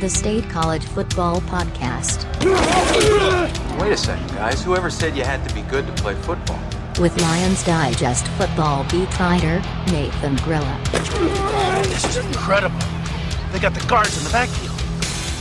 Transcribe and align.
the 0.00 0.08
State 0.08 0.48
College 0.48 0.84
Football 0.84 1.40
Podcast. 1.42 2.24
Wait 3.80 3.92
a 3.92 3.96
second, 3.96 4.28
guys. 4.28 4.62
Whoever 4.62 4.90
said 4.90 5.16
you 5.16 5.24
had 5.24 5.46
to 5.48 5.54
be 5.54 5.62
good 5.62 5.86
to 5.88 5.92
play 5.94 6.14
football? 6.14 6.60
With 7.00 7.20
Lions 7.20 7.64
Digest 7.64 8.28
football 8.28 8.84
beat 8.90 9.18
writer 9.18 9.60
Nathan 9.90 10.36
Grilla. 10.38 10.78
This 11.82 12.16
is 12.16 12.24
incredible. 12.24 12.78
They 13.50 13.58
got 13.58 13.74
the 13.74 13.84
guards 13.88 14.16
in 14.18 14.24
the 14.24 14.30
backfield. 14.30 14.78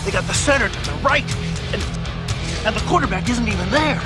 They 0.06 0.12
got 0.12 0.25
the 0.25 0.34
center 0.34 0.70
to 0.70 0.89
the 0.89 0.98
right. 1.04 1.26
And, 1.74 1.84
and 2.66 2.76
the 2.76 2.84
quarterback 2.88 3.30
isn't 3.30 3.48
even 3.48 3.70
there. 3.70 4.02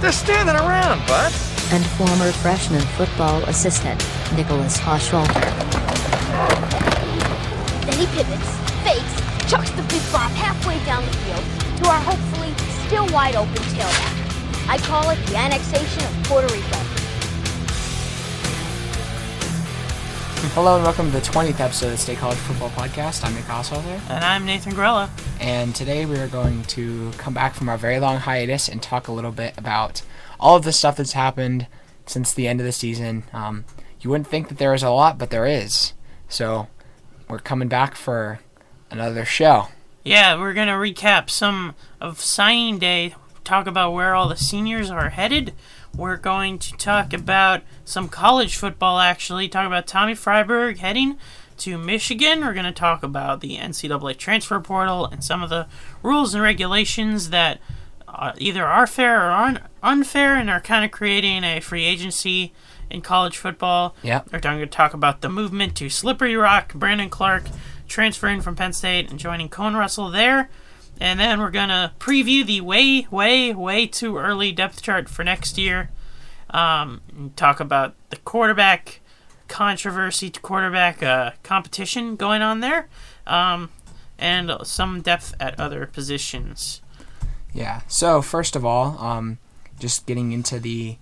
They're 0.00 0.12
standing 0.12 0.56
around, 0.56 1.06
bud. 1.06 1.32
And 1.72 1.84
former 1.84 2.32
freshman 2.32 2.80
football 2.96 3.42
assistant 3.44 4.02
Nicholas 4.34 4.78
Hochwalter. 4.78 5.40
Then 7.84 7.98
he 7.98 8.06
pivots, 8.06 8.59
fakes, 8.59 8.59
chucks 9.50 9.70
the 9.70 9.82
big 9.82 10.00
bomb 10.12 10.30
halfway 10.30 10.78
down 10.86 11.04
the 11.04 11.10
field 11.10 11.76
to 11.82 11.88
our 11.90 11.98
hopefully 12.02 12.54
still 12.86 13.04
wide 13.12 13.34
open 13.34 13.52
tailback. 13.74 14.68
I 14.68 14.78
call 14.78 15.10
it 15.10 15.16
the 15.26 15.36
annexation 15.36 16.04
of 16.04 16.24
Puerto 16.28 16.46
Rico. 16.54 16.76
Hello 20.54 20.76
and 20.76 20.84
welcome 20.84 21.06
to 21.06 21.12
the 21.18 21.20
20th 21.20 21.58
episode 21.58 21.86
of 21.86 21.92
the 21.92 21.98
State 21.98 22.18
College 22.18 22.38
Football 22.38 22.70
Podcast. 22.70 23.24
I'm 23.24 23.34
Nick 23.34 23.42
Oswalder, 23.46 24.00
And 24.08 24.22
I'm 24.22 24.46
Nathan 24.46 24.72
Grella. 24.72 25.10
and 25.40 25.74
today 25.74 26.06
we 26.06 26.16
are 26.18 26.28
going 26.28 26.62
to 26.66 27.10
come 27.18 27.34
back 27.34 27.54
from 27.54 27.68
our 27.68 27.76
very 27.76 27.98
long 27.98 28.18
hiatus 28.18 28.68
and 28.68 28.80
talk 28.80 29.08
a 29.08 29.12
little 29.12 29.32
bit 29.32 29.58
about 29.58 30.02
all 30.38 30.54
of 30.54 30.62
the 30.62 30.72
stuff 30.72 30.96
that's 30.96 31.14
happened 31.14 31.66
since 32.06 32.32
the 32.32 32.46
end 32.46 32.60
of 32.60 32.66
the 32.66 32.70
season. 32.72 33.24
Um, 33.32 33.64
you 34.00 34.10
wouldn't 34.10 34.28
think 34.28 34.46
that 34.46 34.58
there 34.58 34.74
is 34.74 34.84
a 34.84 34.90
lot, 34.90 35.18
but 35.18 35.30
there 35.30 35.44
is. 35.44 35.92
So 36.28 36.68
we're 37.28 37.40
coming 37.40 37.66
back 37.66 37.96
for 37.96 38.38
another 38.90 39.24
show. 39.24 39.68
Yeah, 40.04 40.38
we're 40.38 40.54
going 40.54 40.68
to 40.68 40.74
recap 40.74 41.28
some 41.28 41.74
of 42.00 42.20
signing 42.20 42.78
day, 42.78 43.14
talk 43.44 43.66
about 43.66 43.92
where 43.92 44.14
all 44.14 44.28
the 44.28 44.36
seniors 44.36 44.90
are 44.90 45.10
headed. 45.10 45.54
We're 45.94 46.16
going 46.16 46.58
to 46.60 46.72
talk 46.76 47.12
about 47.12 47.62
some 47.84 48.08
college 48.08 48.56
football, 48.56 48.98
actually. 49.00 49.48
Talk 49.48 49.66
about 49.66 49.86
Tommy 49.86 50.14
Freiberg 50.14 50.78
heading 50.78 51.18
to 51.58 51.76
Michigan. 51.76 52.40
We're 52.40 52.54
going 52.54 52.64
to 52.64 52.72
talk 52.72 53.02
about 53.02 53.40
the 53.40 53.56
NCAA 53.56 54.16
transfer 54.16 54.60
portal 54.60 55.06
and 55.06 55.22
some 55.22 55.42
of 55.42 55.50
the 55.50 55.66
rules 56.02 56.32
and 56.34 56.42
regulations 56.42 57.30
that 57.30 57.58
uh, 58.08 58.32
either 58.38 58.64
are 58.64 58.86
fair 58.86 59.26
or 59.26 59.30
un- 59.32 59.60
unfair 59.82 60.36
and 60.36 60.48
are 60.48 60.60
kind 60.60 60.84
of 60.84 60.90
creating 60.90 61.44
a 61.44 61.60
free 61.60 61.84
agency 61.84 62.52
in 62.88 63.02
college 63.02 63.36
football. 63.36 63.94
Yeah. 64.02 64.22
We're 64.32 64.40
going 64.40 64.60
to 64.60 64.66
talk 64.66 64.94
about 64.94 65.20
the 65.20 65.28
movement 65.28 65.76
to 65.76 65.88
Slippery 65.88 66.36
Rock, 66.36 66.74
Brandon 66.74 67.10
Clark 67.10 67.44
transferring 67.90 68.40
from 68.40 68.56
Penn 68.56 68.72
State 68.72 69.10
and 69.10 69.18
joining 69.18 69.50
Cohen 69.50 69.76
Russell 69.76 70.10
there. 70.10 70.48
And 71.00 71.18
then 71.18 71.40
we're 71.40 71.50
going 71.50 71.68
to 71.68 71.92
preview 71.98 72.44
the 72.46 72.60
way, 72.60 73.06
way, 73.10 73.52
way 73.52 73.86
too 73.86 74.16
early 74.16 74.52
depth 74.52 74.80
chart 74.80 75.08
for 75.08 75.24
next 75.24 75.58
year. 75.58 75.90
Um, 76.50 77.32
talk 77.36 77.60
about 77.60 77.94
the 78.10 78.16
quarterback 78.16 79.00
controversy, 79.48 80.30
quarterback 80.30 81.02
uh, 81.02 81.32
competition 81.42 82.16
going 82.16 82.42
on 82.42 82.60
there. 82.60 82.88
Um, 83.26 83.70
and 84.18 84.52
some 84.62 85.00
depth 85.00 85.34
at 85.40 85.58
other 85.58 85.86
positions. 85.86 86.82
Yeah. 87.52 87.80
So 87.88 88.22
first 88.22 88.54
of 88.54 88.64
all, 88.64 88.98
um, 88.98 89.38
just 89.78 90.06
getting 90.06 90.32
into 90.32 90.60
the 90.60 90.98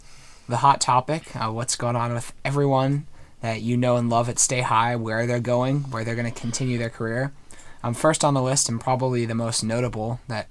the 0.48 0.58
hot 0.58 0.80
topic, 0.80 1.36
uh, 1.36 1.50
what's 1.50 1.76
going 1.76 1.94
on 1.94 2.14
with 2.14 2.32
everyone 2.42 3.06
that 3.40 3.62
you 3.62 3.76
know 3.76 3.96
and 3.96 4.10
love 4.10 4.28
at 4.28 4.38
State 4.38 4.64
High, 4.64 4.96
where 4.96 5.26
they're 5.26 5.40
going, 5.40 5.80
where 5.90 6.04
they're 6.04 6.16
going 6.16 6.30
to 6.32 6.40
continue 6.40 6.78
their 6.78 6.90
career. 6.90 7.32
Um, 7.82 7.94
first 7.94 8.24
on 8.24 8.34
the 8.34 8.42
list, 8.42 8.68
and 8.68 8.80
probably 8.80 9.24
the 9.24 9.34
most 9.34 9.62
notable 9.62 10.20
that 10.26 10.48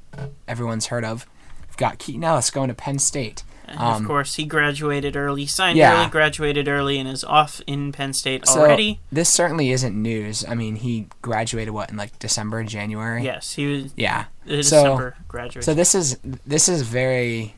everyone's 0.47 0.87
heard 0.87 1.03
of, 1.03 1.25
we've 1.67 1.77
got 1.77 1.99
Keaton 1.99 2.23
Ellis 2.23 2.49
going 2.49 2.69
to 2.69 2.73
Penn 2.73 2.99
State. 2.99 3.43
And 3.69 3.79
of 3.79 4.05
course, 4.05 4.35
he 4.35 4.45
graduated 4.45 5.17
early, 5.17 5.45
signed 5.45 5.77
yeah. 5.77 5.99
early, 5.99 6.09
graduated 6.09 6.69
early, 6.69 6.97
and 6.99 7.09
is 7.09 7.25
off 7.25 7.59
in 7.67 7.91
Penn 7.91 8.13
State 8.13 8.47
So 8.47 8.61
already. 8.61 9.01
this 9.11 9.27
certainly 9.29 9.71
isn't 9.71 9.93
news. 10.01 10.45
I 10.47 10.55
mean, 10.55 10.77
he 10.77 11.07
graduated 11.21 11.73
what 11.73 11.89
in 11.89 11.97
like 11.97 12.17
December, 12.17 12.63
January. 12.63 13.23
Yes, 13.25 13.55
he 13.55 13.65
was 13.65 13.93
Yeah. 13.97 14.25
So- 14.45 14.55
December 14.55 15.15
graduate. 15.27 15.65
So 15.65 15.73
this 15.73 15.93
is 15.93 16.17
this 16.23 16.69
is 16.69 16.83
very 16.83 17.55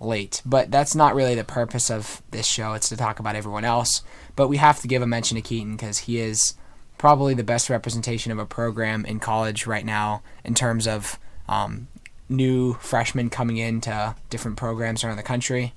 late, 0.00 0.42
but 0.44 0.70
that's 0.70 0.94
not 0.94 1.14
really 1.14 1.34
the 1.34 1.44
purpose 1.44 1.90
of 1.90 2.22
this 2.30 2.46
show. 2.46 2.74
It's 2.74 2.88
to 2.90 2.96
talk 2.96 3.18
about 3.18 3.36
everyone 3.36 3.64
else. 3.64 4.02
But 4.34 4.48
we 4.48 4.58
have 4.58 4.80
to 4.80 4.88
give 4.88 5.02
a 5.02 5.06
mention 5.06 5.36
to 5.36 5.42
Keaton 5.42 5.76
because 5.76 5.98
he 6.00 6.18
is 6.18 6.54
probably 6.98 7.34
the 7.34 7.44
best 7.44 7.70
representation 7.70 8.32
of 8.32 8.38
a 8.38 8.46
program 8.46 9.04
in 9.04 9.20
college 9.20 9.66
right 9.66 9.84
now 9.84 10.22
in 10.44 10.54
terms 10.54 10.86
of 10.86 11.18
um, 11.48 11.88
new 12.28 12.74
freshmen 12.74 13.30
coming 13.30 13.56
into 13.56 14.14
different 14.30 14.56
programs 14.56 15.04
around 15.04 15.16
the 15.16 15.22
country. 15.22 15.72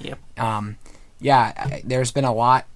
Yep. 0.00 0.18
Um, 0.38 0.78
yeah, 1.20 1.80
there's 1.84 2.12
been 2.12 2.24
a 2.24 2.32
lot, 2.32 2.66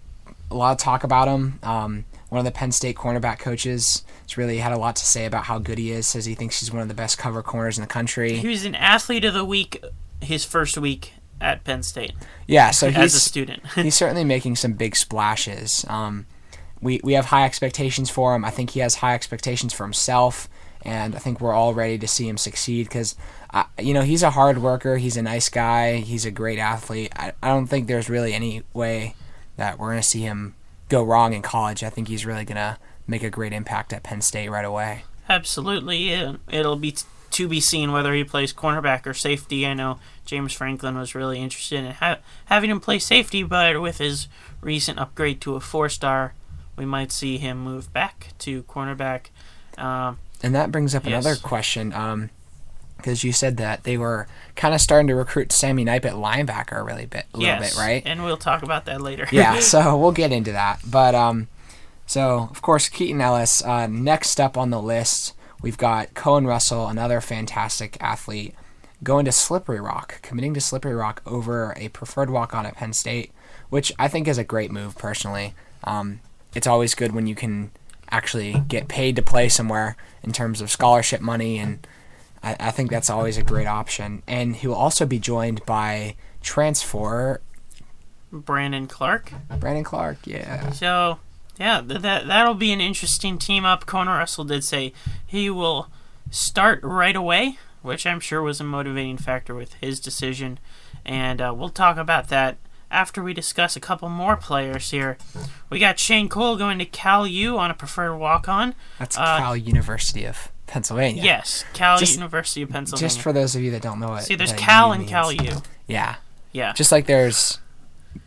a 0.51 0.55
lot 0.55 0.73
of 0.73 0.79
talk 0.79 1.05
about 1.05 1.29
him. 1.29 1.59
Um, 1.63 2.05
one 2.29 2.39
of 2.39 2.45
the 2.45 2.51
Penn 2.51 2.73
State 2.73 2.97
cornerback 2.97 3.39
coaches 3.39 4.05
has 4.23 4.39
really 4.39 4.59
had 4.59 4.73
a 4.73 4.79
lot 4.79 4.97
to 4.97 5.05
say 5.05 5.27
about 5.27 5.45
how 5.45 5.59
good 5.59 5.79
he 5.79 5.93
is. 5.93 6.07
Says 6.07 6.25
he 6.25 6.35
thinks 6.35 6.61
he's 6.61 6.73
one 6.73 6.81
of 6.83 6.89
the 6.89 6.95
best 6.95 7.19
cover 7.19 7.43
corners 7.43 7.77
in 7.77 7.83
the 7.83 7.89
country. 7.89 8.37
he 8.37 8.49
was 8.49 8.65
an 8.65 8.75
athlete 8.75 9.25
of 9.25 9.35
the 9.35 9.45
week 9.45 9.85
his 10.23 10.45
first 10.45 10.79
week 10.79 11.15
at 11.41 11.65
Penn 11.65 11.83
State 11.83 12.13
Yeah, 12.47 12.71
so 12.71 12.89
as 12.89 13.15
a 13.15 13.21
student. 13.21 13.67
he's 13.75 13.97
certainly 13.97 14.25
making 14.25 14.57
some 14.57 14.75
big 14.75 14.97
splashes. 14.97 15.85
Um, 15.89 16.27
we 16.81 17.01
we 17.03 17.13
have 17.15 17.27
high 17.27 17.45
expectations 17.45 18.11
for 18.11 18.35
him. 18.35 18.45
I 18.45 18.51
think 18.51 18.71
he 18.71 18.81
has 18.81 18.97
high 18.97 19.15
expectations 19.15 19.73
for 19.73 19.85
himself, 19.85 20.49
and 20.83 21.15
I 21.15 21.19
think 21.19 21.41
we're 21.41 21.53
all 21.53 21.75
ready 21.75 21.99
to 21.99 22.09
see 22.09 22.29
him 22.29 22.37
succeed 22.37 22.89
because, 22.89 23.15
uh, 23.51 23.65
you 23.79 23.95
know, 23.95 24.03
he's 24.03 24.23
a 24.23 24.31
hard 24.31 24.59
worker. 24.59 24.97
He's 24.97 25.17
a 25.17 25.23
nice 25.23 25.49
guy. 25.49 25.97
He's 25.99 26.25
a 26.25 26.31
great 26.31 26.59
athlete. 26.59 27.13
I, 27.17 27.33
I 27.43 27.49
don't 27.49 27.67
think 27.67 27.87
there's 27.87 28.09
really 28.09 28.33
any 28.35 28.63
way 28.73 29.15
that 29.57 29.79
we're 29.79 29.91
gonna 29.91 30.03
see 30.03 30.21
him 30.21 30.55
go 30.89 31.03
wrong 31.03 31.33
in 31.33 31.43
college. 31.43 31.83
I 31.83 31.91
think 31.91 32.09
he's 32.09 32.27
really 32.27 32.45
gonna 32.45 32.79
make 33.07 33.23
a 33.23 33.31
great 33.31 33.53
impact 33.53 33.93
at 33.93 34.03
Penn 34.03 34.21
State 34.21 34.49
right 34.49 34.65
away. 34.65 35.05
Absolutely, 35.29 36.11
yeah. 36.11 36.37
it'll 36.51 36.77
be 36.77 36.93
t- 36.93 37.05
to 37.31 37.49
be 37.49 37.61
seen 37.61 37.93
whether 37.93 38.13
he 38.13 38.25
plays 38.25 38.53
cornerback 38.53 39.07
or 39.07 39.15
safety. 39.15 39.67
I 39.67 39.75
know 39.75 39.99
James 40.25 40.53
Franklin 40.53 40.97
was 40.97 41.15
really 41.15 41.41
interested 41.41 41.85
in 41.85 41.91
ha- 41.93 42.19
having 42.47 42.71
him 42.71 42.81
play 42.81 42.99
safety, 42.99 43.43
but 43.43 43.81
with 43.81 43.99
his 43.99 44.29
recent 44.61 44.99
upgrade 44.99 45.41
to 45.43 45.57
a 45.57 45.61
four-star, 45.61 46.35
we 46.77 46.85
might 46.87 47.13
see 47.13 47.39
him 47.39 47.59
move 47.63 47.93
back 47.93 48.29
to 48.39 48.63
cornerback. 48.65 49.27
Um, 49.79 50.19
And 50.43 50.55
that 50.55 50.71
brings 50.73 50.95
up 50.95 51.05
Yes. 51.05 51.25
another 51.25 51.37
question, 51.41 51.91
because 52.97 53.25
you 53.25 53.33
said 53.33 53.57
that 53.57 53.83
they 53.85 53.97
were 53.99 54.27
kind 54.55 54.75
of 54.75 54.81
starting 54.81 55.09
to 55.09 55.15
recruit 55.15 55.51
Sammy 55.53 55.83
Knipe 55.85 56.05
at 56.05 56.15
linebacker 56.15 56.79
a 56.79 56.83
really 56.83 57.07
bit, 57.07 57.27
a 57.35 57.39
little 57.39 57.59
bit, 57.59 57.75
right? 57.77 58.03
And 58.07 58.25
we'll 58.25 58.37
talk 58.37 58.63
about 58.63 58.85
that 58.87 59.01
later. 59.01 59.27
yeah, 59.33 59.59
so 59.61 59.97
we'll 59.99 60.13
get 60.13 60.31
into 60.33 60.53
that. 60.53 60.81
But 60.89 61.15
um, 61.17 61.49
so 62.07 62.49
of 62.51 62.63
course 62.63 62.89
Keaton 62.89 63.21
Ellis. 63.21 63.63
Uh, 63.63 63.87
next 63.89 64.41
up 64.41 64.57
on 64.57 64.71
the 64.71 64.81
list, 64.81 65.35
we've 65.61 65.79
got 65.79 66.15
Cohen 66.15 66.47
Russell, 66.47 66.87
another 66.89 67.21
fantastic 67.21 67.97
athlete, 68.01 68.55
going 69.03 69.25
to 69.25 69.33
Slippery 69.33 69.81
Rock, 69.81 70.21
committing 70.23 70.55
to 70.55 70.61
Slippery 70.61 70.95
Rock 70.95 71.23
over 71.27 71.75
a 71.77 71.89
preferred 71.89 72.31
walk 72.31 72.55
on 72.55 72.67
at 72.67 72.77
Penn 72.77 72.93
State, 72.93 73.33
which 73.71 73.93
I 73.99 74.09
think 74.09 74.29
is 74.29 74.39
a 74.39 74.45
great 74.45 74.71
move 74.71 74.97
personally. 74.97 75.55
Um, 75.85 76.21
it's 76.55 76.67
always 76.67 76.95
good 76.95 77.13
when 77.13 77.27
you 77.27 77.35
can 77.35 77.71
actually 78.11 78.63
get 78.69 78.89
paid 78.89 79.17
to 79.17 79.23
play 79.23 79.49
somewhere 79.49 79.97
in 80.23 80.33
terms 80.33 80.61
of 80.61 80.71
scholarship 80.71 81.21
money 81.21 81.59
and. 81.59 81.87
I, 82.45 82.57
I 82.59 82.71
think 82.73 82.91
that's 82.91 83.09
always 83.09 83.37
a 83.37 83.45
great 83.45 83.69
option, 83.69 84.25
and 84.27 84.57
he 84.57 84.67
will 84.67 84.75
also 84.75 85.07
be 85.07 85.21
joined 85.21 85.65
by 85.65 86.17
transfer 86.41 87.41
Brandon 88.33 88.89
Clark. 88.89 89.33
Brandon 89.61 89.85
Clark. 89.85 90.19
Yeah, 90.27 90.71
So, 90.71 91.21
yeah, 91.57 91.81
th- 91.87 92.01
that 92.01 92.27
that'll 92.27 92.55
be 92.55 92.73
an 92.73 92.81
interesting 92.81 93.39
team 93.39 93.65
up. 93.65 93.87
Conor 93.87 94.17
Russell 94.19 94.45
did 94.45 94.65
say 94.65 94.93
he 95.25 95.51
will 95.51 95.89
start 96.33 96.81
right 96.83 97.15
away, 97.15 97.59
which 97.83 98.07
I'm 98.07 98.21
sure 98.21 98.41
was 98.43 98.61
a 98.61 98.65
motivating 98.65 99.19
factor 99.19 99.55
with 99.55 99.75
his 99.75 100.01
decision, 100.01 100.59
and 101.05 101.41
uh, 101.41 101.53
we'll 101.57 101.69
talk 101.69 101.97
about 101.97 102.29
that 102.29 102.57
after 102.91 103.23
we 103.23 103.33
discuss 103.35 103.75
a 103.77 103.81
couple 103.81 104.09
more 104.09 104.37
players 104.37 104.91
here. 104.91 105.17
We 105.71 105.79
got 105.79 105.99
Shane 105.99 106.29
Cole 106.29 106.57
going 106.57 106.79
to 106.79 106.85
Cal 106.85 107.27
U 107.27 107.59
on 107.59 107.71
a 107.71 107.75
preferred 107.75 108.17
walk-on. 108.17 108.75
That's 108.99 109.17
Uh, 109.17 109.39
Cal 109.39 109.57
University 109.57 110.25
of 110.25 110.49
Pennsylvania. 110.67 111.23
Yes, 111.23 111.65
Cal 111.73 111.99
Just- 111.99 112.15
University 112.15 112.63
of 112.63 112.71
Pennsylvania. 112.71 113.09
Just 113.09 113.21
for 113.21 113.33
those 113.33 113.55
of 113.57 113.63
you 113.63 113.71
that 113.73 113.83
don't 113.83 113.99
know 114.01 114.15
it. 114.15 114.23
See, 114.23 114.35
there's 114.35 114.53
Cal 114.53 114.89
U 114.89 114.93
and 114.93 115.01
means. 115.01 115.11
Cal 115.11 115.33
U. 115.33 115.63
Yeah, 115.87 116.17
Yeah, 116.53 116.73
just 116.75 116.93
like 116.93 117.07
there's 117.07 117.59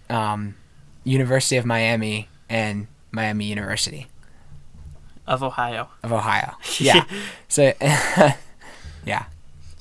um, 0.10 0.56
University 1.04 1.58
of 1.58 1.66
Miami 1.66 2.28
and 2.50 2.88
Miami 3.12 3.46
University 3.46 4.08
of 5.28 5.42
Ohio. 5.44 5.90
of 6.04 6.12
Ohio. 6.12 6.56
Yeah. 6.80 7.06
so, 7.48 7.74
yeah. 9.06 9.26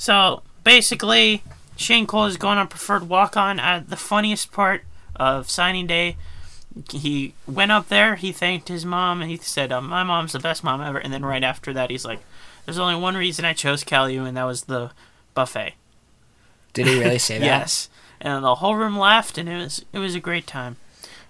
So 0.05 0.43
basically, 0.65 1.43
Shane 1.77 2.07
Cole 2.07 2.27
is 2.27 2.37
going 2.37 2.59
on 2.59 2.69
preferred 2.69 3.09
walk 3.09 3.39
on. 3.39 3.59
Uh, 3.59 3.83
the 3.89 3.97
funniest 3.97 4.53
part 4.53 4.83
of 5.17 5.49
signing 5.49 5.87
day, 5.87 6.19
he 6.91 7.33
went 7.47 7.73
up 7.73 7.89
there. 7.89 8.17
He 8.17 8.31
thanked 8.31 8.69
his 8.69 8.85
mom, 8.85 9.23
and 9.23 9.31
he 9.31 9.39
said, 9.39 9.73
uh, 9.73 9.81
"My 9.81 10.03
mom's 10.03 10.33
the 10.33 10.39
best 10.39 10.63
mom 10.63 10.83
ever." 10.83 10.99
And 10.99 11.11
then 11.11 11.25
right 11.25 11.43
after 11.43 11.73
that, 11.73 11.89
he's 11.89 12.05
like, 12.05 12.21
"There's 12.67 12.79
only 12.79 12.97
one 12.97 13.17
reason 13.17 13.47
I 13.47 13.55
chose 13.55 13.83
Cal 13.83 14.11
U, 14.11 14.27
and 14.27 14.37
that 14.37 14.45
was 14.45 14.65
the 14.65 14.91
buffet." 15.33 15.73
Did 16.75 16.87
he 16.87 16.99
really 17.01 17.19
say 17.31 17.39
that? 17.39 17.45
Yes, 17.47 17.89
and 18.21 18.45
the 18.45 18.57
whole 18.57 18.77
room 18.77 18.99
laughed, 18.99 19.39
and 19.39 19.49
it 19.49 19.57
was 19.57 19.87
it 19.95 20.01
was 20.01 20.15
a 20.15 20.21
great 20.21 20.47
time. 20.47 20.77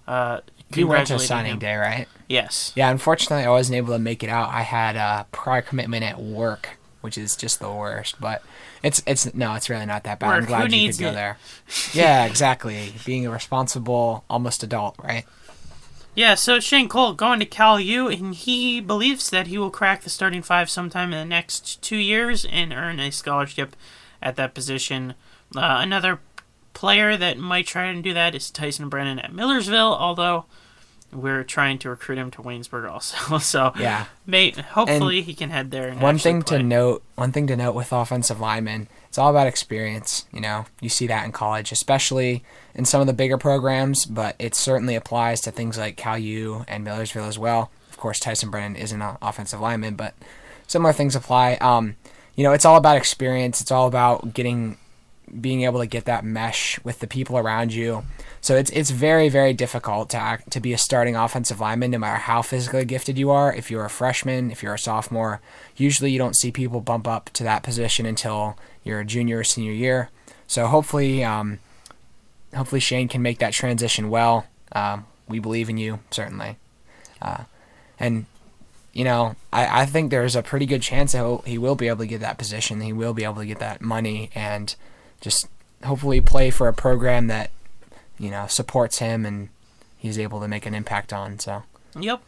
Uh, 0.08 0.40
You 0.74 0.88
went 0.88 1.06
to 1.06 1.20
signing 1.20 1.52
him. 1.52 1.58
day, 1.60 1.76
right? 1.76 2.08
Yes. 2.26 2.72
Yeah, 2.74 2.90
unfortunately, 2.90 3.44
I 3.44 3.50
wasn't 3.50 3.76
able 3.76 3.92
to 3.94 4.00
make 4.00 4.24
it 4.24 4.30
out. 4.30 4.48
I 4.48 4.62
had 4.62 4.96
a 4.96 5.26
prior 5.30 5.62
commitment 5.62 6.02
at 6.02 6.20
work, 6.20 6.78
which 7.02 7.16
is 7.16 7.36
just 7.36 7.60
the 7.60 7.70
worst. 7.70 8.20
But 8.20 8.42
it's 8.84 9.02
it's 9.06 9.34
no, 9.34 9.54
it's 9.54 9.70
really 9.70 9.86
not 9.86 10.04
that 10.04 10.18
bad. 10.18 10.30
I'm 10.30 10.44
glad 10.44 10.70
who 10.70 10.76
you 10.76 10.90
could 10.90 11.00
go 11.00 11.08
it? 11.08 11.14
there. 11.14 11.38
Yeah, 11.94 12.26
exactly. 12.26 12.92
Being 13.06 13.26
a 13.26 13.30
responsible, 13.30 14.24
almost 14.28 14.62
adult, 14.62 14.96
right? 15.02 15.24
Yeah, 16.14 16.34
so 16.34 16.60
Shane 16.60 16.88
Cole 16.88 17.14
going 17.14 17.40
to 17.40 17.46
Cal 17.46 17.80
U, 17.80 18.08
and 18.08 18.34
he 18.34 18.80
believes 18.80 19.30
that 19.30 19.48
he 19.48 19.58
will 19.58 19.70
crack 19.70 20.02
the 20.02 20.10
starting 20.10 20.42
five 20.42 20.70
sometime 20.70 21.12
in 21.12 21.18
the 21.18 21.24
next 21.24 21.82
two 21.82 21.96
years 21.96 22.44
and 22.44 22.72
earn 22.72 23.00
a 23.00 23.10
scholarship 23.10 23.74
at 24.22 24.36
that 24.36 24.54
position. 24.54 25.14
Uh, 25.56 25.78
another 25.80 26.20
player 26.74 27.16
that 27.16 27.38
might 27.38 27.66
try 27.66 27.86
and 27.86 28.04
do 28.04 28.12
that 28.12 28.34
is 28.34 28.50
Tyson 28.50 28.88
Brennan 28.88 29.18
at 29.18 29.32
Millersville, 29.32 29.94
although 29.94 30.44
we're 31.14 31.44
trying 31.44 31.78
to 31.78 31.88
recruit 31.90 32.18
him 32.18 32.30
to 32.32 32.42
Waynesburg 32.42 32.90
also. 32.90 33.38
so 33.38 33.72
Yeah. 33.78 34.06
may, 34.26 34.50
hopefully 34.50 35.22
he 35.22 35.34
can 35.34 35.50
head 35.50 35.70
there. 35.70 35.88
And 35.88 36.00
One 36.00 36.18
thing 36.18 36.42
play. 36.42 36.58
to 36.58 36.62
note, 36.64 37.02
one 37.14 37.32
thing 37.32 37.46
to 37.46 37.56
note 37.56 37.74
with 37.74 37.92
offensive 37.92 38.40
linemen, 38.40 38.88
it's 39.08 39.18
all 39.18 39.30
about 39.30 39.46
experience. 39.46 40.26
You 40.32 40.40
know, 40.40 40.66
you 40.80 40.88
see 40.88 41.06
that 41.06 41.24
in 41.24 41.32
college, 41.32 41.70
especially 41.72 42.42
in 42.74 42.84
some 42.84 43.00
of 43.00 43.06
the 43.06 43.12
bigger 43.12 43.38
programs, 43.38 44.04
but 44.06 44.34
it 44.38 44.54
certainly 44.54 44.94
applies 44.96 45.40
to 45.42 45.50
things 45.50 45.78
like 45.78 45.96
Cal 45.96 46.18
U 46.18 46.64
and 46.66 46.84
Millersville 46.84 47.26
as 47.28 47.38
well. 47.38 47.70
Of 47.90 47.96
course, 47.98 48.18
Tyson 48.18 48.50
Brennan 48.50 48.76
isn't 48.76 49.00
an 49.00 49.16
offensive 49.22 49.60
lineman, 49.60 49.94
but 49.94 50.14
similar 50.66 50.92
things 50.92 51.14
apply. 51.14 51.54
Um, 51.54 51.94
you 52.34 52.42
know, 52.42 52.52
it's 52.52 52.64
all 52.64 52.76
about 52.76 52.96
experience. 52.96 53.60
It's 53.60 53.70
all 53.70 53.86
about 53.86 54.34
getting, 54.34 54.76
being 55.40 55.62
able 55.62 55.80
to 55.80 55.86
get 55.86 56.04
that 56.04 56.24
mesh 56.24 56.78
with 56.84 57.00
the 57.00 57.06
people 57.06 57.36
around 57.38 57.72
you. 57.72 58.04
So 58.40 58.56
it's 58.56 58.70
it's 58.70 58.90
very 58.90 59.28
very 59.28 59.52
difficult 59.52 60.10
to 60.10 60.18
act, 60.18 60.50
to 60.52 60.60
be 60.60 60.72
a 60.72 60.78
starting 60.78 61.16
offensive 61.16 61.60
lineman, 61.60 61.92
no 61.92 61.98
matter 61.98 62.18
how 62.18 62.42
physically 62.42 62.84
gifted 62.84 63.18
you 63.18 63.30
are. 63.30 63.54
If 63.54 63.70
you're 63.70 63.84
a 63.84 63.90
freshman, 63.90 64.50
if 64.50 64.62
you're 64.62 64.74
a 64.74 64.78
sophomore, 64.78 65.40
usually 65.76 66.10
you 66.10 66.18
don't 66.18 66.36
see 66.36 66.52
people 66.52 66.80
bump 66.80 67.08
up 67.08 67.30
to 67.34 67.42
that 67.44 67.62
position 67.62 68.06
until 68.06 68.58
you're 68.82 69.00
a 69.00 69.04
junior 69.04 69.38
or 69.38 69.44
senior 69.44 69.72
year. 69.72 70.10
So 70.46 70.66
hopefully, 70.66 71.24
um, 71.24 71.58
hopefully 72.54 72.80
Shane 72.80 73.08
can 73.08 73.22
make 73.22 73.38
that 73.38 73.54
transition 73.54 74.10
well. 74.10 74.46
Um, 74.72 75.06
we 75.26 75.38
believe 75.38 75.70
in 75.70 75.78
you 75.78 76.00
certainly, 76.10 76.58
uh, 77.22 77.44
and 77.98 78.26
you 78.92 79.04
know 79.04 79.36
I, 79.52 79.82
I 79.82 79.86
think 79.86 80.10
there's 80.10 80.36
a 80.36 80.42
pretty 80.42 80.66
good 80.66 80.82
chance 80.82 81.12
that 81.12 81.40
he 81.46 81.56
will 81.56 81.76
be 81.76 81.88
able 81.88 82.00
to 82.00 82.06
get 82.06 82.20
that 82.20 82.38
position. 82.38 82.80
He 82.80 82.92
will 82.92 83.14
be 83.14 83.24
able 83.24 83.36
to 83.36 83.46
get 83.46 83.58
that 83.60 83.80
money 83.80 84.30
and 84.34 84.74
just 85.20 85.48
hopefully 85.84 86.20
play 86.20 86.50
for 86.50 86.68
a 86.68 86.72
program 86.72 87.26
that 87.28 87.50
you 88.18 88.30
know 88.30 88.46
supports 88.46 88.98
him 88.98 89.26
and 89.26 89.48
he's 89.98 90.18
able 90.18 90.40
to 90.40 90.48
make 90.48 90.66
an 90.66 90.74
impact 90.74 91.12
on. 91.12 91.38
So 91.38 91.62
Yep. 91.98 92.20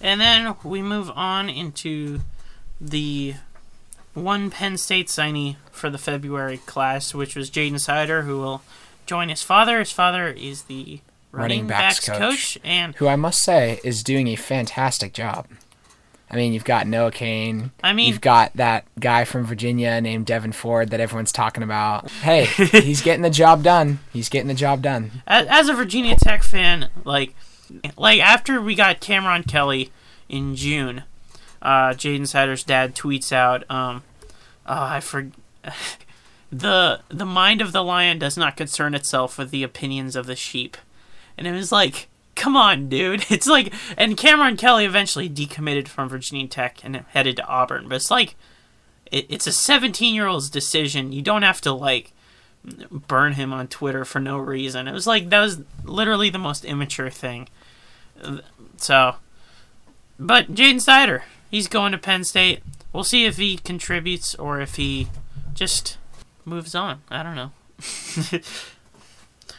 And 0.00 0.20
then 0.20 0.54
we 0.62 0.82
move 0.82 1.10
on 1.14 1.48
into 1.48 2.20
the 2.80 3.34
one 4.14 4.50
Penn 4.50 4.76
State 4.76 5.08
signee 5.08 5.56
for 5.70 5.88
the 5.90 5.98
February 5.98 6.58
class, 6.58 7.14
which 7.14 7.34
was 7.36 7.50
Jaden 7.50 7.74
Seider, 7.74 8.24
who 8.24 8.38
will 8.38 8.62
join 9.06 9.28
his 9.28 9.42
father. 9.42 9.78
His 9.78 9.92
father 9.92 10.28
is 10.28 10.62
the 10.64 11.00
running, 11.32 11.60
Running 11.60 11.66
backs, 11.66 12.06
backs 12.06 12.18
coach. 12.18 12.18
coach. 12.18 12.58
and 12.64 12.94
who 12.96 13.08
I 13.08 13.16
must 13.16 13.42
say 13.42 13.80
is 13.84 14.02
doing 14.02 14.28
a 14.28 14.36
fantastic 14.36 15.12
job. 15.12 15.46
I 16.28 16.36
mean, 16.36 16.52
you've 16.52 16.64
got 16.64 16.86
Noah 16.86 17.12
Cain. 17.12 17.70
I 17.84 17.92
mean- 17.92 18.08
you've 18.08 18.20
got 18.20 18.52
that 18.56 18.84
guy 18.98 19.24
from 19.24 19.44
Virginia 19.44 20.00
named 20.00 20.26
Devyn 20.26 20.52
Ford 20.52 20.90
that 20.90 21.00
everyone's 21.00 21.32
talking 21.32 21.62
about. 21.62 22.10
Hey, 22.10 22.44
he's 22.80 23.00
getting 23.00 23.22
the 23.22 23.30
job 23.30 23.62
done. 23.62 24.00
He's 24.12 24.28
getting 24.28 24.48
the 24.48 24.54
job 24.54 24.82
done. 24.82 25.22
as, 25.26 25.68
a 25.68 25.74
Virginia 25.74 26.16
Tech 26.16 26.42
fan, 26.42 26.90
like, 27.04 27.34
like 27.96 28.20
after 28.20 28.60
we 28.60 28.74
got 28.74 29.00
Cameron 29.00 29.44
Kelly 29.44 29.90
in 30.28 30.56
June, 30.56 31.04
uh, 31.62 31.90
Jaden 31.90 32.22
Seider's 32.22 32.64
dad 32.64 32.94
tweets 32.94 33.32
out, 33.32 33.68
um, 33.70 34.02
oh, 34.66 34.82
I 34.82 35.00
for 35.00 35.30
the 36.52 37.00
the 37.08 37.26
mind 37.26 37.60
of 37.60 37.72
the 37.72 37.82
lion 37.82 38.18
does 38.18 38.36
not 38.36 38.56
concern 38.56 38.94
itself 38.94 39.38
with 39.38 39.50
the 39.50 39.62
opinions 39.62 40.16
of 40.16 40.26
the 40.26 40.36
sheep, 40.36 40.76
and 41.36 41.46
it 41.46 41.52
was 41.52 41.72
like, 41.72 42.08
come 42.36 42.56
on, 42.56 42.88
dude. 42.88 43.24
It's 43.30 43.46
like, 43.46 43.72
and 43.96 44.16
Cameron 44.16 44.56
Kelly 44.56 44.84
eventually 44.84 45.28
decommitted 45.28 45.88
from 45.88 46.08
Virginia 46.08 46.46
Tech 46.46 46.84
and 46.84 46.96
headed 47.08 47.36
to 47.36 47.46
Auburn, 47.46 47.88
but 47.88 47.96
it's 47.96 48.10
like, 48.10 48.36
it, 49.10 49.26
it's 49.28 49.46
a 49.46 49.52
17 49.52 50.14
year 50.14 50.26
old's 50.26 50.50
decision. 50.50 51.12
You 51.12 51.22
don't 51.22 51.42
have 51.42 51.60
to 51.62 51.72
like 51.72 52.12
burn 52.90 53.32
him 53.32 53.52
on 53.52 53.68
Twitter 53.68 54.04
for 54.04 54.20
no 54.20 54.38
reason. 54.38 54.88
It 54.88 54.92
was 54.92 55.06
like 55.06 55.30
that 55.30 55.40
was 55.40 55.62
literally 55.84 56.30
the 56.30 56.38
most 56.38 56.64
immature 56.64 57.10
thing. 57.10 57.48
So, 58.76 59.16
but 60.18 60.54
Jaden 60.54 60.80
Snyder, 60.80 61.24
he's 61.50 61.68
going 61.68 61.92
to 61.92 61.98
Penn 61.98 62.24
State. 62.24 62.60
We'll 62.92 63.04
see 63.04 63.24
if 63.24 63.36
he 63.36 63.58
contributes 63.58 64.34
or 64.34 64.60
if 64.60 64.76
he 64.76 65.08
just 65.54 65.98
moves 66.44 66.74
on. 66.74 67.02
I 67.10 67.22
don't 67.22 67.36
know. 67.36 67.50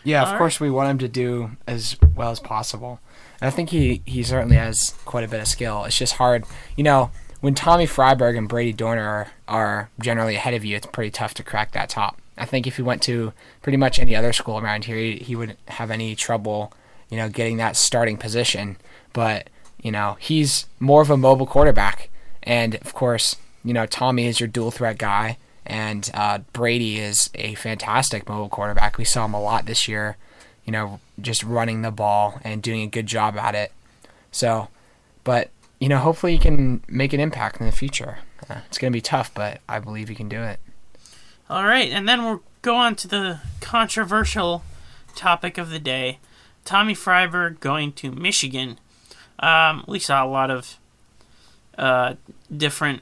Yeah, 0.08 0.22
of 0.22 0.30
All 0.30 0.38
course 0.38 0.62
we 0.62 0.70
want 0.70 0.90
him 0.90 0.98
to 1.00 1.10
do 1.10 1.52
as 1.68 1.98
well 2.16 2.32
as 2.32 2.40
possible. 2.40 3.02
And 3.42 3.50
I 3.50 3.52
think 3.52 3.72
he, 3.72 4.02
he 4.06 4.24
certainly 4.24 4.56
has 4.56 4.96
quite 5.04 5.26
a 5.26 5.28
bit 5.28 5.42
of 5.42 5.50
skill. 5.50 5.84
It's 5.84 5.98
just 5.98 6.14
hard, 6.14 6.46
you 6.78 6.84
know, 6.84 7.12
when 7.42 7.54
Tommy 7.54 7.86
Freiberg 7.86 8.38
and 8.38 8.48
Brady 8.48 8.72
Dorner 8.72 9.06
are, 9.06 9.32
are 9.50 9.90
generally 10.00 10.36
ahead 10.36 10.54
of 10.54 10.64
you, 10.64 10.78
it's 10.78 10.88
pretty 10.88 11.12
tough 11.12 11.34
to 11.34 11.44
crack 11.44 11.74
that 11.74 11.90
top. 11.90 12.22
I 12.38 12.46
think 12.46 12.66
if 12.66 12.78
he 12.78 12.84
went 12.84 13.02
to 13.04 13.34
pretty 13.62 13.78
much 13.78 14.00
any 14.00 14.16
other 14.16 14.32
school 14.32 14.58
around 14.58 14.86
here, 14.86 14.96
he, 14.96 15.18
he 15.18 15.36
wouldn't 15.36 15.60
have 15.68 15.92
any 15.92 16.16
trouble, 16.16 16.72
you 17.10 17.18
know, 17.18 17.28
getting 17.28 17.58
that 17.58 17.76
starting 17.76 18.16
position. 18.16 18.78
But, 19.12 19.50
you 19.84 19.92
know, 19.92 20.16
he's 20.22 20.68
more 20.80 21.02
of 21.02 21.10
a 21.10 21.18
mobile 21.18 21.46
quarterback. 21.46 22.10
And, 22.44 22.76
of 22.76 22.94
course, 22.94 23.36
you 23.62 23.74
know, 23.74 23.86
Tommy 23.86 24.26
is 24.28 24.40
your 24.40 24.48
dual 24.48 24.72
threat 24.72 24.98
guy. 24.98 25.38
And 25.68 26.10
uh, 26.14 26.40
Brady 26.54 26.98
is 26.98 27.30
a 27.36 27.54
fantastic 27.56 28.28
mobile 28.28 28.50
quarterback. 28.50 28.98
We 28.98 29.04
saw 29.04 29.26
him 29.26 29.34
a 29.34 29.42
lot 29.42 29.66
this 29.66 29.88
year, 29.88 30.16
you 30.66 30.72
know, 30.72 31.00
just 31.22 31.44
running 31.44 31.82
the 31.82 31.92
ball 31.92 32.40
and 32.44 32.64
doing 32.64 32.82
a 32.82 32.88
good 32.88 33.06
job 33.06 33.38
at 33.38 33.54
it. 33.54 33.74
So, 34.32 34.70
but, 35.26 35.50
you 35.80 35.90
know, 35.90 35.98
hopefully 35.98 36.32
he 36.32 36.40
can 36.40 36.82
make 36.88 37.12
an 37.12 37.20
impact 37.20 37.60
in 37.60 37.66
the 37.66 37.74
future. 37.74 38.20
Uh, 38.50 38.60
it's 38.68 38.78
going 38.78 38.92
to 38.92 38.96
be 38.96 39.02
tough, 39.02 39.34
but 39.34 39.60
I 39.68 39.80
believe 39.80 40.08
he 40.08 40.16
can 40.16 40.30
do 40.30 40.42
it. 40.42 40.62
All 41.50 41.66
right, 41.66 41.92
and 41.92 42.08
then 42.08 42.24
we'll 42.24 42.44
go 42.62 42.76
on 42.76 42.96
to 42.96 43.08
the 43.08 43.40
controversial 43.62 44.64
topic 45.16 45.58
of 45.58 45.70
the 45.70 45.80
day: 45.80 46.20
Tommy 46.66 46.94
Freiberg 46.94 47.60
going 47.60 47.94
to 47.94 48.12
Michigan. 48.12 48.80
Um, 49.40 49.86
we 49.88 50.00
saw 50.00 50.26
a 50.26 50.28
lot 50.28 50.52
of 50.52 50.78
uh, 51.78 52.16
different 52.56 53.02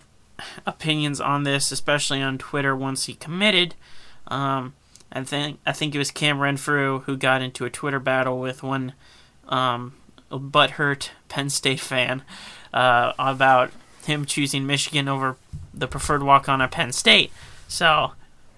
opinions 0.66 1.22
on 1.22 1.44
this, 1.44 1.72
especially 1.72 2.22
on 2.22 2.38
Twitter 2.38 2.76
once 2.76 3.06
he 3.06 3.14
committed. 3.16 3.76
Um, 4.28 4.74
I 5.12 5.24
think 5.24 5.60
I 5.66 5.72
think 5.72 5.96
it 5.96 5.98
was 5.98 6.12
Cam 6.12 6.40
Renfrew 6.40 7.00
who 7.02 7.16
got 7.16 7.42
into 7.42 7.66
a 7.66 7.70
Twitter 7.70 8.00
battle 8.00 8.40
with 8.40 8.64
one 8.64 8.94
um, 9.48 9.94
butthurt 10.32 11.10
Penn 11.30 11.50
State 11.50 11.80
fan 11.80 12.24
uh, 12.74 13.14
about 13.18 13.72
him 14.06 14.26
choosing 14.26 14.66
Michigan 14.66 15.08
over 15.08 15.38
the 15.74 15.88
preferred 15.88 16.24
walk 16.24 16.50
on 16.50 16.62
at 16.62 16.72
Penn 16.72 16.92
State. 16.92 17.32
So, 17.68 18.12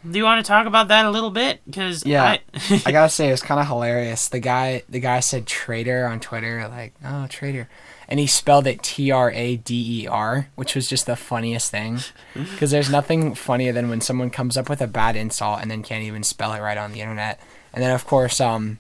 do 0.10 0.18
you 0.18 0.24
want 0.24 0.44
to 0.46 0.48
talk 0.48 0.68
about 0.68 0.88
that 0.89 1.06
a 1.06 1.12
little 1.12 1.32
bit? 1.32 1.62
Because 1.66 2.06
Yeah. 2.06 2.24
I, 2.24 2.42
I 2.86 2.92
gotta 2.92 3.10
say, 3.10 3.27
it 3.27 3.32
was 3.32 3.42
kind 3.42 3.60
of 3.60 3.68
hilarious. 3.74 4.30
The 4.30 4.39
guy, 4.39 4.84
the 4.89 5.00
guy 5.00 5.20
said 5.20 5.46
traitor 5.48 6.06
on 6.06 6.20
Twitter, 6.20 6.68
like, 6.68 6.94
oh, 7.04 7.27
traitor. 7.27 7.68
And 8.08 8.20
he 8.20 8.27
spelled 8.27 8.68
it 8.68 8.82
T 8.84 9.12
R 9.12 9.32
A 9.32 9.58
D 9.58 10.04
E 10.04 10.08
R, 10.08 10.48
which 10.56 10.75
was 10.75 10.88
just 10.88 11.06
the 11.08 11.16
funniest 11.16 11.72
thing. 11.72 12.00
Because 12.34 12.72
there's 12.72 12.89
nothing 12.89 13.36
funnier 13.36 13.74
than 13.74 13.89
when 13.89 14.00
someone 14.01 14.30
comes 14.30 14.56
up 14.56 14.70
with 14.70 14.82
a 14.82 14.88
bad 14.88 15.16
insult 15.16 15.60
and 15.62 15.70
then 15.70 15.84
can't 15.84 16.04
even 16.04 16.24
spell 16.24 16.54
it 16.54 16.62
right 16.62 16.77
on 16.77 16.92
the 16.94 17.01
internet. 17.01 17.39
And 17.74 17.84
then, 17.84 17.92
of 17.92 18.06
course, 18.06 18.39
um, 18.39 18.77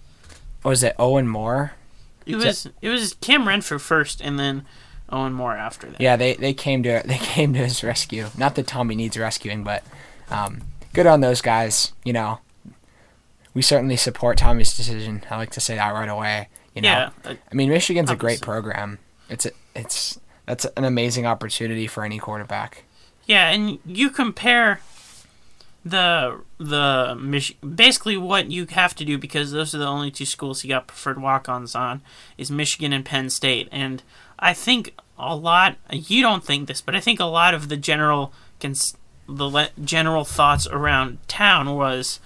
what 0.61 0.69
was 0.69 0.83
it 0.83 0.95
Owen 0.97 1.27
Moore? 1.27 1.73
it 2.25 2.35
was 2.35 2.67
it 2.81 2.89
was 2.89 3.13
Cam 3.15 3.47
Renfrew 3.47 3.79
first, 3.79 4.21
and 4.21 4.37
then 4.37 4.65
Owen 5.09 5.33
Moore 5.33 5.55
after 5.55 5.87
that. 5.89 5.99
Yeah, 6.01 6.15
they, 6.17 6.33
they 6.35 6.53
came 6.53 6.83
to 6.83 7.01
they 7.05 7.17
came 7.17 7.53
to 7.53 7.59
his 7.59 7.83
rescue. 7.83 8.27
Not 8.37 8.55
that 8.55 8.67
Tommy 8.67 8.95
needs 8.95 9.17
rescuing, 9.17 9.63
but 9.63 9.83
um, 10.29 10.61
good 10.97 11.07
on 11.07 11.21
those 11.21 11.41
guys. 11.41 11.93
You 12.03 12.13
know, 12.13 12.39
we 13.53 13.61
certainly 13.61 13.95
support 13.97 14.37
Tommy's 14.37 14.75
decision. 14.75 15.23
I 15.29 15.37
like 15.37 15.51
to 15.51 15.59
say 15.61 15.75
that 15.75 15.93
right 15.93 16.09
away. 16.09 16.49
You 16.73 16.81
know, 16.81 16.89
Yeah, 16.89 17.09
uh, 17.23 17.35
I 17.51 17.55
mean, 17.55 17.69
Michigan's 17.69 18.09
a 18.11 18.15
great 18.15 18.41
program. 18.41 18.99
It's 19.29 19.45
a, 19.45 19.51
it's 19.75 20.19
that's 20.45 20.65
an 20.75 20.83
amazing 20.83 21.25
opportunity 21.25 21.87
for 21.87 22.03
any 22.03 22.17
quarterback. 22.19 22.83
Yeah, 23.25 23.49
and 23.49 23.79
you 23.85 24.09
compare 24.09 24.79
the 25.85 26.41
the 26.57 27.15
Mich- 27.19 27.57
basically 27.61 28.17
what 28.17 28.49
you 28.51 28.65
have 28.67 28.95
to 28.95 29.05
do 29.05 29.17
because 29.17 29.51
those 29.51 29.73
are 29.75 29.77
the 29.77 29.85
only 29.87 30.11
two 30.11 30.25
schools 30.25 30.61
he 30.61 30.67
got 30.69 30.87
preferred 30.87 31.21
walk-ons 31.21 31.75
on 31.75 32.01
is 32.37 32.49
Michigan 32.51 32.91
and 32.93 33.05
Penn 33.05 33.29
State, 33.29 33.67
and 33.71 34.01
I 34.39 34.53
think 34.53 34.93
a 35.17 35.35
lot. 35.35 35.77
You 35.91 36.21
don't 36.21 36.43
think 36.43 36.67
this, 36.67 36.81
but 36.81 36.95
I 36.95 36.99
think 36.99 37.19
a 37.19 37.25
lot 37.25 37.53
of 37.53 37.69
the 37.69 37.77
general 37.77 38.33
cons- 38.59 38.95
the 39.27 39.49
le- 39.49 39.69
general 39.83 40.23
thoughts 40.23 40.67
around 40.67 41.19
town 41.27 41.75
was 41.75 42.19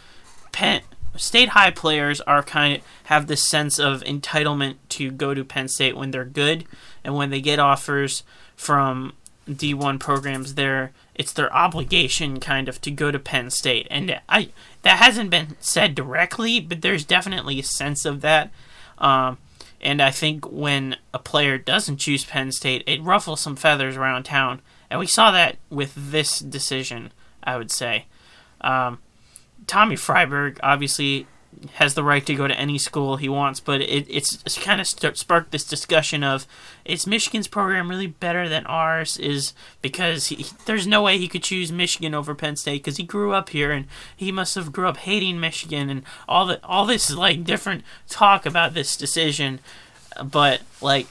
Penn 0.51 0.81
State 1.17 1.50
high 1.50 1.72
players 1.72 2.22
are 2.22 2.41
kind 2.41 2.77
of 2.77 2.84
have 3.05 3.27
this 3.27 3.50
sense 3.50 3.79
of 3.79 4.01
entitlement 4.03 4.75
to 4.89 5.12
go 5.12 5.34
to 5.34 5.43
Penn 5.43 5.67
State 5.67 5.98
when 5.98 6.12
they're 6.12 6.24
good, 6.24 6.65
and 7.03 7.15
when 7.15 7.31
they 7.31 7.41
get 7.41 7.60
offers 7.60 8.24
from 8.55 9.13
D1 9.50 10.00
programs, 10.00 10.53
there 10.53 10.91
it's 11.15 11.34
their 11.34 11.53
obligation 11.53 12.39
kind 12.39 12.70
of 12.70 12.79
to 12.81 12.91
go 12.91 13.12
to 13.12 13.20
Penn 13.20 13.50
State, 13.50 13.88
and 13.91 14.20
I 14.29 14.50
that 14.84 14.98
hasn't 14.98 15.29
been 15.29 15.58
said 15.60 15.96
directly, 15.96 16.60
but 16.60 16.81
there's 16.81 17.03
definitely 17.03 17.60
a 17.60 17.63
sense 17.63 18.05
of 18.05 18.22
that. 18.22 18.51
Um, 18.98 19.38
and 19.81 20.01
I 20.01 20.12
think 20.12 20.50
when 20.50 20.98
a 21.13 21.20
player 21.20 21.58
doesn't 21.58 21.98
choose 21.98 22.24
Penn 22.24 22.51
State, 22.51 22.84
it 22.86 23.01
ruffles 23.01 23.41
some 23.41 23.55
feathers 23.55 23.98
around 23.98 24.24
town, 24.24 24.62
and 24.91 25.00
we 25.00 25.07
saw 25.07 25.31
that 25.31 25.57
with 25.71 25.93
this 25.95 26.38
decision. 26.38 27.12
I 27.43 27.57
would 27.57 27.71
say. 27.71 28.05
Um, 28.62 29.00
Tommy 29.67 29.95
Freiberg 29.95 30.60
obviously 30.62 31.27
has 31.74 31.95
the 31.95 32.03
right 32.03 32.25
to 32.25 32.33
go 32.33 32.48
to 32.48 32.57
any 32.57 32.77
school 32.77 33.17
he 33.17 33.27
wants, 33.27 33.60
but 33.60 33.81
it, 33.81 34.05
it's, 34.10 34.36
it's 34.45 34.57
kind 34.57 34.79
of 34.79 34.88
st- 34.88 35.17
sparked 35.17 35.51
this 35.51 35.65
discussion 35.65 36.24
of 36.24 36.48
is 36.86 37.05
Michigan's 37.05 37.48
program 37.48 37.89
really 37.89 38.07
better 38.07 38.48
than 38.48 38.65
ours? 38.67 39.17
Is 39.17 39.53
because 39.81 40.27
he, 40.27 40.45
there's 40.65 40.88
no 40.88 41.01
way 41.01 41.17
he 41.17 41.27
could 41.27 41.43
choose 41.43 41.71
Michigan 41.71 42.15
over 42.15 42.33
Penn 42.33 42.55
State 42.55 42.83
because 42.83 42.98
he 42.98 43.03
grew 43.03 43.33
up 43.33 43.50
here 43.50 43.71
and 43.71 43.88
he 44.15 44.31
must 44.31 44.55
have 44.55 44.71
grew 44.71 44.88
up 44.88 44.98
hating 44.98 45.39
Michigan 45.39 45.89
and 45.89 46.03
all 46.27 46.45
the 46.45 46.63
all 46.65 46.86
this 46.86 47.12
like 47.12 47.43
different 47.43 47.83
talk 48.07 48.45
about 48.45 48.74
this 48.74 48.95
decision, 48.95 49.60
but 50.24 50.62
like 50.81 51.07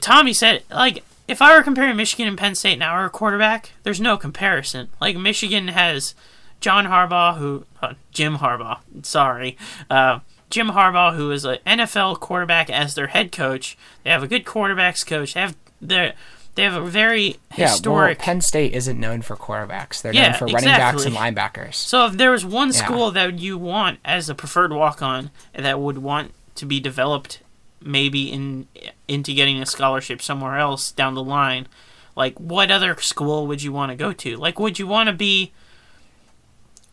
Tommy 0.00 0.32
said, 0.32 0.64
like 0.70 1.04
if 1.32 1.42
I 1.42 1.56
were 1.56 1.62
comparing 1.62 1.96
Michigan 1.96 2.28
and 2.28 2.38
Penn 2.38 2.54
State 2.54 2.78
now, 2.78 2.96
or 2.96 3.04
a 3.06 3.10
quarterback, 3.10 3.70
there's 3.82 4.00
no 4.00 4.16
comparison. 4.16 4.88
Like 5.00 5.16
Michigan 5.16 5.68
has 5.68 6.14
John 6.60 6.86
Harbaugh, 6.86 7.38
who 7.38 7.64
uh, 7.82 7.94
Jim 8.12 8.36
Harbaugh, 8.36 8.78
sorry, 9.04 9.56
uh, 9.90 10.20
Jim 10.50 10.68
Harbaugh, 10.68 11.16
who 11.16 11.30
is 11.30 11.44
an 11.44 11.58
NFL 11.66 12.20
quarterback 12.20 12.70
as 12.70 12.94
their 12.94 13.08
head 13.08 13.32
coach. 13.32 13.76
They 14.04 14.10
have 14.10 14.22
a 14.22 14.28
good 14.28 14.44
quarterbacks 14.44 15.04
coach. 15.06 15.34
They 15.34 15.40
have 15.40 15.56
their 15.80 16.12
they 16.54 16.64
have 16.64 16.74
a 16.74 16.84
very 16.84 17.38
historic. 17.50 18.18
Yeah, 18.18 18.22
well, 18.22 18.26
Penn 18.34 18.40
State 18.42 18.74
isn't 18.74 19.00
known 19.00 19.22
for 19.22 19.36
quarterbacks. 19.36 20.02
They're 20.02 20.12
Yeah, 20.12 20.28
known 20.28 20.38
for 20.38 20.46
running 20.46 20.68
backs 20.68 21.04
and 21.06 21.16
linebackers. 21.16 21.74
So 21.74 22.04
if 22.06 22.12
there 22.12 22.30
was 22.30 22.44
one 22.44 22.68
Yeah. 22.68 22.84
school 22.84 23.10
that 23.10 23.38
you 23.38 23.56
want 23.56 24.00
as 24.04 24.28
a 24.28 24.34
preferred 24.34 24.70
walk-on 24.72 25.30
that 25.54 25.80
would 25.80 25.98
want 25.98 26.34
to 26.56 26.66
be 26.66 26.78
developed, 26.78 27.40
maybe 27.80 28.30
in 28.30 28.68
into 29.12 29.34
getting 29.34 29.60
a 29.60 29.66
scholarship 29.66 30.22
somewhere 30.22 30.58
else 30.58 30.90
down 30.90 31.14
the 31.14 31.22
line, 31.22 31.68
like 32.16 32.38
what 32.38 32.70
other 32.70 32.96
school 33.00 33.46
would 33.46 33.62
you 33.62 33.72
want 33.72 33.90
to 33.90 33.96
go 33.96 34.12
to? 34.12 34.36
Like, 34.36 34.58
would 34.58 34.78
you 34.78 34.86
want 34.86 35.08
to 35.08 35.12
be 35.12 35.52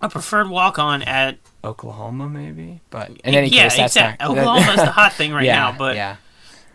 a 0.02 0.10
preferred 0.10 0.50
walk-on 0.50 1.02
at? 1.04 1.38
Oklahoma, 1.64 2.30
maybe. 2.30 2.82
But 2.90 3.10
in 3.24 3.36
any 3.36 3.48
yeah, 3.48 3.64
case, 3.64 3.78
that's 3.78 3.96
exactly. 3.96 4.36
not. 4.36 4.38
Oklahoma's 4.38 4.78
the 4.78 4.86
hot 4.92 5.14
thing 5.14 5.34
right 5.34 5.46
yeah, 5.46 5.56
now, 5.56 5.78
but 5.78 5.96
yeah. 5.96 6.18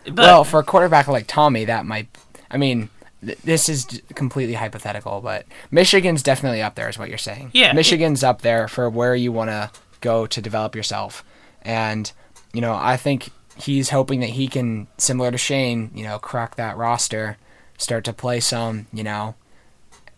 but 0.05 0.17
well, 0.17 0.43
for 0.43 0.59
a 0.59 0.63
quarterback 0.63 1.07
like 1.07 1.27
Tommy, 1.27 1.65
that 1.65 1.85
might. 1.85 2.07
I 2.51 2.57
mean, 2.57 2.89
th- 3.25 3.39
this 3.39 3.67
is 3.69 4.01
completely 4.13 4.53
hypothetical, 4.53 5.21
but 5.21 5.45
Michigan's 5.71 6.21
definitely 6.21 6.61
up 6.61 6.75
there, 6.75 6.87
is 6.87 6.99
what 6.99 7.09
you're 7.09 7.17
saying. 7.17 7.51
Yeah, 7.53 7.71
it- 7.71 7.75
Michigan's 7.75 8.23
up 8.23 8.41
there 8.41 8.67
for 8.67 8.89
where 8.89 9.15
you 9.15 9.31
want 9.31 9.49
to 9.49 9.71
go 10.01 10.27
to 10.27 10.41
develop 10.41 10.75
yourself, 10.75 11.23
and 11.63 12.11
you 12.53 12.61
know, 12.61 12.75
I 12.75 12.95
think 12.95 13.29
he's 13.55 13.89
hoping 13.89 14.19
that 14.21 14.31
he 14.31 14.47
can, 14.47 14.87
similar 14.97 15.31
to 15.31 15.37
Shane, 15.37 15.91
you 15.93 16.03
know, 16.03 16.19
crack 16.19 16.55
that 16.55 16.77
roster, 16.77 17.37
start 17.77 18.03
to 18.05 18.13
play 18.13 18.39
some, 18.39 18.87
you 18.93 19.03
know, 19.03 19.35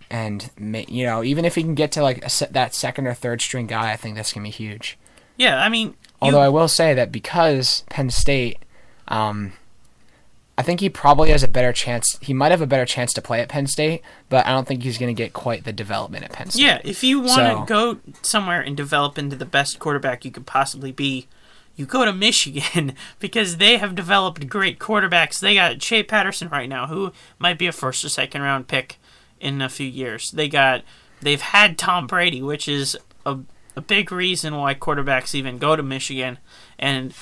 and 0.10 0.50
you 0.58 1.06
know, 1.06 1.24
even 1.24 1.44
if 1.46 1.56
he 1.56 1.62
can 1.64 1.76
get 1.76 1.92
to 1.94 2.02
like 2.02 2.18
a 2.26 2.48
that 2.52 2.74
second 2.74 3.08
or 3.08 3.14
third 3.14 3.42
string 3.42 3.68
guy, 3.68 3.92
I 3.92 3.96
think 3.98 4.16
that's 4.16 4.32
gonna 4.34 4.46
be 4.46 4.50
huge. 4.52 4.98
yeah, 5.38 5.62
I 5.62 5.70
mean, 5.70 5.90
you- 5.90 5.96
Although 6.22 6.42
I 6.42 6.50
will 6.50 6.68
say 6.68 6.94
that 6.96 7.12
because 7.12 7.84
Penn 7.90 8.10
State, 8.10 8.58
um, 9.08 9.54
I 10.58 10.64
think 10.64 10.80
he 10.80 10.90
probably 10.90 11.30
has 11.30 11.44
a 11.44 11.48
better 11.48 11.72
chance. 11.72 12.18
He 12.22 12.34
might 12.34 12.50
have 12.52 12.62
a 12.64 12.66
better 12.66 12.86
chance 12.86 13.14
to 13.14 13.22
play 13.22 13.42
at 13.42 13.50
Penn 13.50 13.68
State, 13.68 14.02
but 14.30 14.48
I 14.48 14.50
don't 14.50 14.68
think 14.68 14.82
he's 14.82 14.98
going 14.98 15.16
to 15.16 15.24
get 15.24 15.32
quite 15.34 15.64
the 15.66 15.72
development 15.74 16.24
at 16.26 16.32
Penn 16.32 16.50
State. 16.50 16.64
Yeah, 16.64 16.82
if 16.84 17.04
you 17.04 17.20
want 17.20 17.32
So- 17.34 17.60
to 17.60 17.66
go 17.68 17.98
somewhere 18.24 18.60
and 18.62 18.76
develop 18.76 19.20
into 19.20 19.36
the 19.36 19.46
best 19.46 19.78
quarterback 19.78 20.26
you 20.26 20.32
could 20.32 20.48
possibly 20.48 20.92
be, 20.92 21.28
you 21.78 21.86
go 21.86 22.04
to 22.04 22.12
Michigan 22.28 22.94
because 23.20 23.58
they 23.58 23.78
have 23.78 23.96
developed 23.96 24.50
great 24.50 24.80
quarterbacks. 24.80 25.40
They 25.40 25.54
got 25.54 25.82
Shea 25.82 26.04
Patterson 26.04 26.50
right 26.50 26.68
now, 26.68 26.88
who 26.88 27.14
might 27.40 27.58
be 27.58 27.68
a 27.68 27.72
first 27.72 28.04
or 28.04 28.10
second 28.10 28.42
round 28.42 28.68
pick 28.68 28.98
in 29.40 29.62
a 29.62 29.70
few 29.70 29.88
years. 29.88 30.32
They 30.32 30.50
got 30.50 30.84
they've 31.22 31.40
had 31.40 31.78
Tom 31.78 32.08
Brady, 32.08 32.42
which 32.42 32.68
is 32.68 32.98
a 33.26 33.38
a 33.78 33.82
big 33.82 34.12
reason 34.12 34.56
why 34.56 34.74
quarterbacks 34.74 35.36
even 35.36 35.60
go 35.60 35.76
to 35.76 35.84
Michigan, 35.84 36.40
and 36.80 37.14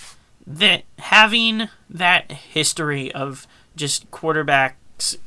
that 0.47 0.83
having 0.99 1.67
that 1.89 2.31
history 2.31 3.11
of 3.11 3.45
just 3.75 4.09
quarterbacks 4.09 5.17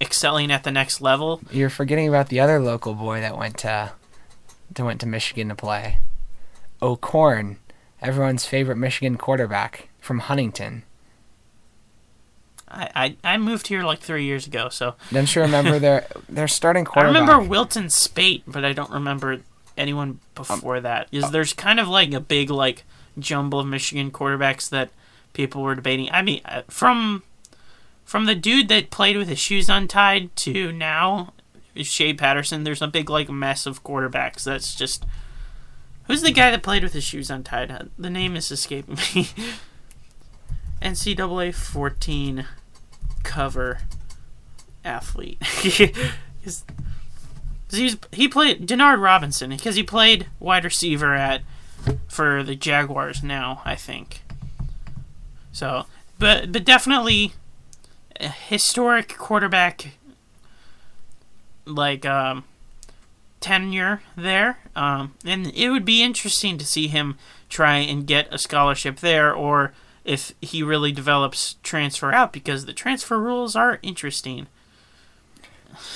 excelling 0.00 0.50
at 0.50 0.64
the 0.64 0.70
next 0.70 1.00
level 1.00 1.40
You're 1.50 1.70
forgetting 1.70 2.08
about 2.08 2.28
the 2.28 2.40
other 2.40 2.60
local 2.60 2.94
boy 2.94 3.20
that 3.20 3.38
went 3.38 3.58
to, 3.58 3.92
that 4.72 4.84
went 4.84 5.00
to 5.00 5.06
Michigan 5.06 5.48
to 5.48 5.54
play, 5.54 5.98
O'Korn, 6.82 7.58
everyone's 8.00 8.46
favorite 8.46 8.76
Michigan 8.76 9.16
quarterback 9.16 9.88
from 10.00 10.20
Huntingdon. 10.20 10.82
I, 12.68 13.16
I, 13.24 13.34
I 13.34 13.36
moved 13.36 13.68
here 13.68 13.82
like 13.82 14.00
three 14.00 14.24
years 14.24 14.46
ago, 14.46 14.68
so 14.68 14.94
Don't 15.12 15.32
you 15.34 15.42
remember 15.42 15.78
their 15.80 16.06
their 16.28 16.48
starting 16.48 16.84
quarterback? 16.84 17.16
I 17.16 17.20
remember 17.20 17.48
Wilton 17.48 17.90
Speight, 17.90 18.42
but 18.46 18.64
I 18.64 18.72
don't 18.72 18.90
remember 18.90 19.40
anyone 19.76 20.20
before 20.34 20.80
that. 20.80 21.08
Is 21.12 21.30
there's 21.30 21.52
kind 21.52 21.78
of 21.78 21.88
like 21.88 22.12
a 22.12 22.20
big 22.20 22.50
like 22.50 22.84
jumble 23.18 23.60
of 23.60 23.66
Michigan 23.66 24.10
quarterbacks 24.10 24.68
that 24.70 24.90
people 25.32 25.62
were 25.62 25.74
debating. 25.74 26.10
I 26.10 26.22
mean, 26.22 26.40
uh, 26.44 26.62
from 26.68 27.22
from 28.04 28.26
the 28.26 28.34
dude 28.34 28.68
that 28.68 28.90
played 28.90 29.16
with 29.16 29.28
his 29.28 29.38
shoes 29.38 29.68
untied 29.68 30.34
to 30.36 30.72
now, 30.72 31.32
Shea 31.76 32.14
Patterson. 32.14 32.64
There's 32.64 32.82
a 32.82 32.88
big 32.88 33.10
like 33.10 33.28
mess 33.28 33.66
of 33.66 33.84
quarterbacks. 33.84 34.44
That's 34.44 34.74
just 34.74 35.04
who's 36.06 36.22
the 36.22 36.32
guy 36.32 36.50
that 36.50 36.62
played 36.62 36.82
with 36.82 36.92
his 36.92 37.04
shoes 37.04 37.30
untied? 37.30 37.90
The 37.98 38.10
name 38.10 38.36
is 38.36 38.50
escaping 38.50 38.98
me. 39.14 39.28
NCAA 40.82 41.54
14 41.54 42.46
cover 43.22 43.78
athlete. 44.84 45.42
He's, 46.42 47.96
he 48.12 48.28
played 48.28 48.66
Denard 48.66 49.02
Robinson 49.02 49.50
because 49.50 49.74
he 49.74 49.82
played 49.82 50.28
wide 50.38 50.64
receiver 50.64 51.14
at 51.14 51.42
for 52.08 52.42
the 52.42 52.54
Jaguars 52.54 53.22
now, 53.22 53.60
I 53.64 53.74
think. 53.74 54.22
So, 55.50 55.86
but 56.18 56.52
but 56.52 56.64
definitely 56.64 57.32
a 58.20 58.28
historic 58.28 59.16
quarterback 59.16 59.98
like 61.64 62.06
um 62.06 62.44
tenure 63.46 64.02
there. 64.16 64.58
Um 64.74 65.14
and 65.24 65.46
it 65.54 65.70
would 65.70 65.84
be 65.84 66.02
interesting 66.02 66.58
to 66.58 66.66
see 66.66 66.88
him 66.88 67.16
try 67.48 67.76
and 67.76 68.06
get 68.06 68.32
a 68.32 68.38
scholarship 68.38 69.00
there 69.00 69.32
or 69.32 69.72
if 70.06 70.32
he 70.40 70.62
really 70.62 70.92
develops 70.92 71.56
transfer 71.62 72.12
out 72.12 72.32
because 72.32 72.64
the 72.64 72.72
transfer 72.72 73.18
rules 73.18 73.56
are 73.56 73.78
interesting. 73.82 74.46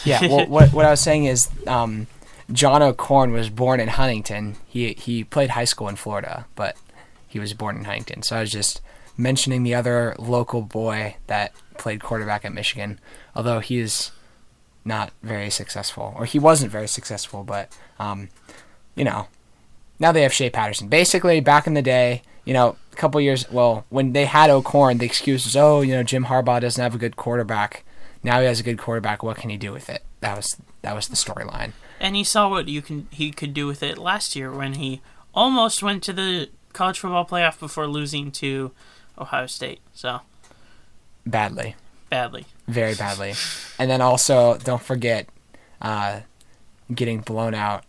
Yeah, 0.05 0.21
well, 0.27 0.47
what 0.49 0.73
what 0.73 0.85
I 0.85 0.91
was 0.91 1.01
saying 1.01 1.25
is, 1.25 1.49
um, 1.67 2.07
John 2.53 2.83
O'Korn 2.83 3.33
was 3.33 3.49
born 3.49 3.81
in 3.81 3.89
Huntingdon. 3.89 4.57
He 4.67 4.95
he 4.95 5.25
played 5.25 5.51
high 5.51 5.65
school 5.65 5.89
in 5.89 5.97
Florida, 5.97 6.47
but 6.57 6.77
he 7.27 7.39
was 7.39 7.55
born 7.55 7.77
in 7.77 7.85
Huntingdon. 7.85 8.23
So 8.23 8.37
I 8.37 8.41
was 8.41 8.51
just 8.51 8.81
mentioning 9.17 9.63
the 9.63 9.75
other 9.75 10.17
local 10.19 10.63
boy 10.63 11.17
that 11.29 11.53
played 11.79 12.03
quarterback 12.03 12.45
at 12.45 12.53
Michigan, 12.53 12.99
although 13.35 13.61
he 13.61 13.79
is 13.79 14.11
not 14.85 15.13
very 15.23 15.51
successful, 15.51 16.15
or 16.17 16.25
he 16.25 16.39
wasn't 16.39 16.73
very 16.73 16.89
successful. 16.89 17.45
But 17.45 17.77
um, 17.99 18.29
you 18.95 19.05
know, 19.05 19.29
now 19.99 20.13
they 20.13 20.23
have 20.23 20.33
Shea 20.33 20.51
Patterson. 20.51 20.89
Basically, 20.89 21.41
back 21.41 21.67
in 21.67 21.75
the 21.75 21.83
day, 21.83 22.23
you 22.45 22.53
know, 22.53 22.77
a 22.93 22.97
couple 22.97 23.21
years, 23.21 23.51
well, 23.51 23.85
when 23.91 24.13
they 24.13 24.25
had 24.25 24.51
O'Korn, 24.51 24.99
the 24.99 25.07
excuse 25.07 25.45
was, 25.45 25.57
oh, 25.57 25.83
you 25.83 25.95
know, 25.95 26.03
Jim 26.03 26.25
Harbaugh 26.25 26.61
doesn't 26.61 26.83
have 26.83 26.95
a 26.95 26.99
good 26.99 27.17
quarterback. 27.17 27.85
Now 28.23 28.41
he 28.41 28.47
has 28.47 28.61
a 28.61 28.65
good 28.65 28.79
quarterback. 28.79 29.23
What 29.23 29.37
can 29.37 29.51
he 29.51 29.57
do 29.57 29.73
with 29.73 29.89
it? 29.89 30.03
That 30.21 30.37
was 30.37 30.57
that 30.83 30.95
was 30.95 31.09
the 31.09 31.17
storyline. 31.17 31.73
And 31.99 32.17
he 32.17 32.25
saw 32.25 32.49
what 32.49 32.69
you 32.69 32.83
can 32.83 33.09
he 33.11 33.31
could 33.31 33.55
do 33.55 33.67
with 33.67 33.83
it 33.83 33.99
last 33.99 34.35
year 34.37 34.51
when 34.51 34.75
he 34.75 35.01
almost 35.35 35.83
went 35.83 36.03
to 36.05 36.13
the 36.13 36.49
college 36.73 36.99
football 36.99 37.27
playoff 37.27 37.59
before 37.59 37.87
losing 37.87 38.31
to 38.33 38.73
Ohio 39.19 39.47
State. 39.47 39.81
So 39.93 40.21
Badly, 41.27 41.77
badly. 42.11 42.45
very 42.69 42.95
badly. 42.95 43.35
And 43.79 43.91
then 43.91 44.01
also, 44.01 44.59
don't 44.59 44.83
forget, 44.83 45.29
uh, 45.81 46.21
getting 46.95 47.21
blown 47.21 47.55
out 47.55 47.85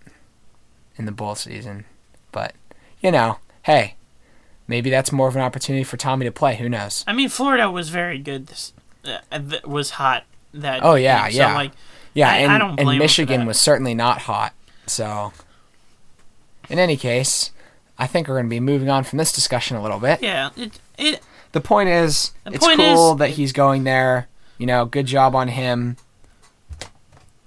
in 0.96 1.06
the 1.06 1.12
bowl 1.12 1.36
season. 1.36 1.86
But 2.32 2.54
you 3.02 3.12
know, 3.12 3.40
hey, 3.64 3.96
maybe 4.68 4.90
that's 4.90 5.12
more 5.12 5.28
of 5.28 5.36
an 5.36 5.42
opportunity 5.42 5.84
for 5.84 5.98
Tommy 5.98 6.26
to 6.26 6.32
play. 6.32 6.56
Who 6.56 6.70
knows? 6.70 7.04
I 7.08 7.14
mean, 7.14 7.30
Florida 7.30 7.70
was 7.70 7.90
very 7.90 8.20
good. 8.20 8.48
This 8.48 8.74
uh, 9.04 9.20
was 9.66 9.92
hot. 9.92 10.24
That 10.54 10.84
Oh, 10.84 10.96
yeah, 10.96 11.28
so, 11.30 11.38
yeah. 11.38 11.54
like 11.56 11.72
Yeah, 12.14 12.30
I- 12.30 12.38
and, 12.38 12.52
I 12.52 12.58
don't 12.58 12.80
and 12.80 13.00
Michigan 13.00 13.46
was 13.46 13.60
certainly 13.60 13.94
not 13.94 14.20
hot. 14.24 14.54
So, 14.86 15.32
in 16.70 16.78
any 16.80 16.98
case, 16.98 17.52
I 17.98 18.06
think 18.08 18.28
we're 18.28 18.36
going 18.36 18.48
to 18.48 18.50
be 18.50 18.60
moving 18.60 18.90
on 18.90 19.04
from 19.04 19.18
this 19.18 19.32
discussion 19.32 19.78
a 19.78 19.82
little 19.82 20.00
bit. 20.00 20.22
yeah, 20.22 20.50
it 20.58 20.80
it 20.98 21.22
The 21.52 21.62
point 21.62 21.90
is, 21.90 22.32
The 22.46 22.54
it's 22.54 22.66
point 22.66 22.80
cool 22.80 23.14
is- 23.14 23.20
that 23.20 23.30
he's 23.32 23.52
going 23.54 23.84
there. 23.84 24.28
You 24.58 24.66
know, 24.68 24.86
good 24.86 25.06
job 25.08 25.36
on 25.36 25.48
him. 25.50 25.98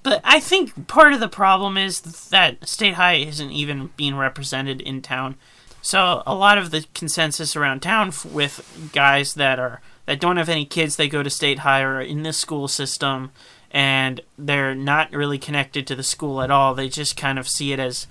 But 0.03 0.21
I 0.25 0.41
think 0.41 0.87
part 0.87 1.15
of 1.15 1.21
the 1.21 1.29
problem 1.29 1.79
is 1.79 2.01
that 2.31 2.69
State 2.69 2.95
High 2.95 3.15
isn't 3.15 3.51
even 3.51 3.91
being 3.97 4.17
represented 4.17 4.81
in 4.83 5.01
town. 5.01 5.37
So 5.81 6.23
a 6.27 6.35
lot 6.35 6.59
of 6.59 6.71
the 6.71 6.85
consensus 6.95 7.57
around 7.57 7.81
town 7.81 8.09
f- 8.09 8.25
with 8.27 8.91
guys 8.93 9.35
that 9.35 9.59
are 9.59 9.81
that 10.07 10.21
don't 10.21 10.37
have 10.37 10.51
any 10.51 10.67
kids, 10.67 10.97
they 10.97 11.09
go 11.09 11.23
to 11.23 11.31
State 11.31 11.61
High 11.61 11.81
or 11.81 11.99
in 12.01 12.23
the 12.25 12.35
school 12.35 12.69
system, 12.69 13.31
and 13.71 14.21
they're 14.37 14.75
not 14.75 15.11
really 15.13 15.39
connected 15.39 15.87
to 15.87 15.95
the 15.97 16.03
school 16.03 16.43
at 16.43 16.51
all. 16.51 16.75
They 16.75 16.89
just 16.91 17.17
kind 17.17 17.39
of 17.39 17.49
see 17.49 17.73
it 17.73 17.79
as 17.79 18.07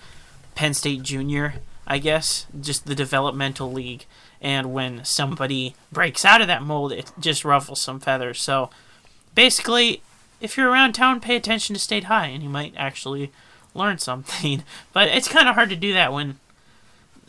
Penn 0.56 0.74
State 0.74 1.04
Junior, 1.04 1.56
I 1.86 2.00
guess, 2.00 2.48
just 2.60 2.88
the 2.88 2.96
developmental 2.96 3.72
league. 3.72 4.06
And 4.44 4.74
when 4.74 5.06
somebody 5.06 5.74
breaks 5.90 6.26
out 6.26 6.42
of 6.42 6.48
that 6.48 6.62
mold, 6.62 6.92
it 6.92 7.12
just 7.18 7.46
ruffles 7.46 7.82
some 7.82 8.02
feathers. 8.02 8.42
So 8.42 8.70
basically, 9.34 10.04
if 10.42 10.58
you're 10.58 10.70
around 10.70 10.94
town, 10.94 11.22
pay 11.22 11.38
attention 11.38 11.74
to 11.74 11.80
State 11.80 12.04
High, 12.04 12.28
and 12.28 12.44
you 12.44 12.50
might 12.50 12.74
actually 12.76 13.32
learn 13.74 13.98
something. 13.98 14.64
But 14.94 15.08
it's 15.08 15.28
kind 15.30 15.48
of 15.48 15.56
hard 15.56 15.70
to 15.70 15.76
do 15.76 15.94
that 15.94 16.14
when 16.14 16.40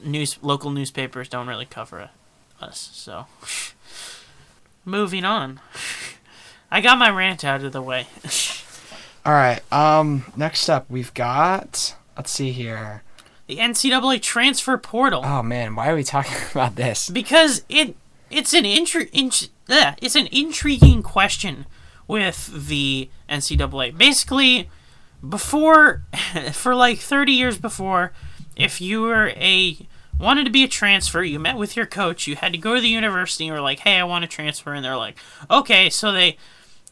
news 0.03 0.37
local 0.43 0.71
newspapers 0.71 1.29
don't 1.29 1.47
really 1.47 1.65
cover 1.65 2.11
us. 2.61 2.91
So, 2.93 3.27
moving 4.85 5.25
on. 5.25 5.61
I 6.71 6.81
got 6.81 6.99
my 6.99 7.09
rant 7.09 7.45
out 7.45 7.63
of 7.63 7.73
the 7.73 7.81
way. 7.81 8.09
All 9.25 9.33
right. 9.33 9.61
Um. 9.73 10.25
Next 10.37 10.69
up, 10.69 10.91
we've 10.91 11.15
got. 11.15 11.95
Let's 12.17 12.33
see 12.33 12.51
here. 12.51 13.03
The 13.47 13.57
NCAA 13.59 14.21
transfer 14.23 14.77
portal. 14.79 15.23
Oh 15.25 15.43
man, 15.43 15.75
why 15.75 15.89
are 15.89 15.95
we 15.95 16.05
talking 16.05 16.37
about 16.53 16.77
this? 16.77 17.09
because 17.09 17.65
it 17.69 17.97
it's 18.31 18.53
an 18.53 18.65
intri- 18.65 19.11
int- 19.13 19.51
uh, 19.69 19.93
it's 20.03 20.17
an 20.17 20.29
intriguing 20.33 21.03
question 21.03 21.67
with 22.09 22.69
the 22.69 23.09
NCAA. 23.31 23.97
Basically, 23.97 24.69
before 25.27 26.03
for 26.53 26.75
like 26.75 26.99
30 26.99 27.33
years 27.33 27.59
before, 27.59 28.13
if 28.57 28.81
you 28.81 29.03
were 29.03 29.29
a 29.37 29.87
wanted 30.19 30.45
to 30.45 30.51
be 30.51 30.65
a 30.65 30.69
transfer, 30.69 31.23
you 31.23 31.39
met 31.39 31.57
with 31.57 31.77
your 31.77 31.87
coach, 31.87 32.27
you 32.27 32.37
had 32.37 32.53
to 32.53 32.59
go 32.59 32.75
to 32.75 32.81
the 32.81 32.89
university 32.89 33.47
and 33.47 33.55
were 33.55 33.61
like, 33.61 33.81
"Hey, 33.81 33.97
I 33.99 34.05
want 34.05 34.23
to 34.23 34.29
transfer." 34.29 34.73
And 34.73 34.85
they're 34.85 34.97
like, 34.97 35.17
"Okay." 35.51 35.91
So 35.91 36.13
they 36.13 36.37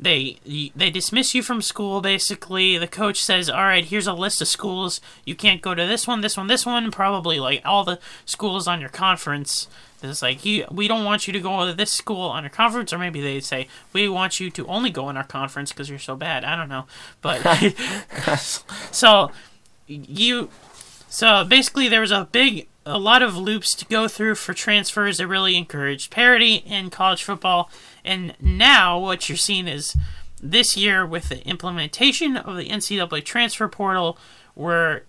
they 0.03 0.39
they 0.75 0.91
dismiss 0.91 1.35
you 1.35 1.43
from 1.43 1.63
school 1.63 2.01
basically. 2.01 2.79
The 2.79 2.89
coach 2.89 3.23
says 3.23 3.49
all 3.49 3.65
right 3.65 3.85
here's 3.85 4.07
a 4.07 4.13
list 4.13 4.41
of 4.41 4.49
schools. 4.49 5.01
You 5.25 5.35
can't 5.35 5.63
go 5.63 5.75
to 5.75 5.87
this 5.87 6.07
one 6.07 6.21
this 6.21 6.37
one 6.37 6.47
this 6.47 6.67
one. 6.67 6.91
Probably 6.91 7.39
like 7.41 7.63
all 7.65 7.85
the 7.85 7.99
schools 8.25 8.67
on 8.67 8.81
your 8.81 8.91
conference. 8.91 9.69
It's 10.03 10.23
like 10.23 10.45
you 10.45 10.67
we 10.71 10.89
don't 10.89 11.05
want 11.05 11.27
you 11.27 11.33
to 11.33 11.41
go 11.41 11.67
to 11.67 11.73
this 11.73 11.93
school 11.93 12.29
on 12.29 12.43
your 12.43 12.51
conference. 12.51 12.93
Or 12.93 12.99
maybe 12.99 13.21
they 13.21 13.41
say 13.41 13.69
we 13.93 14.09
want 14.09 14.41
you 14.41 14.51
to 14.51 14.67
only 14.67 14.91
go 14.91 15.09
in 15.09 15.17
our 15.17 15.25
conference 15.25 15.73
because 15.73 15.89
you're 15.89 15.99
so 15.99 16.17
bad. 16.17 16.45
I 16.45 16.57
don't 16.57 16.69
know. 16.69 16.87
But 17.21 17.43
so 18.91 19.31
you 19.87 20.49
so 21.13 21.45
basically, 21.45 21.89
there 21.89 22.01
was 22.01 22.11
a 22.11 22.27
big, 22.33 22.69
a 22.87 22.99
lot 22.99 23.21
of 23.21 23.37
loops 23.37 23.75
to 23.75 23.85
go 23.85 24.09
through 24.09 24.37
for 24.37 24.55
transfers 24.55 25.19
that 25.19 25.27
really 25.27 25.57
encouraged 25.57 26.11
parity 26.11 26.55
in 26.55 26.89
college 26.89 27.23
football. 27.23 27.71
And 28.05 28.35
now, 28.41 28.99
what 28.99 29.29
you're 29.29 29.37
seeing 29.37 29.69
is 29.69 29.97
this 30.41 30.77
year 30.77 31.07
with 31.07 31.29
the 31.29 31.47
implementation 31.47 32.37
of 32.37 32.57
the 32.57 32.69
NCAA 32.69 33.25
transfer 33.25 33.69
portal, 33.69 34.19
where 34.55 35.05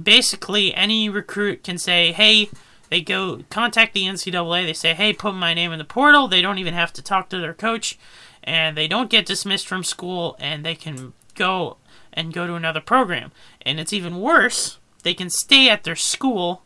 basically 0.00 0.74
any 0.74 1.08
recruit 1.08 1.64
can 1.64 1.78
say, 1.78 2.12
hey, 2.12 2.48
they 2.88 3.00
go 3.00 3.42
contact 3.50 3.94
the 3.94 4.04
NCAA, 4.04 4.64
they 4.64 4.72
say, 4.72 4.94
hey, 4.94 5.12
put 5.12 5.34
my 5.34 5.54
name 5.54 5.72
in 5.72 5.78
the 5.78 5.84
portal. 5.84 6.28
They 6.28 6.42
don't 6.42 6.58
even 6.58 6.74
have 6.74 6.92
to 6.94 7.02
talk 7.02 7.28
to 7.30 7.38
their 7.38 7.54
coach, 7.54 7.98
and 8.44 8.76
they 8.76 8.86
don't 8.86 9.10
get 9.10 9.26
dismissed 9.26 9.66
from 9.66 9.82
school, 9.82 10.36
and 10.38 10.64
they 10.64 10.76
can 10.76 11.12
go 11.34 11.78
and 12.12 12.32
go 12.32 12.46
to 12.46 12.54
another 12.54 12.80
program. 12.80 13.32
And 13.62 13.80
it's 13.80 13.92
even 13.92 14.20
worse 14.20 14.78
they 15.02 15.14
can 15.14 15.30
stay 15.30 15.68
at 15.68 15.84
their 15.84 15.94
school 15.94 16.64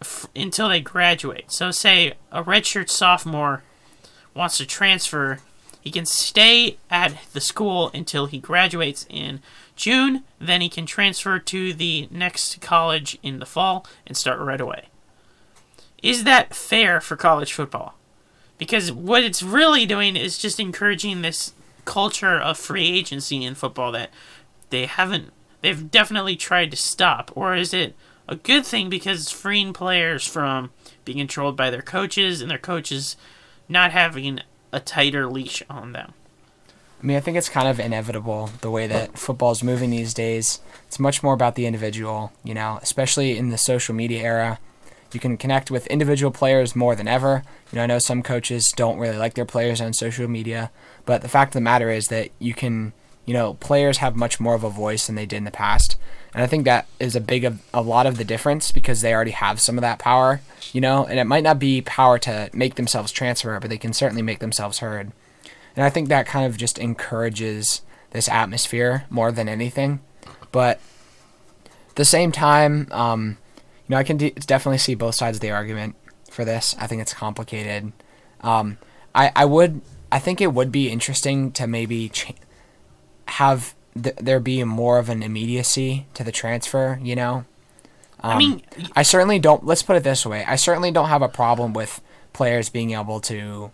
f- 0.00 0.28
until 0.36 0.68
they 0.68 0.80
graduate. 0.80 1.50
So, 1.50 1.72
say 1.72 2.14
a 2.30 2.44
redshirt 2.44 2.88
sophomore 2.88 3.64
wants 4.36 4.58
to 4.58 4.66
transfer, 4.66 5.40
he 5.80 5.90
can 5.90 6.06
stay 6.06 6.78
at 6.90 7.16
the 7.32 7.40
school 7.40 7.90
until 7.94 8.26
he 8.26 8.38
graduates 8.38 9.06
in 9.08 9.40
June. 9.76 10.24
Then 10.40 10.60
he 10.60 10.68
can 10.68 10.84
transfer 10.84 11.38
to 11.38 11.72
the 11.72 12.08
next 12.10 12.60
college 12.60 13.18
in 13.22 13.38
the 13.38 13.46
fall 13.46 13.86
and 14.06 14.16
start 14.16 14.40
right 14.40 14.60
away. 14.60 14.86
Is 16.02 16.24
that 16.24 16.54
fair 16.54 17.00
for 17.00 17.16
college 17.16 17.52
football? 17.52 17.94
Because 18.58 18.90
what 18.90 19.22
it's 19.22 19.42
really 19.42 19.86
doing 19.86 20.16
is 20.16 20.38
just 20.38 20.58
encouraging 20.58 21.22
this 21.22 21.52
culture 21.84 22.38
of 22.38 22.58
free 22.58 22.88
agency 22.88 23.44
in 23.44 23.54
football 23.54 23.92
that 23.92 24.10
they 24.70 24.86
haven't 24.86 25.32
they've 25.62 25.90
definitely 25.90 26.36
tried 26.36 26.70
to 26.70 26.76
stop 26.76 27.30
or 27.34 27.54
is 27.54 27.72
it 27.72 27.94
a 28.28 28.34
good 28.34 28.66
thing 28.66 28.90
because 28.90 29.22
it's 29.22 29.30
freeing 29.30 29.72
players 29.72 30.26
from 30.26 30.70
being 31.04 31.18
controlled 31.18 31.56
by 31.56 31.70
their 31.70 31.82
coaches 31.82 32.40
and 32.40 32.50
their 32.50 32.58
coaches 32.58 33.16
not 33.68 33.92
having 33.92 34.40
a 34.72 34.80
tighter 34.80 35.26
leash 35.26 35.62
on 35.68 35.92
them 35.92 36.14
I 37.00 37.06
mean, 37.06 37.16
I 37.16 37.20
think 37.20 37.36
it's 37.36 37.48
kind 37.48 37.68
of 37.68 37.78
inevitable 37.78 38.50
the 38.62 38.70
way 38.70 38.86
that 38.86 39.18
football's 39.18 39.62
moving 39.62 39.90
these 39.90 40.14
days. 40.14 40.60
It's 40.86 40.98
much 40.98 41.22
more 41.22 41.34
about 41.34 41.54
the 41.54 41.66
individual, 41.66 42.32
you 42.42 42.54
know, 42.54 42.78
especially 42.82 43.36
in 43.36 43.50
the 43.50 43.58
social 43.58 43.94
media 43.94 44.22
era. 44.22 44.58
You 45.12 45.20
can 45.20 45.36
connect 45.36 45.70
with 45.70 45.86
individual 45.88 46.32
players 46.32 46.74
more 46.74 46.96
than 46.96 47.06
ever. 47.06 47.44
You 47.70 47.76
know, 47.76 47.82
I 47.82 47.86
know 47.86 47.98
some 47.98 48.22
coaches 48.22 48.72
don't 48.74 48.98
really 48.98 49.16
like 49.16 49.34
their 49.34 49.44
players 49.44 49.80
on 49.80 49.92
social 49.92 50.26
media, 50.26 50.70
but 51.04 51.20
the 51.20 51.28
fact 51.28 51.50
of 51.50 51.54
the 51.54 51.60
matter 51.60 51.90
is 51.90 52.08
that 52.08 52.30
you 52.38 52.54
can, 52.54 52.92
you 53.26 53.34
know, 53.34 53.54
players 53.54 53.98
have 53.98 54.16
much 54.16 54.40
more 54.40 54.54
of 54.54 54.64
a 54.64 54.70
voice 54.70 55.06
than 55.06 55.16
they 55.16 55.26
did 55.26 55.36
in 55.36 55.44
the 55.44 55.50
past. 55.50 55.96
And 56.32 56.42
I 56.42 56.46
think 56.46 56.64
that 56.64 56.86
is 57.00 57.16
a 57.16 57.20
big 57.20 57.44
of 57.44 57.60
a 57.74 57.82
lot 57.82 58.06
of 58.06 58.18
the 58.18 58.24
difference 58.24 58.70
because 58.70 59.00
they 59.00 59.12
already 59.12 59.32
have 59.32 59.60
some 59.60 59.76
of 59.76 59.82
that 59.82 59.98
power, 59.98 60.40
you 60.72 60.80
know, 60.80 61.04
and 61.04 61.18
it 61.18 61.24
might 61.24 61.42
not 61.42 61.58
be 61.58 61.80
power 61.80 62.18
to 62.20 62.50
make 62.52 62.76
themselves 62.76 63.10
transfer, 63.10 63.58
but 63.58 63.70
they 63.70 63.78
can 63.78 63.92
certainly 63.92 64.22
make 64.22 64.38
themselves 64.38 64.78
heard. 64.78 65.12
And 65.74 65.84
I 65.84 65.90
think 65.90 66.08
that 66.08 66.26
kind 66.26 66.46
of 66.46 66.56
just 66.56 66.78
encourages 66.78 67.82
this 68.10 68.28
atmosphere 68.28 69.04
more 69.10 69.32
than 69.32 69.48
anything. 69.48 70.00
But 70.52 70.80
at 71.90 71.96
the 71.96 72.04
same 72.04 72.32
time, 72.32 72.88
um, 72.90 73.38
you 73.56 73.94
know, 73.94 73.96
I 73.96 74.04
can 74.04 74.16
de- 74.16 74.30
definitely 74.30 74.78
see 74.78 74.94
both 74.94 75.14
sides 75.14 75.38
of 75.38 75.40
the 75.40 75.50
argument 75.50 75.96
for 76.30 76.44
this. 76.44 76.76
I 76.78 76.86
think 76.86 77.02
it's 77.02 77.14
complicated. 77.14 77.92
Um, 78.40 78.78
I, 79.14 79.32
I 79.34 79.44
would, 79.44 79.80
I 80.12 80.18
think 80.18 80.40
it 80.40 80.52
would 80.52 80.70
be 80.70 80.90
interesting 80.90 81.52
to 81.52 81.66
maybe 81.66 82.10
ch- 82.10 82.34
have 83.28 83.74
th- 84.00 84.16
there 84.16 84.40
be 84.40 84.62
more 84.64 84.98
of 84.98 85.08
an 85.08 85.22
immediacy 85.22 86.06
to 86.14 86.24
the 86.24 86.32
transfer, 86.32 86.98
you 87.02 87.16
know? 87.16 87.44
i 88.20 88.38
mean 88.38 88.62
um, 88.76 88.86
I 88.96 89.02
certainly 89.02 89.38
don't. 89.38 89.64
Let's 89.64 89.82
put 89.82 89.96
it 89.96 90.02
this 90.02 90.24
way: 90.24 90.44
I 90.44 90.56
certainly 90.56 90.90
don't 90.90 91.08
have 91.08 91.22
a 91.22 91.28
problem 91.28 91.72
with 91.72 92.00
players 92.32 92.68
being 92.68 92.92
able 92.92 93.20
to 93.20 93.70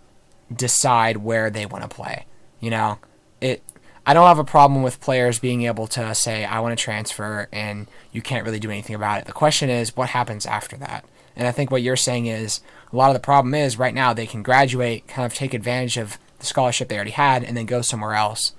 decide 0.54 1.18
where 1.18 1.48
they 1.48 1.64
want 1.66 1.82
to 1.82 1.88
play. 1.88 2.26
You 2.60 2.70
know, 2.70 2.98
it. 3.40 3.62
I 4.04 4.14
don't 4.14 4.26
have 4.26 4.40
a 4.40 4.44
problem 4.44 4.82
with 4.82 5.00
players 5.00 5.38
being 5.38 5.62
able 5.62 5.86
to 5.88 6.14
say, 6.14 6.44
"I 6.44 6.60
want 6.60 6.76
to 6.76 6.82
transfer," 6.82 7.48
and 7.52 7.86
you 8.10 8.20
can't 8.20 8.44
really 8.44 8.58
do 8.58 8.70
anything 8.70 8.96
about 8.96 9.20
it. 9.20 9.26
The 9.26 9.32
question 9.32 9.70
is, 9.70 9.96
what 9.96 10.10
happens 10.10 10.44
after 10.44 10.76
that? 10.78 11.04
And 11.36 11.46
I 11.46 11.52
think 11.52 11.70
what 11.70 11.82
you're 11.82 11.96
saying 11.96 12.26
is 12.26 12.60
a 12.92 12.96
lot 12.96 13.08
of 13.08 13.14
the 13.14 13.20
problem 13.20 13.54
is 13.54 13.78
right 13.78 13.94
now 13.94 14.12
they 14.12 14.26
can 14.26 14.42
graduate, 14.42 15.08
kind 15.08 15.24
of 15.24 15.34
take 15.34 15.54
advantage 15.54 15.96
of 15.96 16.18
the 16.40 16.46
scholarship 16.46 16.88
they 16.88 16.96
already 16.96 17.12
had, 17.12 17.42
and 17.44 17.56
then 17.56 17.66
go 17.66 17.80
somewhere 17.80 18.14
else. 18.14 18.52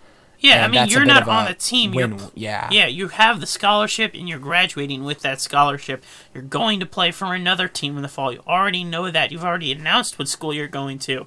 Yeah 0.43 0.65
i 0.65 0.67
mean 0.67 0.87
you're 0.89 1.05
not 1.05 1.27
on 1.27 1.45
a 1.45 1.49
the 1.49 1.55
team. 1.55 1.91
Win- 1.91 2.19
you're 2.19 2.31
yeah. 2.35 2.69
yeah 2.71 2.87
you 2.87 3.07
have 3.07 3.39
the 3.39 3.47
scholarship 3.47 4.13
and 4.13 4.29
you're 4.29 4.39
graduating 4.39 5.03
with 5.03 5.21
that 5.21 5.41
scholarship. 5.41 6.03
You're 6.33 6.43
going 6.43 6.79
to 6.79 6.85
play 6.85 7.11
for 7.11 7.33
another 7.33 7.67
team 7.67 7.95
in 7.95 8.03
the 8.03 8.07
fall. 8.09 8.31
You 8.31 8.41
already 8.45 8.83
know 8.83 9.09
that. 9.09 9.31
You've 9.31 9.43
already 9.43 9.71
announced 9.71 10.19
what 10.19 10.27
school 10.27 10.53
you're 10.53 10.67
going 10.67 10.99
to. 10.99 11.25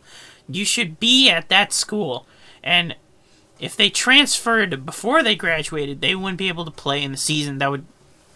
You 0.49 0.65
should 0.65 1.01
be 1.01 1.31
at 1.31 1.49
that 1.49 1.73
school. 1.73 2.27
And 2.63 2.95
if 3.59 3.77
they 3.77 3.91
transferred 3.91 4.85
before 4.85 5.23
they 5.23 5.35
graduated 5.35 6.01
they 6.01 6.15
wouldn't 6.15 6.39
be 6.39 6.49
able 6.49 6.65
to 6.65 6.71
play 6.71 7.03
in 7.03 7.13
the 7.13 7.17
season 7.17 7.59
that 7.59 7.71
would 7.71 7.87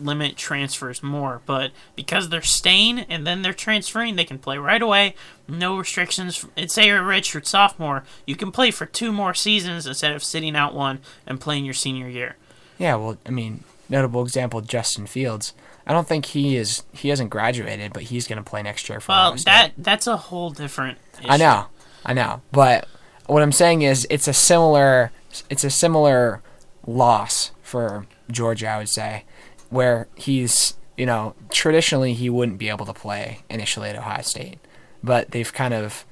limit 0.00 0.36
transfers 0.36 1.02
more 1.02 1.40
but 1.46 1.70
because 1.94 2.28
they're 2.28 2.42
staying 2.42 3.00
and 3.00 3.26
then 3.26 3.42
they're 3.42 3.52
transferring 3.52 4.16
they 4.16 4.24
can 4.24 4.38
play 4.38 4.56
right 4.58 4.82
away 4.82 5.14
no 5.48 5.76
restrictions 5.76 6.46
and 6.56 6.70
say 6.70 6.86
you're 6.86 6.98
a 6.98 7.20
redshirt 7.20 7.46
sophomore 7.46 8.04
you 8.26 8.34
can 8.36 8.50
play 8.50 8.70
for 8.70 8.86
two 8.86 9.12
more 9.12 9.34
seasons 9.34 9.86
instead 9.86 10.12
of 10.12 10.24
sitting 10.24 10.56
out 10.56 10.74
one 10.74 10.98
and 11.26 11.40
playing 11.40 11.64
your 11.64 11.74
senior 11.74 12.08
year 12.08 12.36
Yeah, 12.78 12.96
well, 12.96 13.18
I 13.26 13.30
mean, 13.30 13.64
notable 13.90 14.22
example, 14.22 14.60
Justin 14.62 15.06
Fields. 15.06 15.52
I 15.86 15.92
don't 15.92 16.06
think 16.08 16.26
he 16.26 16.56
is. 16.56 16.82
He 16.92 17.08
hasn't 17.08 17.30
graduated, 17.30 17.92
but 17.92 18.04
he's 18.04 18.26
going 18.26 18.42
to 18.42 18.48
play 18.48 18.62
next 18.62 18.88
year 18.88 19.00
for. 19.00 19.12
Well, 19.12 19.34
that 19.44 19.72
that's 19.76 20.06
a 20.06 20.16
whole 20.16 20.50
different. 20.50 20.98
Issue. 21.18 21.28
I 21.28 21.36
know, 21.36 21.66
I 22.06 22.14
know, 22.14 22.42
but 22.52 22.86
what 23.26 23.42
I'm 23.42 23.52
saying 23.52 23.82
is 23.82 24.06
it's 24.08 24.28
a 24.28 24.32
similar 24.32 25.10
it's 25.48 25.64
a 25.64 25.70
similar 25.70 26.42
loss 26.86 27.50
for 27.62 28.06
Georgia, 28.30 28.68
I 28.68 28.78
would 28.78 28.88
say, 28.88 29.24
where 29.70 30.08
he's 30.14 30.74
you 30.96 31.06
know 31.06 31.34
traditionally 31.50 32.12
he 32.12 32.28
wouldn't 32.28 32.58
be 32.58 32.68
able 32.68 32.86
to 32.86 32.92
play 32.92 33.40
initially 33.48 33.88
at 33.88 33.96
Ohio 33.96 34.22
State, 34.22 34.58
but 35.02 35.30
they've 35.30 35.52
kind 35.52 35.74
of 35.74 36.04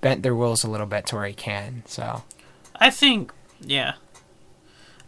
bent 0.00 0.22
their 0.22 0.34
wills 0.34 0.62
a 0.62 0.70
little 0.70 0.86
bit 0.86 1.06
to 1.06 1.16
where 1.16 1.26
he 1.26 1.32
can. 1.32 1.82
So 1.86 2.22
I 2.76 2.90
think, 2.90 3.32
yeah. 3.60 3.94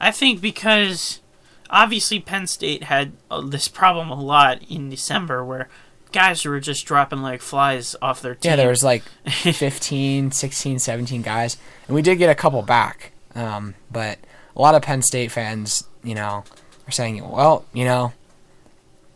I 0.00 0.10
think 0.10 0.40
because 0.40 1.20
obviously 1.68 2.18
Penn 2.18 2.46
State 2.46 2.84
had 2.84 3.12
uh, 3.30 3.42
this 3.42 3.68
problem 3.68 4.10
a 4.10 4.20
lot 4.20 4.62
in 4.70 4.88
December 4.88 5.44
where 5.44 5.68
guys 6.12 6.46
were 6.46 6.60
just 6.60 6.86
dropping 6.86 7.20
like 7.20 7.42
flies 7.42 7.94
off 8.00 8.22
their 8.22 8.34
team. 8.34 8.50
yeah, 8.50 8.56
there 8.56 8.70
was 8.70 8.82
like 8.82 9.02
15, 9.28 10.30
16, 10.30 10.78
17 10.78 11.22
guys, 11.22 11.58
and 11.86 11.94
we 11.94 12.00
did 12.00 12.16
get 12.16 12.30
a 12.30 12.34
couple 12.34 12.62
back, 12.62 13.12
um, 13.34 13.74
but 13.90 14.18
a 14.54 14.60
lot 14.60 14.74
of 14.74 14.80
Penn 14.80 15.02
State 15.02 15.30
fans, 15.30 15.86
you 16.02 16.14
know, 16.14 16.44
are 16.86 16.92
saying, 16.92 17.28
well, 17.28 17.64
you 17.72 17.84
know. 17.84 18.12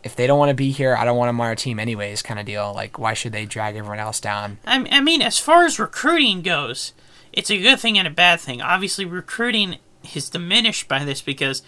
If 0.03 0.15
they 0.15 0.25
don't 0.25 0.39
want 0.39 0.49
to 0.49 0.55
be 0.55 0.71
here, 0.71 0.95
I 0.95 1.05
don't 1.05 1.15
want 1.15 1.29
them 1.29 1.39
on 1.39 1.45
our 1.45 1.55
team 1.55 1.77
anyways, 1.77 2.23
kind 2.23 2.39
of 2.39 2.45
deal. 2.47 2.73
Like, 2.73 2.97
why 2.97 3.13
should 3.13 3.33
they 3.33 3.45
drag 3.45 3.75
everyone 3.75 3.99
else 3.99 4.19
down? 4.19 4.57
I, 4.65 4.83
I 4.89 4.99
mean, 4.99 5.21
as 5.21 5.37
far 5.37 5.63
as 5.63 5.77
recruiting 5.77 6.41
goes, 6.41 6.93
it's 7.31 7.51
a 7.51 7.61
good 7.61 7.79
thing 7.79 7.99
and 7.99 8.07
a 8.07 8.11
bad 8.11 8.39
thing. 8.39 8.63
Obviously, 8.63 9.05
recruiting 9.05 9.77
is 10.15 10.27
diminished 10.27 10.87
by 10.87 11.03
this 11.03 11.21
because 11.21 11.61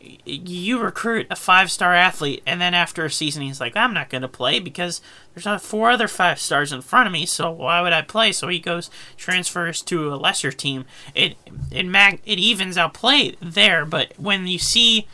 you 0.00 0.80
recruit 0.80 1.26
a 1.30 1.36
five 1.36 1.70
star 1.70 1.94
athlete, 1.94 2.42
and 2.46 2.60
then 2.60 2.74
after 2.74 3.04
a 3.04 3.10
season, 3.10 3.42
he's 3.42 3.60
like, 3.60 3.76
I'm 3.76 3.94
not 3.94 4.10
going 4.10 4.22
to 4.22 4.28
play 4.28 4.58
because 4.58 5.00
there's 5.34 5.62
four 5.62 5.90
other 5.90 6.08
five 6.08 6.38
stars 6.38 6.72
in 6.72 6.82
front 6.82 7.06
of 7.06 7.12
me, 7.12 7.26
so 7.26 7.50
why 7.50 7.80
would 7.80 7.92
I 7.92 8.02
play? 8.02 8.32
So 8.32 8.48
he 8.48 8.58
goes, 8.58 8.90
transfers 9.16 9.82
to 9.82 10.12
a 10.12 10.16
lesser 10.16 10.52
team. 10.52 10.84
It, 11.14 11.36
it, 11.70 11.86
mag- 11.86 12.22
it 12.24 12.38
evens 12.38 12.78
out 12.78 12.94
play 12.94 13.36
there, 13.40 13.84
but 13.84 14.12
when 14.18 14.46
you 14.46 14.58
see 14.58 15.08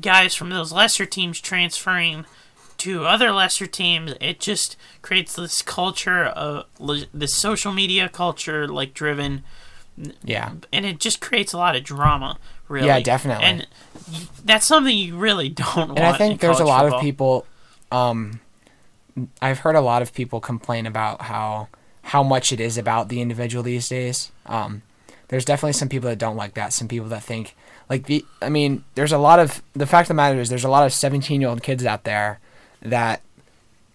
guys 0.00 0.34
from 0.34 0.50
those 0.50 0.72
lesser 0.72 1.06
teams 1.06 1.40
transferring 1.40 2.24
to 2.78 3.04
other 3.04 3.30
lesser 3.32 3.66
teams, 3.66 4.14
it 4.20 4.40
just 4.40 4.76
creates 5.02 5.34
this 5.36 5.62
culture 5.62 6.24
of 6.24 6.64
this 7.14 7.34
social 7.34 7.72
media 7.72 8.08
culture, 8.08 8.66
like 8.66 8.92
driven, 8.94 9.44
Yeah. 10.24 10.52
and 10.72 10.84
it 10.84 10.98
just 10.98 11.20
creates 11.20 11.52
a 11.52 11.58
lot 11.58 11.76
of 11.76 11.84
drama. 11.84 12.38
Really, 12.68 12.86
Yeah, 12.86 13.00
definitely. 13.00 13.44
and 13.44 13.66
that's 14.44 14.66
something 14.66 14.96
you 14.96 15.16
really 15.16 15.48
don't 15.50 15.76
want. 15.76 15.98
and 15.98 16.06
I 16.06 16.16
think 16.16 16.32
in 16.32 16.38
there's 16.38 16.58
a 16.60 16.64
lot 16.64 16.82
football. 16.82 16.98
of 16.98 17.02
people. 17.04 17.46
Um, 17.92 18.40
I've 19.42 19.58
heard 19.58 19.76
a 19.76 19.80
lot 19.82 20.00
of 20.00 20.14
people 20.14 20.40
complain 20.40 20.86
about 20.86 21.22
how 21.22 21.68
how 22.06 22.22
much 22.24 22.50
it 22.52 22.58
is 22.60 22.76
about 22.78 23.08
the 23.10 23.20
individual 23.20 23.62
these 23.62 23.88
days. 23.88 24.32
Um, 24.46 24.82
there's 25.32 25.46
definitely 25.46 25.72
some 25.72 25.88
people 25.88 26.10
that 26.10 26.18
don't 26.18 26.36
like 26.36 26.52
that. 26.52 26.74
Some 26.74 26.88
people 26.88 27.08
that 27.08 27.22
think 27.22 27.56
like 27.88 28.04
the. 28.04 28.22
I 28.42 28.50
mean, 28.50 28.84
there's 28.96 29.12
a 29.12 29.18
lot 29.18 29.40
of 29.40 29.62
the 29.72 29.86
fact 29.86 30.04
of 30.04 30.08
the 30.08 30.14
matter 30.14 30.38
is 30.38 30.50
there's 30.50 30.62
a 30.62 30.68
lot 30.68 30.84
of 30.84 30.92
17 30.92 31.40
year 31.40 31.48
old 31.48 31.62
kids 31.62 31.86
out 31.86 32.04
there 32.04 32.38
that 32.82 33.22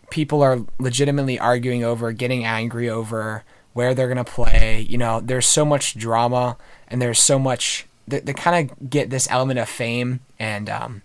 people 0.09 0.41
are 0.41 0.65
legitimately 0.79 1.37
arguing 1.37 1.83
over, 1.83 2.11
getting 2.11 2.43
angry 2.43 2.89
over 2.89 3.43
where 3.73 3.93
they're 3.93 4.07
gonna 4.07 4.23
play. 4.23 4.83
You 4.89 4.97
know, 4.97 5.19
there's 5.19 5.47
so 5.47 5.63
much 5.63 5.95
drama 5.95 6.57
and 6.87 6.99
there's 6.99 7.23
so 7.23 7.37
much. 7.37 7.85
They, 8.07 8.19
they 8.19 8.33
kind 8.33 8.71
of 8.71 8.89
get 8.89 9.11
this 9.11 9.29
element 9.29 9.59
of 9.59 9.69
fame 9.69 10.21
and 10.39 10.67
um, 10.71 11.03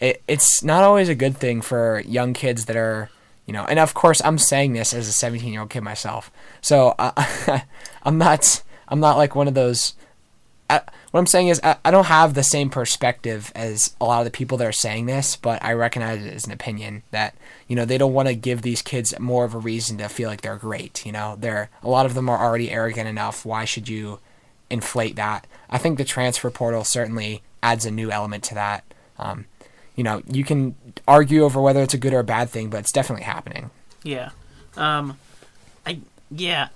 it, 0.00 0.20
it's 0.26 0.64
not 0.64 0.82
always 0.82 1.08
a 1.08 1.14
good 1.14 1.36
thing 1.36 1.60
for 1.60 2.00
young 2.00 2.32
kids 2.32 2.64
that 2.64 2.74
are 2.76 3.08
you 3.46 3.52
know 3.52 3.64
and 3.66 3.78
of 3.78 3.94
course 3.94 4.20
i'm 4.24 4.38
saying 4.38 4.72
this 4.74 4.94
as 4.94 5.08
a 5.08 5.12
17 5.12 5.50
year 5.50 5.60
old 5.60 5.70
kid 5.70 5.82
myself 5.82 6.30
so 6.60 6.94
uh, 6.98 7.60
i'm 8.04 8.16
not 8.16 8.62
i'm 8.90 9.00
not 9.00 9.16
like 9.16 9.34
one 9.34 9.48
of 9.48 9.54
those 9.54 9.94
I, 10.68 10.80
what 11.10 11.20
i'm 11.20 11.26
saying 11.26 11.48
is 11.48 11.60
I, 11.62 11.76
I 11.84 11.90
don't 11.90 12.06
have 12.06 12.34
the 12.34 12.42
same 12.42 12.70
perspective 12.70 13.50
as 13.54 13.94
a 14.00 14.04
lot 14.04 14.20
of 14.20 14.24
the 14.24 14.30
people 14.30 14.58
that 14.58 14.66
are 14.66 14.72
saying 14.72 15.06
this 15.06 15.36
but 15.36 15.62
i 15.64 15.72
recognize 15.72 16.24
it 16.24 16.34
as 16.34 16.46
an 16.46 16.52
opinion 16.52 17.02
that 17.10 17.34
you 17.66 17.76
know 17.76 17.84
they 17.84 17.98
don't 17.98 18.14
want 18.14 18.28
to 18.28 18.34
give 18.34 18.62
these 18.62 18.82
kids 18.82 19.18
more 19.18 19.44
of 19.44 19.54
a 19.54 19.58
reason 19.58 19.98
to 19.98 20.08
feel 20.08 20.28
like 20.28 20.42
they're 20.42 20.56
great 20.56 21.04
you 21.06 21.12
know 21.12 21.36
they're 21.38 21.70
a 21.82 21.88
lot 21.88 22.06
of 22.06 22.14
them 22.14 22.28
are 22.28 22.38
already 22.38 22.70
arrogant 22.70 23.08
enough 23.08 23.44
why 23.44 23.64
should 23.64 23.88
you 23.88 24.18
inflate 24.68 25.16
that 25.16 25.46
i 25.68 25.78
think 25.78 25.98
the 25.98 26.04
transfer 26.04 26.50
portal 26.50 26.84
certainly 26.84 27.42
adds 27.62 27.84
a 27.84 27.90
new 27.90 28.10
element 28.10 28.44
to 28.44 28.54
that 28.54 28.84
um, 29.18 29.44
you 30.00 30.04
know, 30.04 30.22
you 30.32 30.44
can 30.44 30.74
argue 31.06 31.44
over 31.44 31.60
whether 31.60 31.82
it's 31.82 31.92
a 31.92 31.98
good 31.98 32.14
or 32.14 32.20
a 32.20 32.24
bad 32.24 32.48
thing, 32.48 32.70
but 32.70 32.80
it's 32.80 32.90
definitely 32.90 33.24
happening. 33.24 33.70
Yeah. 34.02 34.30
Um 34.78 35.18
I 35.84 36.00
yeah. 36.30 36.68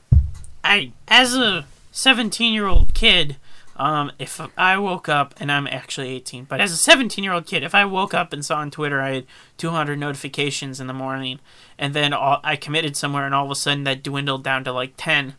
I 0.62 0.92
as 1.08 1.34
a 1.34 1.64
17-year-old 1.94 2.92
kid, 2.92 3.36
um 3.76 4.12
if 4.18 4.40
I 4.56 4.76
woke 4.78 5.08
up 5.08 5.34
and 5.38 5.50
I'm 5.50 5.66
actually 5.66 6.10
18, 6.10 6.44
but 6.44 6.60
as 6.60 6.72
a 6.72 6.90
17-year-old 6.90 7.46
kid, 7.46 7.62
if 7.62 7.74
I 7.74 7.84
woke 7.84 8.12
up 8.12 8.32
and 8.32 8.44
saw 8.44 8.56
on 8.58 8.70
Twitter 8.70 9.00
I 9.00 9.14
had 9.14 9.26
200 9.56 9.98
notifications 9.98 10.80
in 10.80 10.88
the 10.88 10.92
morning 10.92 11.40
and 11.78 11.94
then 11.94 12.12
all, 12.12 12.40
I 12.44 12.56
committed 12.56 12.96
somewhere 12.96 13.24
and 13.24 13.34
all 13.34 13.46
of 13.46 13.50
a 13.50 13.54
sudden 13.54 13.84
that 13.84 14.02
dwindled 14.02 14.44
down 14.44 14.64
to 14.64 14.72
like 14.72 14.94
10, 14.96 15.34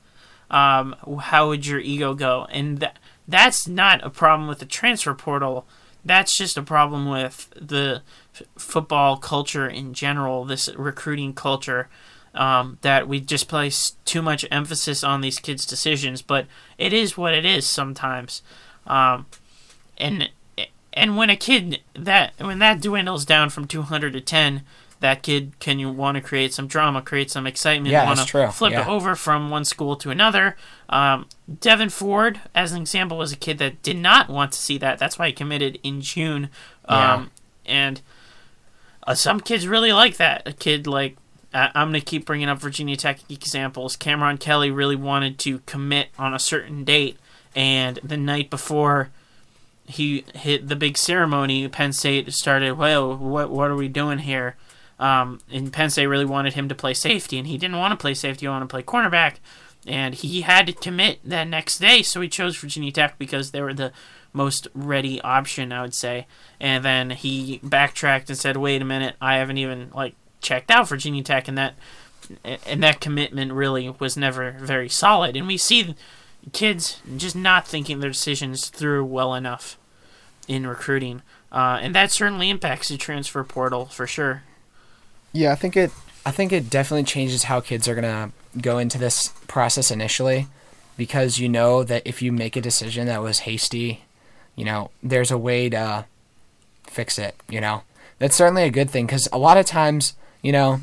um 0.50 0.96
how 1.22 1.50
would 1.50 1.66
your 1.68 1.80
ego 1.80 2.14
go? 2.14 2.48
And 2.50 2.80
that 2.80 3.00
that's 3.28 3.68
not 3.68 4.04
a 4.04 4.10
problem 4.10 4.48
with 4.48 4.60
the 4.60 4.66
transfer 4.66 5.14
portal. 5.14 5.66
That's 6.04 6.38
just 6.38 6.58
a 6.58 6.62
problem 6.62 7.10
with 7.10 7.52
the 7.60 8.04
f- 8.36 8.44
football 8.58 9.18
culture 9.18 9.68
in 9.68 9.94
general, 9.94 10.46
this 10.46 10.70
recruiting 10.76 11.34
culture, 11.34 11.90
um, 12.36 12.78
that 12.82 13.08
we 13.08 13.20
just 13.20 13.48
place 13.48 13.94
too 14.06 14.22
much 14.22 14.46
emphasis 14.52 15.04
on 15.04 15.22
these 15.22 15.40
kids' 15.40 15.66
decisions. 15.66 16.22
But 16.22 16.46
it 16.78 16.94
is 16.94 17.18
what 17.18 17.34
it 17.34 17.46
is 17.46 17.68
sometimes, 17.68 18.42
um, 18.86 19.26
and 19.98 20.30
and 20.94 21.18
when 21.18 21.30
a 21.30 21.36
kid 21.36 21.82
that 21.94 22.34
when 22.40 22.60
that 22.60 22.82
dwindles 22.82 23.26
down 23.26 23.50
from 23.50 23.66
200 23.68 24.14
to 24.14 24.22
10, 24.22 24.62
that 25.02 25.24
kid 25.24 25.54
can 25.60 25.78
you 25.80 25.90
want 25.90 26.16
to 26.16 26.22
create 26.22 26.54
some 26.54 26.68
drama, 26.68 27.02
create 27.02 27.30
some 27.30 27.46
excitement, 27.46 27.92
Yeah, 27.92 28.06
want 28.06 28.20
to 28.20 28.52
flip 28.52 28.72
Yeah. 28.72 28.82
it 28.84 28.88
over 28.88 29.16
from 29.16 29.50
one 29.50 29.66
school 29.66 29.96
to 29.98 30.10
another. 30.10 30.56
Um, 30.88 31.28
Devyn 31.52 31.92
Ford, 31.92 32.40
as 32.56 32.72
an 32.72 32.82
example, 32.82 33.18
was 33.18 33.34
a 33.34 33.36
kid 33.36 33.58
that 33.58 33.82
did 33.84 33.98
not 33.98 34.30
want 34.30 34.54
to 34.54 34.58
see 34.58 34.78
that. 34.78 34.98
That's 34.98 35.20
why 35.20 35.28
he 35.28 35.34
committed 35.34 35.80
in 35.84 36.02
June. 36.02 36.50
Um, 36.88 37.32
And 37.66 38.02
uh, 39.08 39.16
some 39.16 39.40
kids 39.40 39.68
really 39.68 39.92
like 39.92 40.18
that. 40.18 40.44
A 40.46 40.54
kid 40.54 40.88
like 40.88 41.18
uh, 41.56 41.70
I'm 41.74 41.92
going 41.92 42.02
to 42.02 42.06
keep 42.06 42.26
bringing 42.26 42.50
up 42.50 42.60
Virginia 42.60 42.98
Tech 42.98 43.20
examples. 43.30 43.96
Cameron 43.96 44.38
Kelly 44.38 44.72
really 44.72 44.98
wanted 44.98 45.40
to 45.40 45.60
commit 45.60 46.10
on 46.20 46.34
a 46.34 46.40
certain 46.40 46.84
date, 46.84 47.18
and 47.56 47.98
the 48.04 48.18
night 48.18 48.50
before 48.50 49.10
he 49.86 50.26
hit 50.34 50.68
the 50.68 50.76
big 50.76 50.98
ceremony, 50.98 51.66
Penn 51.70 51.94
State 51.94 52.32
started, 52.34 52.74
well, 52.74 53.16
what 53.16 53.50
what 53.50 53.72
are 53.72 53.76
we 53.76 53.88
doing 53.88 54.20
here? 54.20 54.58
Um, 55.00 55.40
and 55.50 55.72
Penn 55.72 55.90
State 55.90 56.08
really 56.08 56.26
wanted 56.26 56.54
him 56.54 56.68
to 56.68 56.76
play 56.76 56.94
safety, 56.94 57.38
and 57.38 57.48
he 57.48 57.58
didn't 57.58 57.78
want 57.78 57.94
to 57.94 57.98
play 57.98 58.14
safety. 58.14 58.46
He 58.46 58.50
wanted 58.50 58.66
to 58.66 58.74
play 58.74 58.84
cornerback, 58.84 59.36
and 59.88 60.14
he 60.14 60.42
had 60.42 60.68
to 60.68 60.74
commit 60.74 61.20
that 61.24 61.48
next 61.48 61.80
day. 61.80 62.02
So 62.02 62.20
he 62.20 62.28
chose 62.28 62.58
Virginia 62.58 62.92
Tech 62.92 63.18
because 63.18 63.52
they 63.52 63.62
were 63.62 63.74
the 63.74 63.94
most 64.34 64.68
ready 64.74 65.22
option, 65.22 65.72
I 65.72 65.84
would 65.84 65.96
say. 65.96 66.28
And 66.60 66.84
then 66.84 67.12
he 67.12 67.62
backtracked 67.64 68.30
and 68.30 68.38
said, 68.38 68.58
"Wait 68.58 68.82
a 68.82 68.86
minute, 68.86 69.16
I 69.22 69.38
haven't 69.38 69.58
even 69.58 69.92
like 69.94 70.16
checked 70.46 70.72
out 70.72 70.88
Virginia 70.88 71.24
Tech," 71.24 71.48
and 71.48 71.58
that 71.58 71.74
and 72.44 72.82
that 72.82 73.02
commitment 73.02 73.52
really 73.52 73.90
was 74.00 74.16
never 74.16 74.52
very 74.52 74.90
solid. 74.90 75.36
And 75.36 75.48
we 75.48 75.58
see 75.58 75.96
kids 76.54 77.02
just 77.18 77.36
not 77.36 77.68
thinking 77.68 78.00
their 78.00 78.12
decisions 78.12 78.70
through 78.70 79.06
well 79.06 79.34
enough 79.34 79.78
in 80.48 80.68
recruiting, 80.68 81.22
uh, 81.52 81.80
and 81.82 81.94
that 81.96 82.12
certainly 82.12 82.50
impacts 82.50 82.90
the 82.90 82.98
transfer 82.98 83.44
portal 83.44 83.86
for 83.86 84.08
sure. 84.08 84.44
Yeah, 85.34 85.52
I 85.52 85.56
think 85.56 85.76
it. 85.76 85.92
I 86.26 86.32
think 86.32 86.52
it 86.52 86.70
definitely 86.70 87.04
changes 87.04 87.44
how 87.44 87.60
kids 87.60 87.88
are 87.88 87.96
gonna 87.96 88.32
go 88.62 88.78
into 88.78 88.98
this 88.98 89.34
process 89.48 89.92
initially, 89.92 90.48
because 90.98 91.40
you 91.40 91.50
know 91.50 91.84
that 91.84 92.02
if 92.06 92.22
you 92.22 92.32
make 92.32 92.56
a 92.56 92.62
decision 92.62 93.08
that 93.08 93.22
was 93.22 93.40
hasty, 93.40 94.02
you 94.56 94.66
know, 94.66 94.90
there's 95.04 95.32
a 95.32 95.38
way 95.38 95.70
to 95.70 96.06
fix 96.88 97.20
it. 97.20 97.36
You 97.50 97.62
know, 97.62 97.84
that's 98.18 98.36
certainly 98.36 98.64
a 98.64 98.72
good 98.72 98.90
thing 98.90 99.06
because 99.06 99.28
a 99.32 99.38
lot 99.38 99.58
of 99.58 99.66
times, 99.66 100.14
you 100.46 100.52
know, 100.52 100.82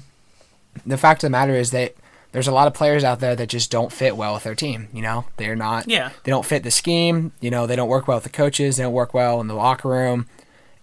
the 0.85 0.99
fact 0.99 1.23
of 1.23 1.29
the 1.29 1.31
matter 1.31 1.55
is 1.55 1.71
that 1.71 1.95
there's 2.33 2.49
a 2.49 2.53
lot 2.53 2.67
of 2.67 2.75
players 2.75 3.05
out 3.05 3.21
there 3.21 3.37
that 3.37 3.49
just 3.49 3.71
don't 3.71 3.93
fit 3.93 4.17
well 4.17 4.35
with 4.35 4.43
their 4.43 4.57
team. 4.57 4.89
You 4.93 5.03
know, 5.03 5.27
they're 5.37 5.55
not. 5.55 5.89
Yeah. 5.89 6.11
They 6.25 6.31
don't 6.31 6.45
fit 6.45 6.65
the 6.65 6.71
scheme. 6.73 7.31
You 7.41 7.51
know, 7.53 7.69
they 7.69 7.77
don't 7.77 7.89
work 7.89 8.09
well 8.09 8.17
with 8.17 8.25
the 8.25 8.31
coaches. 8.31 8.77
They 8.77 8.83
don't 8.83 8.93
work 8.93 9.15
well 9.15 9.41
in 9.41 9.47
the 9.47 9.55
locker 9.55 9.89
room. 9.89 10.27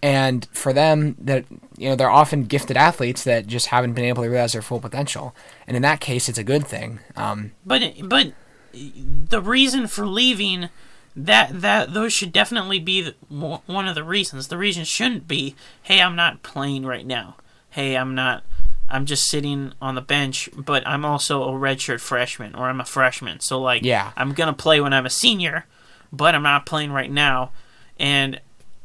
And 0.02 0.48
for 0.54 0.72
them, 0.72 1.18
that 1.20 1.44
you 1.78 1.90
know, 1.90 1.98
they're 1.98 2.10
often 2.10 2.46
gifted 2.46 2.78
athletes 2.78 3.26
that 3.26 3.48
just 3.48 3.68
haven't 3.68 3.96
been 3.96 4.06
able 4.06 4.24
to 4.24 4.30
realize 4.30 4.54
their 4.54 4.62
full 4.62 4.80
potential. 4.80 5.36
And 5.68 5.76
in 5.76 5.82
that 5.82 6.00
case, 6.00 6.30
it's 6.30 6.38
a 6.38 6.44
good 6.44 6.66
thing. 6.66 7.00
Um, 7.18 7.52
But 7.66 7.82
but 8.04 8.32
the 8.72 9.42
reason 9.42 9.88
for 9.88 10.08
leaving 10.08 10.70
that 11.18 11.62
that 11.62 11.94
those 11.94 12.14
should 12.14 12.32
definitely 12.32 12.80
be 12.80 13.02
the, 13.02 13.16
one 13.28 13.90
of 13.90 13.96
the 13.96 14.06
reasons. 14.06 14.48
The 14.48 14.58
reason 14.58 14.86
shouldn't 14.86 15.28
be, 15.28 15.56
hey, 15.82 16.02
I'm 16.02 16.16
not 16.16 16.44
playing 16.44 16.86
right 16.86 17.06
now. 17.06 17.36
Hey, 17.72 17.98
I'm 17.98 18.16
not. 18.16 18.44
I'm 18.90 19.06
just 19.06 19.28
sitting 19.28 19.74
on 19.82 19.96
the 19.96 20.02
bench, 20.02 20.50
but 20.56 20.86
I'm 20.88 21.06
also 21.06 21.44
a 21.44 21.52
redshirt 21.52 22.00
freshman, 22.00 22.56
or 22.56 22.70
I'm 22.70 22.82
a 22.82 22.86
freshman. 22.86 23.40
So 23.40 23.60
like, 23.62 23.84
Yeah. 23.84 24.12
I'm 24.18 24.34
gonna 24.34 24.54
play 24.54 24.82
when 24.82 24.94
I'm 24.94 25.06
a 25.06 25.10
senior, 25.10 25.66
but 26.12 26.36
I'm 26.36 26.44
not 26.44 26.66
playing 26.66 26.92
right 26.92 27.12
now. 27.12 27.52
And 28.00 28.40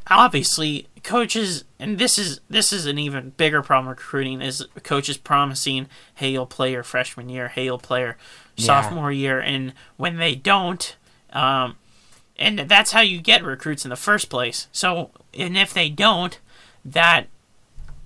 obviously, 0.09 0.89
coaches, 1.03 1.65
and 1.79 1.99
this 1.99 2.19
is 2.19 2.41
this 2.51 2.73
is 2.73 2.87
an 2.87 2.99
even 2.99 3.31
bigger 3.31 3.63
problem 3.63 3.89
recruiting 3.89 4.41
is 4.43 4.67
coaches 4.83 5.17
promising, 5.17 5.89
hey, 6.15 6.31
you'll 6.31 6.47
play 6.47 6.73
your 6.73 6.83
freshman 6.83 7.29
year, 7.29 7.49
hey, 7.49 7.65
you'll 7.65 7.79
play 7.79 8.01
your 8.01 8.17
sophomore 8.57 9.11
year, 9.13 9.41
and 9.41 9.73
when 9.97 10.17
they 10.17 10.35
don't, 10.35 10.97
um, 11.33 11.77
and 12.37 12.59
that's 12.61 12.93
how 12.93 13.01
you 13.01 13.21
get 13.21 13.45
recruits 13.45 13.85
in 13.85 13.91
the 13.91 13.97
first 13.97 14.29
place. 14.29 14.69
So, 14.73 15.11
and 15.33 15.57
if 15.57 15.73
they 15.73 15.89
don't, 15.89 16.39
that 16.85 17.29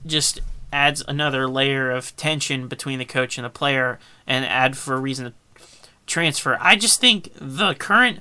just 0.07 0.41
adds 0.73 1.03
another 1.09 1.49
layer 1.49 1.91
of 1.91 2.15
tension 2.17 2.69
between 2.69 2.99
the 2.99 3.05
coach 3.05 3.39
and 3.39 3.45
the 3.45 3.51
player, 3.51 3.99
and 4.27 4.45
add 4.45 4.77
for 4.77 4.95
a 4.95 5.01
reason 5.01 5.27
to 5.27 5.63
transfer. 6.07 6.57
I 6.61 6.77
just 6.77 7.01
think 7.01 7.31
the 7.41 7.75
current 7.75 8.21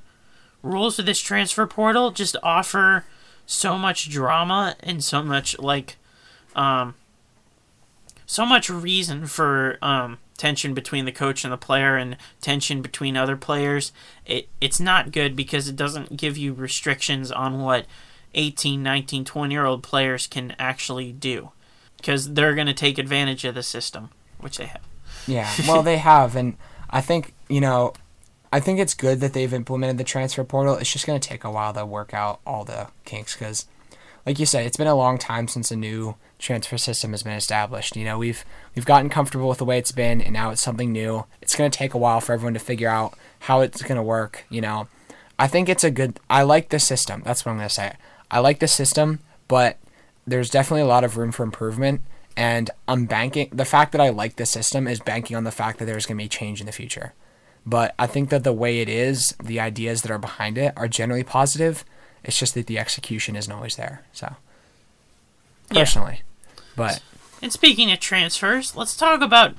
rules 0.62 1.00
of 1.00 1.06
this 1.06 1.22
transfer 1.22 1.66
portal 1.66 2.12
just 2.12 2.36
offer 2.44 3.06
so 3.46 3.78
much 3.78 4.10
drama 4.10 4.76
and 4.82 5.04
so 5.04 5.24
much 5.24 5.58
like 5.58 5.96
um 6.56 6.94
so 8.26 8.46
much 8.46 8.70
reason 8.70 9.26
for 9.26 9.78
um 9.82 10.18
tension 10.38 10.74
between 10.74 11.06
the 11.06 11.12
coach 11.12 11.44
and 11.44 11.54
the 11.54 11.58
player 11.58 11.96
and 11.96 12.18
tension 12.42 12.82
between 12.82 13.16
other 13.16 13.38
players 13.38 13.92
it 14.26 14.50
it's 14.60 14.80
not 14.80 15.12
good 15.12 15.36
because 15.36 15.68
it 15.68 15.76
doesn't 15.76 16.18
give 16.18 16.38
you 16.38 16.54
restrictions 16.54 17.32
on 17.32 17.62
what 17.62 17.86
18 18.36 18.84
19 18.84 19.24
20 19.24 19.54
year 19.54 19.66
old 19.66 19.82
players 19.82 20.28
can 20.28 20.54
actually 20.60 21.14
do 21.14 21.52
because 21.98 22.34
they're 22.34 22.56
going 22.56 22.68
to 22.68 22.74
take 22.74 22.98
advantage 22.98 23.44
of 23.44 23.56
the 23.56 23.64
system 23.64 24.10
which 24.40 24.58
they 24.58 24.66
have 24.66 24.82
Yeah, 25.26 25.50
well, 25.68 25.84
they 25.84 25.98
have, 25.98 26.36
and 26.36 26.58
I 26.90 27.02
think 27.02 27.34
you 27.50 27.62
know, 27.62 27.94
I 28.52 28.60
think 28.60 28.80
it's 28.80 28.94
good 28.94 29.20
that 29.22 29.34
they've 29.34 29.54
implemented 29.54 29.98
the 29.98 30.04
transfer 30.04 30.44
portal. 30.44 30.76
It's 30.76 30.92
just 30.92 31.06
going 31.06 31.20
to 31.20 31.28
take 31.28 31.44
a 31.44 31.52
while 31.52 31.74
to 31.74 31.86
work 31.86 32.14
out 32.14 32.40
all 32.46 32.64
the 32.64 32.88
kinks 33.06 33.34
because, 33.34 33.66
like 34.26 34.40
you 34.40 34.46
said, 34.46 34.66
it's 34.66 34.78
been 34.78 34.88
a 34.88 34.96
long 34.96 35.18
time 35.18 35.48
since 35.48 35.72
a 35.72 35.76
new 35.76 36.16
transfer 36.40 36.78
system 36.78 37.12
has 37.12 37.24
been 37.24 37.34
established. 37.34 37.96
You 37.96 38.06
know, 38.06 38.18
we've 38.18 38.46
we've 38.76 38.86
gotten 38.86 39.10
comfortable 39.10 39.50
with 39.50 39.58
the 39.58 39.66
way 39.66 39.78
it's 39.78 39.92
been, 39.92 40.22
and 40.22 40.34
now 40.34 40.52
it's 40.52 40.62
something 40.62 40.92
new. 40.92 41.26
It's 41.42 41.56
going 41.56 41.70
to 41.70 41.78
take 41.78 41.94
a 41.94 41.98
while 41.98 42.22
for 42.22 42.34
everyone 42.34 42.54
to 42.54 42.60
figure 42.60 42.90
out 42.90 43.18
how 43.42 43.62
it's 43.62 43.82
going 43.82 43.98
to 43.98 44.04
work. 44.04 44.46
You 44.50 44.62
know, 44.62 44.88
I 45.40 45.48
think 45.48 45.70
it's 45.70 45.84
a 45.84 45.92
good. 45.92 46.20
I 46.30 46.44
like 46.44 46.70
the 46.70 46.80
system. 46.80 47.22
That's 47.26 47.46
what 47.46 47.52
I'm 47.52 47.58
going 47.58 47.70
to 47.70 47.74
say. 47.74 47.96
I 48.30 48.40
like 48.40 48.60
the 48.60 48.68
system, 48.68 49.20
but 49.48 49.78
there's 50.28 50.50
definitely 50.50 50.82
a 50.82 50.88
lot 50.88 51.04
of 51.04 51.18
room 51.18 51.32
for 51.32 51.44
improvement. 51.44 52.02
And 52.36 52.70
I'm 52.88 53.06
banking 53.06 53.50
the 53.52 53.66
fact 53.66 53.94
that 53.94 54.02
I 54.02 54.10
like 54.10 54.36
the 54.36 54.46
system 54.46 54.88
is 54.88 55.00
banking 55.00 55.36
on 55.36 55.44
the 55.44 55.52
fact 55.52 55.80
that 55.80 55.86
there's 55.86 56.06
going 56.06 56.18
to 56.20 56.24
be 56.24 56.30
change 56.30 56.60
in 56.60 56.68
the 56.68 56.72
future. 56.72 57.14
But 57.66 57.96
I 57.98 58.06
think 58.06 58.30
that 58.30 58.44
the 58.44 58.54
way 58.54 58.80
it 58.80 58.88
is, 58.90 59.34
the 59.44 59.60
ideas 59.60 60.04
that 60.04 60.12
are 60.12 60.20
behind 60.20 60.58
it 60.58 60.74
are 60.78 60.88
generally 60.88 61.24
positive. 61.24 61.84
It's 62.24 62.38
just 62.38 62.54
that 62.54 62.68
the 62.68 62.78
execution 62.78 63.36
isn't 63.36 63.52
always 63.52 63.76
there. 63.76 64.04
So, 64.14 64.36
Yeah. 65.72 65.82
personally, 65.82 66.22
but 66.76 67.02
And 67.42 67.52
speaking 67.52 67.92
of 67.92 68.00
transfers, 68.00 68.76
let's 68.76 68.96
talk 68.96 69.22
about 69.22 69.56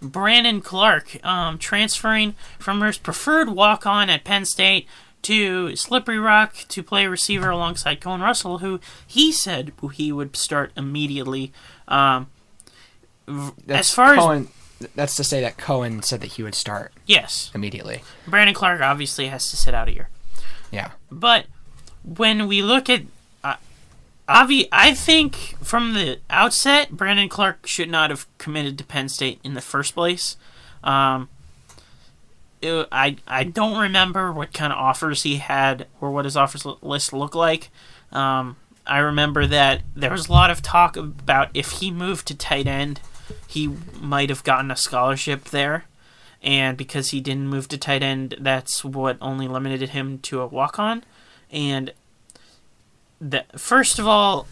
Brandon 0.00 0.60
Clark 0.60 1.24
um, 1.24 1.58
transferring 1.58 2.34
from 2.58 2.80
his 2.80 2.98
preferred 2.98 3.48
walk 3.50 3.86
on 3.86 4.10
at 4.10 4.24
Penn 4.24 4.44
State 4.44 4.86
to 5.22 5.74
Slippery 5.76 6.18
Rock 6.18 6.54
to 6.68 6.82
play 6.82 7.06
receiver 7.06 7.50
alongside 7.50 8.00
Cohen 8.00 8.20
Russell, 8.20 8.58
who 8.58 8.80
he 9.06 9.32
said 9.32 9.72
he 9.94 10.12
would 10.12 10.36
start 10.36 10.72
immediately. 10.76 11.52
Um, 11.88 12.28
that's 13.26 13.90
as 13.90 13.94
far 13.94 14.14
as 14.14 14.46
that's 14.94 15.14
to 15.16 15.24
say 15.24 15.40
that 15.40 15.56
Cohen 15.56 16.02
said 16.02 16.20
that 16.22 16.32
he 16.32 16.42
would 16.42 16.54
start 16.54 16.92
yes, 17.06 17.50
immediately. 17.54 18.02
Brandon 18.26 18.54
Clark 18.54 18.80
obviously 18.80 19.28
has 19.28 19.48
to 19.50 19.56
sit 19.56 19.74
out 19.74 19.88
a 19.88 19.92
year. 19.92 20.08
Yeah, 20.70 20.92
But 21.10 21.46
when 22.02 22.48
we 22.48 22.62
look 22.62 22.88
at 22.88 23.02
uh, 23.44 23.56
Avi, 24.26 24.68
I 24.72 24.94
think 24.94 25.56
from 25.62 25.92
the 25.92 26.18
outset, 26.30 26.92
Brandon 26.92 27.28
Clark 27.28 27.66
should 27.66 27.90
not 27.90 28.10
have 28.10 28.26
committed 28.38 28.78
to 28.78 28.84
Penn 28.84 29.08
State 29.08 29.38
in 29.44 29.54
the 29.54 29.60
first 29.60 29.94
place. 29.94 30.36
Um, 30.82 31.28
it- 32.62 32.88
I 32.92 33.16
I 33.26 33.44
don't 33.44 33.78
remember 33.78 34.32
what 34.32 34.52
kind 34.52 34.72
of 34.72 34.78
offers 34.78 35.22
he 35.24 35.36
had 35.36 35.86
or 36.00 36.10
what 36.10 36.24
his 36.24 36.36
offers 36.36 36.64
li- 36.64 36.76
list 36.82 37.12
looked 37.12 37.34
like. 37.34 37.70
Um, 38.12 38.56
I 38.86 38.98
remember 38.98 39.46
that 39.46 39.82
there 39.94 40.10
was 40.10 40.28
a 40.28 40.32
lot 40.32 40.50
of 40.50 40.62
talk 40.62 40.96
about 40.96 41.50
if 41.54 41.70
he 41.72 41.90
moved 41.90 42.26
to 42.28 42.34
tight 42.34 42.66
end, 42.66 43.00
he 43.46 43.68
might 44.00 44.28
have 44.28 44.44
gotten 44.44 44.70
a 44.70 44.76
scholarship 44.76 45.44
there 45.44 45.84
and 46.42 46.76
because 46.76 47.10
he 47.10 47.20
didn't 47.20 47.46
move 47.46 47.68
to 47.68 47.78
tight 47.78 48.02
end, 48.02 48.34
that's 48.40 48.84
what 48.84 49.16
only 49.20 49.46
limited 49.46 49.90
him 49.90 50.18
to 50.18 50.40
a 50.40 50.46
walk 50.46 50.78
on. 50.78 51.04
And 51.50 51.92
that 53.20 53.60
first 53.60 53.98
of 53.98 54.06
all, 54.08 54.48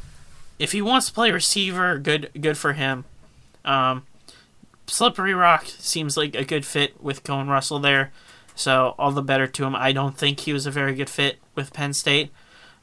if 0.59 0.73
he 0.73 0.81
wants 0.81 1.09
to 1.09 1.13
play 1.13 1.31
receiver, 1.33 1.99
good 1.99 2.31
good 2.41 2.57
for 2.57 2.75
him. 2.75 3.05
Um, 3.65 4.05
Slippery 4.91 5.35
Rock 5.35 5.67
seems 5.67 6.17
like 6.17 6.35
a 6.35 6.45
good 6.45 6.67
fit 6.67 7.03
with 7.03 7.23
Cohen 7.25 7.49
Russell 7.49 7.79
there, 7.79 8.11
so 8.55 8.95
all 8.99 9.13
the 9.13 9.23
better 9.23 9.47
to 9.47 9.65
him. 9.65 9.75
I 9.77 9.93
don't 9.93 10.17
think 10.19 10.41
he 10.41 10.53
was 10.53 10.67
a 10.67 10.71
very 10.71 10.95
good 10.95 11.09
fit 11.09 11.39
with 11.55 11.73
Penn 11.73 11.93
State. 11.95 12.31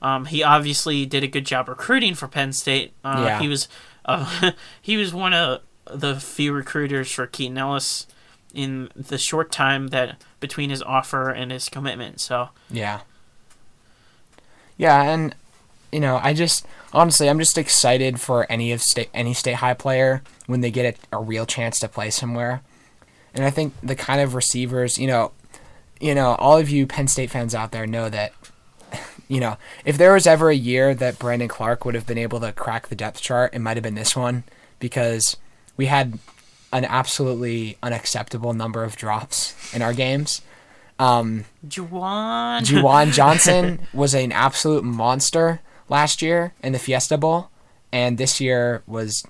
Um, 0.01 0.25
he 0.25 0.41
obviously 0.43 1.05
did 1.05 1.23
a 1.23 1.27
good 1.27 1.45
job 1.45 1.67
recruiting 1.67 2.13
for 2.15 2.27
Penn 2.27 2.53
State. 2.53 2.93
Uh, 3.03 3.23
Yeah. 3.25 3.39
He 3.39 3.47
was 3.47 3.67
uh, 4.05 4.51
he 4.81 4.95
was 4.97 5.13
one 5.13 5.33
of 5.33 5.61
the 5.85 6.15
few 6.19 6.53
recruiters 6.53 7.11
for 7.11 7.27
Keaton 7.27 7.57
Ellis 7.57 8.07
in 8.53 8.89
the 8.95 9.17
short 9.17 9.51
time 9.51 9.87
that 9.89 10.21
between 10.39 10.69
his 10.69 10.81
offer 10.83 11.29
and 11.29 11.51
his 11.51 11.67
commitment. 11.67 12.21
So 12.21 12.49
yeah, 12.69 13.01
yeah, 14.77 15.01
and 15.03 15.35
you 15.91 15.99
know, 15.99 16.19
I 16.21 16.33
just 16.33 16.65
honestly, 16.93 17.29
I'm 17.29 17.39
just 17.39 17.57
excited 17.57 18.19
for 18.19 18.45
any 18.49 18.71
of 18.71 18.81
state 18.81 19.09
any 19.13 19.33
state 19.33 19.55
high 19.55 19.73
player 19.73 20.21
when 20.45 20.61
they 20.61 20.71
get 20.71 20.97
a, 21.11 21.17
a 21.17 21.21
real 21.21 21.45
chance 21.45 21.79
to 21.79 21.87
play 21.87 22.09
somewhere. 22.09 22.61
And 23.33 23.45
I 23.45 23.49
think 23.49 23.73
the 23.83 23.95
kind 23.95 24.21
of 24.21 24.33
receivers, 24.33 24.97
you 24.97 25.07
know, 25.07 25.31
you 25.99 26.15
know, 26.15 26.35
all 26.35 26.57
of 26.57 26.69
you 26.69 26.87
Penn 26.87 27.07
State 27.07 27.29
fans 27.29 27.53
out 27.53 27.71
there 27.71 27.85
know 27.85 28.09
that, 28.09 28.33
you 29.27 29.39
know, 29.39 29.57
if 29.85 29.97
there 29.97 30.13
was 30.13 30.25
ever 30.25 30.49
a 30.49 30.55
year 30.55 30.95
that 30.95 31.19
Brandon 31.19 31.47
Clark 31.47 31.85
would 31.85 31.95
have 31.95 32.07
been 32.07 32.17
able 32.17 32.39
to 32.39 32.51
crack 32.51 32.87
the 32.87 32.95
depth 32.95 33.21
chart, 33.21 33.53
it 33.53 33.59
might 33.59 33.77
have 33.77 33.83
been 33.83 33.95
this 33.95 34.15
one 34.15 34.43
because 34.79 35.37
we 35.75 35.85
had 35.87 36.19
an 36.73 36.85
absolutely 36.85 37.77
unacceptable 37.81 38.53
number 38.53 38.83
of 38.83 38.95
drops 38.95 39.55
in 39.73 39.81
our 39.81 39.93
games. 39.93 40.41
Um, 40.99 41.45
Juwan, 41.67 42.61
Juwan 42.61 43.11
Johnson 43.13 43.87
was 43.93 44.15
an 44.15 44.31
absolute 44.31 44.83
monster 44.83 45.61
last 45.89 46.21
year 46.21 46.53
in 46.63 46.73
the 46.73 46.79
Fiesta 46.79 47.17
Bowl, 47.17 47.49
and 47.91 48.17
this 48.17 48.39
year 48.41 48.83
was 48.87 49.23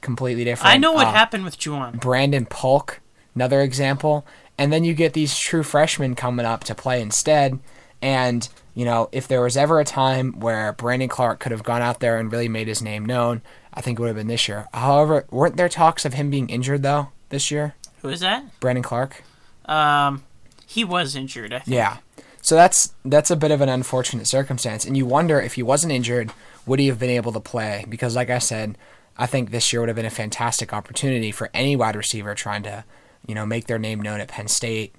completely 0.00 0.44
different. 0.44 0.74
I 0.74 0.78
know 0.78 0.92
what 0.92 1.06
Uh, 1.06 1.12
happened 1.12 1.44
with 1.44 1.58
Juwan. 1.58 1.98
Brandon 2.00 2.46
Polk, 2.46 3.00
another 3.34 3.60
example. 3.60 4.26
And 4.56 4.72
then 4.72 4.84
you 4.84 4.94
get 4.94 5.14
these 5.14 5.36
true 5.36 5.64
freshmen 5.64 6.14
coming 6.14 6.46
up 6.46 6.62
to 6.64 6.74
play 6.76 7.00
instead. 7.02 7.58
And, 8.00 8.48
you 8.74 8.84
know, 8.84 9.08
if 9.10 9.26
there 9.26 9.40
was 9.40 9.56
ever 9.56 9.80
a 9.80 9.84
time 9.84 10.38
where 10.38 10.72
Brandon 10.74 11.08
Clark 11.08 11.40
could 11.40 11.50
have 11.50 11.64
gone 11.64 11.82
out 11.82 11.98
there 11.98 12.18
and 12.18 12.30
really 12.30 12.48
made 12.48 12.68
his 12.68 12.80
name 12.80 13.04
known, 13.04 13.42
I 13.72 13.80
think 13.80 13.98
it 13.98 14.02
would 14.02 14.06
have 14.08 14.16
been 14.16 14.28
this 14.28 14.46
year. 14.46 14.68
However, 14.72 15.26
weren't 15.30 15.56
there 15.56 15.68
talks 15.68 16.04
of 16.04 16.14
him 16.14 16.30
being 16.30 16.48
injured, 16.48 16.82
though, 16.84 17.08
this 17.30 17.50
year? 17.50 17.74
Who 18.02 18.10
is 18.10 18.20
that? 18.20 18.44
Brandon 18.60 18.84
Clark? 18.84 19.24
Um, 19.64 20.22
he 20.66 20.84
was 20.84 21.16
injured. 21.16 21.52
I 21.52 21.58
think. 21.60 21.74
Yeah. 21.74 21.96
So 22.44 22.56
that's 22.56 22.92
that's 23.06 23.30
a 23.30 23.36
bit 23.36 23.52
of 23.52 23.62
an 23.62 23.70
unfortunate 23.70 24.26
circumstance, 24.26 24.84
and 24.84 24.98
you 24.98 25.06
wonder 25.06 25.40
if 25.40 25.54
he 25.54 25.62
wasn't 25.62 25.94
injured, 25.94 26.30
would 26.66 26.78
he 26.78 26.88
have 26.88 26.98
been 26.98 27.08
able 27.08 27.32
to 27.32 27.40
play? 27.40 27.86
Because, 27.88 28.14
like 28.14 28.28
I 28.28 28.38
said, 28.38 28.76
I 29.16 29.24
think 29.24 29.50
this 29.50 29.72
year 29.72 29.80
would 29.80 29.88
have 29.88 29.96
been 29.96 30.04
a 30.04 30.10
fantastic 30.10 30.70
opportunity 30.70 31.30
for 31.30 31.48
any 31.54 31.74
wide 31.74 31.96
receiver 31.96 32.34
trying 32.34 32.62
to, 32.64 32.84
you 33.26 33.34
know, 33.34 33.46
make 33.46 33.66
their 33.66 33.78
name 33.78 34.02
known 34.02 34.20
at 34.20 34.28
Penn 34.28 34.48
State, 34.48 34.94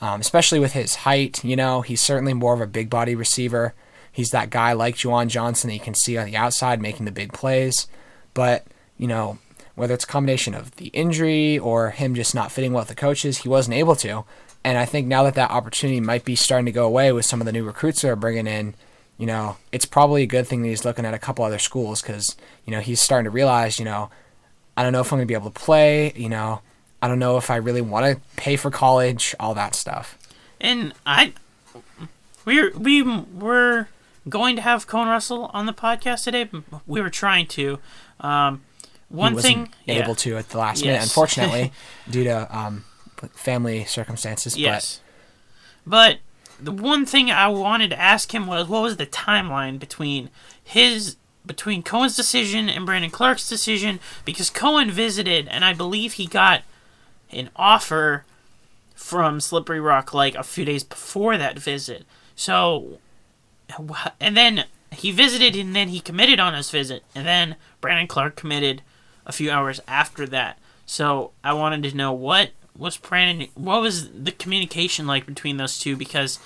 um, 0.00 0.20
especially 0.20 0.60
with 0.60 0.74
his 0.74 0.94
height. 0.94 1.42
You 1.42 1.56
know, 1.56 1.80
he's 1.80 2.00
certainly 2.00 2.34
more 2.34 2.54
of 2.54 2.60
a 2.60 2.68
big 2.68 2.88
body 2.88 3.16
receiver. 3.16 3.74
He's 4.12 4.30
that 4.30 4.50
guy 4.50 4.72
like 4.72 4.94
Juwan 4.94 5.26
Johnson 5.26 5.66
that 5.66 5.74
you 5.74 5.80
can 5.80 5.96
see 5.96 6.16
on 6.16 6.26
the 6.26 6.36
outside 6.36 6.80
making 6.80 7.04
the 7.04 7.10
big 7.10 7.32
plays, 7.32 7.88
but 8.32 8.64
you 8.96 9.08
know. 9.08 9.38
Whether 9.74 9.92
it's 9.92 10.04
a 10.04 10.06
combination 10.06 10.54
of 10.54 10.74
the 10.76 10.86
injury 10.86 11.58
or 11.58 11.90
him 11.90 12.14
just 12.14 12.34
not 12.34 12.50
fitting 12.50 12.72
well 12.72 12.80
with 12.80 12.88
the 12.88 12.94
coaches, 12.94 13.36
he 13.36 13.48
wasn't 13.50 13.76
able 13.76 13.94
to. 13.96 14.24
And 14.66 14.76
I 14.76 14.84
think 14.84 15.06
now 15.06 15.22
that 15.22 15.36
that 15.36 15.52
opportunity 15.52 16.00
might 16.00 16.24
be 16.24 16.34
starting 16.34 16.66
to 16.66 16.72
go 16.72 16.86
away 16.86 17.12
with 17.12 17.24
some 17.24 17.40
of 17.40 17.44
the 17.44 17.52
new 17.52 17.62
recruits 17.62 18.02
that 18.02 18.08
are 18.08 18.16
bringing 18.16 18.48
in, 18.48 18.74
you 19.16 19.24
know, 19.24 19.58
it's 19.70 19.84
probably 19.84 20.24
a 20.24 20.26
good 20.26 20.48
thing 20.48 20.62
that 20.62 20.68
he's 20.68 20.84
looking 20.84 21.04
at 21.04 21.14
a 21.14 21.20
couple 21.20 21.44
other 21.44 21.60
schools 21.60 22.02
because, 22.02 22.34
you 22.64 22.72
know, 22.72 22.80
he's 22.80 23.00
starting 23.00 23.26
to 23.26 23.30
realize, 23.30 23.78
you 23.78 23.84
know, 23.84 24.10
I 24.76 24.82
don't 24.82 24.92
know 24.92 25.02
if 25.02 25.12
I'm 25.12 25.18
going 25.18 25.28
to 25.28 25.30
be 25.30 25.34
able 25.34 25.52
to 25.52 25.60
play, 25.60 26.12
you 26.16 26.28
know, 26.28 26.62
I 27.00 27.06
don't 27.06 27.20
know 27.20 27.36
if 27.36 27.48
I 27.48 27.54
really 27.54 27.80
want 27.80 28.06
to 28.06 28.20
pay 28.34 28.56
for 28.56 28.72
college, 28.72 29.36
all 29.38 29.54
that 29.54 29.76
stuff. 29.76 30.18
And 30.60 30.94
I, 31.06 31.32
we 32.44 32.68
we 32.70 33.02
were 33.02 33.86
going 34.28 34.56
to 34.56 34.62
have 34.62 34.88
Cohen 34.88 35.06
Russell 35.06 35.48
on 35.54 35.66
the 35.66 35.74
podcast 35.74 36.24
today. 36.24 36.50
We 36.88 37.00
were 37.00 37.10
trying 37.10 37.46
to. 37.48 37.78
Um, 38.18 38.62
one 39.10 39.36
thing, 39.36 39.68
yeah. 39.84 40.02
able 40.02 40.16
to 40.16 40.36
at 40.36 40.48
the 40.48 40.58
last 40.58 40.84
minute, 40.84 41.00
unfortunately, 41.00 41.70
due 42.10 42.24
to 42.24 42.58
um, 42.58 42.84
family 43.34 43.84
circumstances. 43.84 44.56
Yes. 44.56 45.00
But 45.86 46.18
the 46.60 46.72
one 46.72 47.06
thing 47.06 47.30
I 47.30 47.48
wanted 47.48 47.90
to 47.90 48.00
ask 48.00 48.34
him 48.34 48.46
was 48.46 48.68
what 48.68 48.82
was 48.82 48.96
the 48.96 49.06
timeline 49.06 49.78
between 49.78 50.30
his 50.62 51.16
between 51.44 51.82
Cohen's 51.82 52.16
decision 52.16 52.68
and 52.68 52.84
Brandon 52.84 53.10
Clark's 53.10 53.48
decision 53.48 54.00
because 54.24 54.50
Cohen 54.50 54.90
visited 54.90 55.46
and 55.48 55.64
I 55.64 55.74
believe 55.74 56.14
he 56.14 56.26
got 56.26 56.62
an 57.30 57.50
offer 57.54 58.24
from 58.94 59.40
Slippery 59.40 59.78
Rock 59.78 60.12
like 60.12 60.34
a 60.34 60.42
few 60.42 60.64
days 60.64 60.82
before 60.82 61.36
that 61.36 61.58
visit. 61.58 62.04
So 62.34 62.98
and 64.20 64.36
then 64.36 64.64
he 64.90 65.12
visited 65.12 65.54
and 65.54 65.76
then 65.76 65.88
he 65.88 66.00
committed 66.00 66.40
on 66.40 66.54
his 66.54 66.70
visit 66.70 67.04
and 67.14 67.26
then 67.26 67.56
Brandon 67.80 68.08
Clark 68.08 68.34
committed 68.34 68.82
a 69.24 69.32
few 69.32 69.50
hours 69.50 69.80
after 69.86 70.26
that. 70.26 70.58
So 70.84 71.32
I 71.44 71.52
wanted 71.52 71.82
to 71.84 71.96
know 71.96 72.12
what 72.12 72.50
was 72.78 72.96
Brandon 72.96 73.48
what 73.54 73.80
was 73.80 74.10
the 74.12 74.32
communication 74.32 75.06
like 75.06 75.26
between 75.26 75.56
those 75.56 75.78
two 75.78 75.96
because 75.96 76.38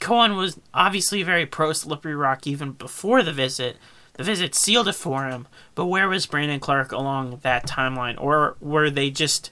Cohen 0.00 0.36
was 0.36 0.58
obviously 0.74 1.22
very 1.22 1.46
pro 1.46 1.72
Slippery 1.72 2.14
Rock 2.14 2.46
even 2.46 2.72
before 2.72 3.22
the 3.22 3.32
visit. 3.32 3.76
The 4.14 4.24
visit 4.24 4.54
sealed 4.54 4.88
it 4.88 4.92
for 4.94 5.26
him, 5.26 5.46
but 5.74 5.86
where 5.86 6.08
was 6.08 6.26
Brandon 6.26 6.60
Clark 6.60 6.92
along 6.92 7.38
that 7.42 7.66
timeline? 7.66 8.20
Or 8.20 8.56
were 8.60 8.90
they 8.90 9.10
just 9.10 9.50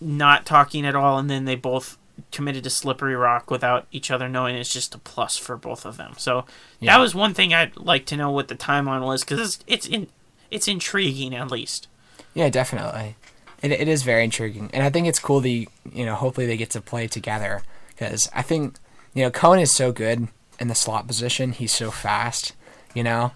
not 0.00 0.46
talking 0.46 0.86
at 0.86 0.94
all 0.94 1.18
and 1.18 1.28
then 1.28 1.44
they 1.44 1.56
both 1.56 1.98
committed 2.32 2.64
to 2.64 2.70
Slippery 2.70 3.14
Rock 3.16 3.50
without 3.50 3.86
each 3.92 4.10
other 4.10 4.28
knowing 4.28 4.56
it's 4.56 4.72
just 4.72 4.94
a 4.94 4.98
plus 4.98 5.36
for 5.36 5.56
both 5.56 5.84
of 5.84 5.96
them. 5.96 6.14
So 6.16 6.44
Yeah. 6.80 6.94
that 6.96 7.00
was 7.00 7.14
one 7.14 7.34
thing 7.34 7.52
I'd 7.54 7.76
like 7.76 8.06
to 8.06 8.16
know 8.16 8.30
what 8.30 8.48
the 8.48 8.54
timeline 8.56 9.04
was 9.04 9.22
because 9.24 9.40
it's, 9.40 9.64
it's 9.66 9.86
in 9.86 10.08
it's 10.50 10.66
intriguing 10.68 11.34
at 11.34 11.50
least. 11.50 11.88
Yeah, 12.34 12.48
definitely. 12.48 13.16
It, 13.62 13.72
it 13.72 13.88
is 13.88 14.02
very 14.02 14.24
intriguing, 14.24 14.70
and 14.72 14.82
I 14.82 14.90
think 14.90 15.06
it's 15.06 15.18
cool. 15.18 15.40
The 15.40 15.68
you 15.92 16.04
know, 16.04 16.14
hopefully 16.14 16.46
they 16.46 16.56
get 16.56 16.70
to 16.70 16.80
play 16.80 17.06
together 17.06 17.62
because 17.88 18.30
I 18.34 18.42
think 18.42 18.76
you 19.14 19.22
know 19.22 19.30
Cohen 19.30 19.60
is 19.60 19.72
so 19.72 19.92
good 19.92 20.28
in 20.60 20.68
the 20.68 20.74
slot 20.74 21.06
position. 21.06 21.52
He's 21.52 21.72
so 21.72 21.90
fast, 21.90 22.54
you 22.94 23.02
know, 23.02 23.32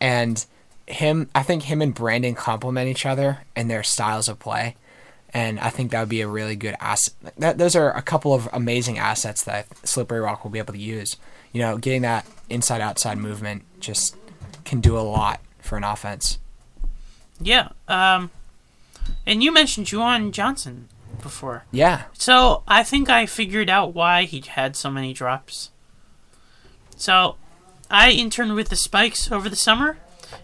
and 0.00 0.44
him. 0.86 1.30
I 1.34 1.42
think 1.42 1.64
him 1.64 1.82
and 1.82 1.94
Brandon 1.94 2.34
complement 2.34 2.88
each 2.88 3.06
other 3.06 3.40
in 3.56 3.68
their 3.68 3.82
styles 3.82 4.28
of 4.28 4.38
play, 4.38 4.76
and 5.32 5.60
I 5.60 5.70
think 5.70 5.92
that 5.92 6.00
would 6.00 6.08
be 6.08 6.20
a 6.20 6.28
really 6.28 6.56
good 6.56 6.74
asset. 6.80 7.14
That 7.38 7.58
those 7.58 7.76
are 7.76 7.92
a 7.92 8.02
couple 8.02 8.34
of 8.34 8.48
amazing 8.52 8.98
assets 8.98 9.44
that 9.44 9.66
Slippery 9.86 10.20
Rock 10.20 10.42
will 10.44 10.50
be 10.50 10.58
able 10.58 10.74
to 10.74 10.80
use. 10.80 11.16
You 11.52 11.60
know, 11.60 11.78
getting 11.78 12.02
that 12.02 12.26
inside 12.48 12.80
outside 12.80 13.18
movement 13.18 13.62
just 13.80 14.16
can 14.64 14.80
do 14.80 14.98
a 14.98 15.00
lot 15.00 15.40
for 15.60 15.76
an 15.76 15.84
offense. 15.84 16.38
Yeah. 17.40 17.68
Um, 17.88 18.30
and 19.26 19.42
you 19.42 19.52
mentioned 19.52 19.86
Juwan 19.86 20.32
Johnson 20.32 20.88
before. 21.22 21.64
Yeah, 21.70 22.04
So 22.14 22.62
I 22.66 22.82
think 22.82 23.10
I 23.10 23.26
figured 23.26 23.68
out 23.68 23.94
why 23.94 24.24
he 24.24 24.40
had 24.40 24.74
so 24.76 24.90
many 24.90 25.12
drops. 25.12 25.70
So 26.96 27.36
I 27.90 28.10
interned 28.10 28.54
with 28.54 28.68
the 28.68 28.76
Spikes 28.76 29.30
over 29.30 29.48
the 29.48 29.56
summer, 29.56 29.98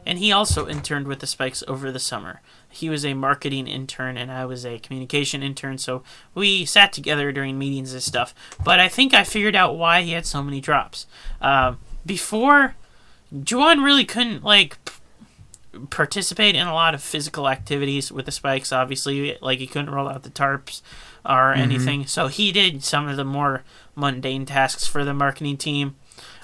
and 0.04 0.18
he 0.18 0.32
also 0.32 0.66
interned 0.66 1.06
with 1.06 1.20
the 1.20 1.26
Spikes 1.26 1.62
over 1.68 1.90
the 1.92 1.98
summer. 1.98 2.40
He 2.68 2.90
was 2.90 3.06
a 3.06 3.14
marketing 3.14 3.66
intern, 3.66 4.18
and 4.18 4.30
I 4.30 4.44
was 4.44 4.66
a 4.66 4.78
communication 4.78 5.42
intern, 5.42 5.78
so 5.78 6.02
we 6.34 6.64
sat 6.66 6.92
together 6.92 7.32
during 7.32 7.58
meetings 7.58 7.92
and 7.92 8.02
stuff. 8.02 8.34
But 8.62 8.80
I 8.80 8.88
think 8.88 9.14
I 9.14 9.24
figured 9.24 9.56
out 9.56 9.78
why 9.78 10.02
he 10.02 10.12
had 10.12 10.26
so 10.26 10.42
many 10.42 10.60
drops. 10.60 11.06
Um, 11.40 11.78
before, 12.04 12.74
Juwan 13.34 13.82
really 13.82 14.04
couldn't, 14.04 14.44
like, 14.44 14.76
participate 15.90 16.54
in 16.54 16.66
a 16.66 16.74
lot 16.74 16.94
of 16.94 17.02
physical 17.02 17.48
activities 17.48 18.10
with 18.10 18.26
the 18.26 18.32
spikes 18.32 18.72
obviously 18.72 19.36
like 19.40 19.58
he 19.58 19.66
couldn't 19.66 19.90
roll 19.90 20.08
out 20.08 20.22
the 20.22 20.30
tarps 20.30 20.82
or 21.24 21.52
anything. 21.52 22.06
So 22.06 22.28
he 22.28 22.52
did 22.52 22.84
some 22.84 23.08
of 23.08 23.16
the 23.16 23.24
more 23.24 23.64
mundane 23.94 24.46
tasks 24.46 24.86
for 24.86 25.04
the 25.04 25.14
marketing 25.14 25.56
team. 25.56 25.96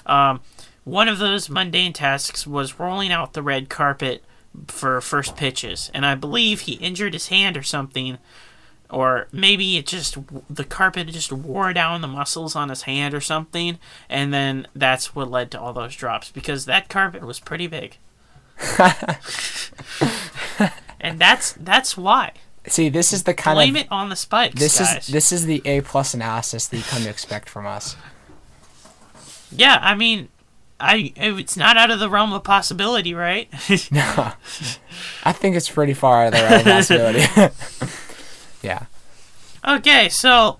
Um, 0.05 0.41
one 0.83 1.07
of 1.07 1.19
those 1.19 1.49
mundane 1.49 1.93
tasks 1.93 2.45
was 2.45 2.79
rolling 2.79 3.11
out 3.11 3.33
the 3.33 3.41
red 3.41 3.69
carpet 3.69 4.23
for 4.67 4.99
first 5.01 5.35
pitches. 5.35 5.89
And 5.93 6.05
i 6.05 6.15
believe 6.15 6.61
he 6.61 6.73
injured 6.73 7.13
his 7.13 7.29
hand 7.29 7.57
or 7.57 7.63
something 7.63 8.17
or 8.89 9.27
maybe 9.31 9.77
it 9.77 9.87
just 9.87 10.17
the 10.49 10.63
carpet 10.63 11.07
just 11.07 11.31
wore 11.31 11.73
down 11.73 12.01
the 12.01 12.07
muscles 12.07 12.55
on 12.55 12.69
his 12.69 12.83
hand 12.83 13.15
or 13.15 13.21
something. 13.21 13.79
And 14.07 14.33
then 14.33 14.67
that's 14.75 15.15
what 15.15 15.31
led 15.31 15.49
to 15.51 15.59
all 15.59 15.73
those 15.73 15.95
drops 15.95 16.29
because 16.29 16.65
that 16.65 16.89
carpet 16.89 17.23
was 17.23 17.39
pretty 17.39 17.67
big 17.67 17.97
and 20.99 21.19
that's 21.19 21.53
that's 21.53 21.97
why. 21.97 22.33
See, 22.67 22.87
this 22.89 23.11
is 23.11 23.23
the 23.23 23.33
kind 23.33 23.57
Blame 23.57 23.75
of 23.75 23.81
it 23.81 23.87
on 23.91 24.09
the 24.09 24.15
spikes, 24.15 24.59
this 24.59 24.79
guys. 24.79 25.07
is 25.07 25.13
this 25.13 25.31
is 25.31 25.45
the 25.45 25.61
A 25.65 25.81
plus 25.81 26.13
analysis 26.13 26.67
that 26.67 26.77
you 26.77 26.83
come 26.83 27.03
to 27.03 27.09
expect 27.09 27.49
from 27.49 27.67
us. 27.67 27.95
yeah, 29.51 29.79
I 29.81 29.95
mean, 29.95 30.29
I 30.79 31.11
it's 31.17 31.57
not 31.57 31.75
out 31.75 31.91
of 31.91 31.99
the 31.99 32.09
realm 32.09 32.31
of 32.31 32.43
possibility, 32.43 33.13
right? 33.13 33.49
No, 33.91 34.31
I 35.25 35.33
think 35.33 35.55
it's 35.57 35.69
pretty 35.69 35.93
far 35.93 36.23
out 36.25 36.33
of 36.33 36.39
the 36.39 36.45
realm 36.45 36.59
of 36.59 36.65
possibility. 36.65 37.89
yeah, 38.63 38.85
okay, 39.67 40.07
so 40.07 40.59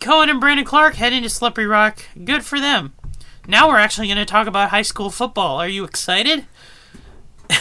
Cohen 0.00 0.30
and 0.30 0.40
Brandon 0.40 0.64
Clark 0.64 0.94
head 0.94 1.12
into 1.12 1.28
Slippery 1.28 1.66
Rock. 1.66 2.04
Good 2.24 2.44
for 2.44 2.60
them. 2.60 2.94
Now 3.48 3.68
we're 3.68 3.78
actually 3.78 4.06
going 4.06 4.18
to 4.18 4.24
talk 4.24 4.46
about 4.46 4.70
high 4.70 4.82
school 4.82 5.10
football. 5.10 5.56
Are 5.58 5.66
you 5.68 5.82
excited? 5.82 6.46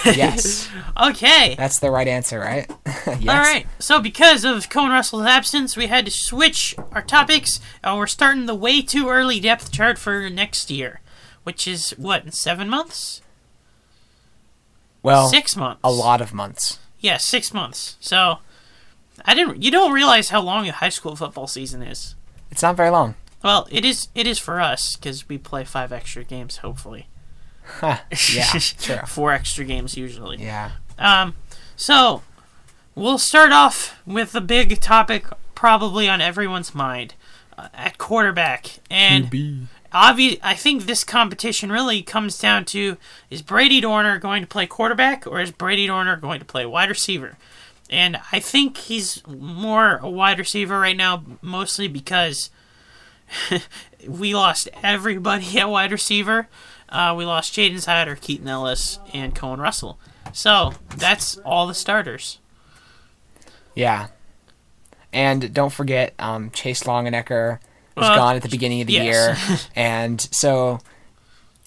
Yes, 0.05 0.69
Okay. 1.01 1.55
that's 1.57 1.79
the 1.79 1.91
right 1.91 2.07
answer, 2.07 2.39
right? 2.39 2.69
yes. 2.85 3.19
All 3.27 3.39
right. 3.39 3.65
So 3.79 3.99
because 4.01 4.43
of 4.43 4.69
Cohen 4.69 4.91
Russell's 4.91 5.25
absence, 5.25 5.75
we 5.77 5.87
had 5.87 6.05
to 6.05 6.11
switch 6.11 6.75
our 6.91 7.01
topics, 7.01 7.59
and 7.83 7.97
we're 7.97 8.07
starting 8.07 8.45
the 8.45 8.55
way 8.55 8.81
too 8.81 9.09
early 9.09 9.39
depth 9.39 9.71
chart 9.71 9.97
for 9.97 10.29
next 10.29 10.69
year, 10.69 11.01
which 11.43 11.67
is 11.67 11.91
what 11.97 12.23
in 12.25 12.31
seven 12.31 12.69
months, 12.69 13.21
Well, 15.03 15.27
six 15.29 15.55
months, 15.55 15.79
a 15.83 15.91
lot 15.91 16.21
of 16.21 16.33
months. 16.33 16.79
Yeah, 16.99 17.17
six 17.17 17.53
months. 17.53 17.97
So 17.99 18.37
I 19.25 19.33
didn't. 19.33 19.63
You 19.63 19.71
don't 19.71 19.91
realize 19.93 20.29
how 20.29 20.41
long 20.41 20.67
a 20.67 20.71
high 20.71 20.89
school 20.89 21.15
football 21.15 21.47
season 21.47 21.81
is. 21.81 22.15
It's 22.51 22.61
not 22.61 22.75
very 22.75 22.89
long. 22.91 23.15
Well, 23.43 23.67
it 23.71 23.83
is. 23.83 24.09
It 24.13 24.27
is 24.27 24.37
for 24.37 24.61
us 24.61 24.95
because 24.95 25.27
we 25.27 25.37
play 25.39 25.63
five 25.63 25.91
extra 25.91 26.23
games. 26.23 26.57
Hopefully, 26.57 27.07
yeah, 27.81 27.99
true. 28.79 28.97
four 29.07 29.31
extra 29.31 29.63
games 29.65 29.97
usually. 29.97 30.37
Yeah, 30.37 30.71
Um, 30.97 31.35
so 31.75 32.21
we'll 32.95 33.17
start 33.17 33.51
off 33.51 33.99
with 34.05 34.31
the 34.31 34.41
big 34.41 34.79
topic, 34.79 35.25
probably 35.55 36.07
on 36.09 36.21
everyone's 36.21 36.75
mind, 36.75 37.15
uh, 37.57 37.69
at 37.73 37.97
quarterback. 37.97 38.79
And 38.89 39.29
obvi- 39.93 40.39
I 40.43 40.55
think 40.55 40.85
this 40.85 41.03
competition 41.03 41.71
really 41.71 42.01
comes 42.01 42.37
down 42.37 42.65
to: 42.65 42.97
is 43.29 43.41
Brady 43.41 43.81
Dorner 43.81 44.19
going 44.19 44.41
to 44.41 44.47
play 44.47 44.67
quarterback, 44.67 45.25
or 45.25 45.39
is 45.41 45.51
Brady 45.51 45.87
Dorner 45.87 46.15
going 46.15 46.39
to 46.39 46.45
play 46.45 46.65
wide 46.65 46.89
receiver? 46.89 47.37
And 47.89 48.17
I 48.31 48.39
think 48.39 48.77
he's 48.77 49.21
more 49.27 49.97
a 50.01 50.09
wide 50.09 50.39
receiver 50.39 50.79
right 50.79 50.95
now, 50.95 51.23
mostly 51.41 51.89
because 51.89 52.49
we 54.07 54.33
lost 54.33 54.69
everybody 54.81 55.59
at 55.59 55.69
wide 55.69 55.91
receiver. 55.91 56.47
Uh, 56.91 57.13
we 57.17 57.23
lost 57.25 57.53
Jaden 57.53 57.75
Seider, 57.75 58.19
Keaton 58.19 58.47
Ellis, 58.47 58.99
and 59.13 59.33
Cohen 59.33 59.59
Russell. 59.61 59.97
So 60.33 60.73
that's 60.97 61.37
all 61.39 61.67
the 61.67 61.73
starters. 61.73 62.39
yeah. 63.75 64.07
And 65.13 65.53
don't 65.53 65.71
forget, 65.73 66.13
um, 66.19 66.51
Chase 66.51 66.83
Longenecker 66.83 67.59
was 67.97 68.07
Uh, 68.07 68.15
gone 68.15 68.35
at 68.37 68.43
the 68.43 68.49
beginning 68.49 68.79
of 68.81 68.87
the 68.87 68.93
yes. 68.93 69.05
year, 69.49 69.57
and 69.75 70.21
so 70.31 70.79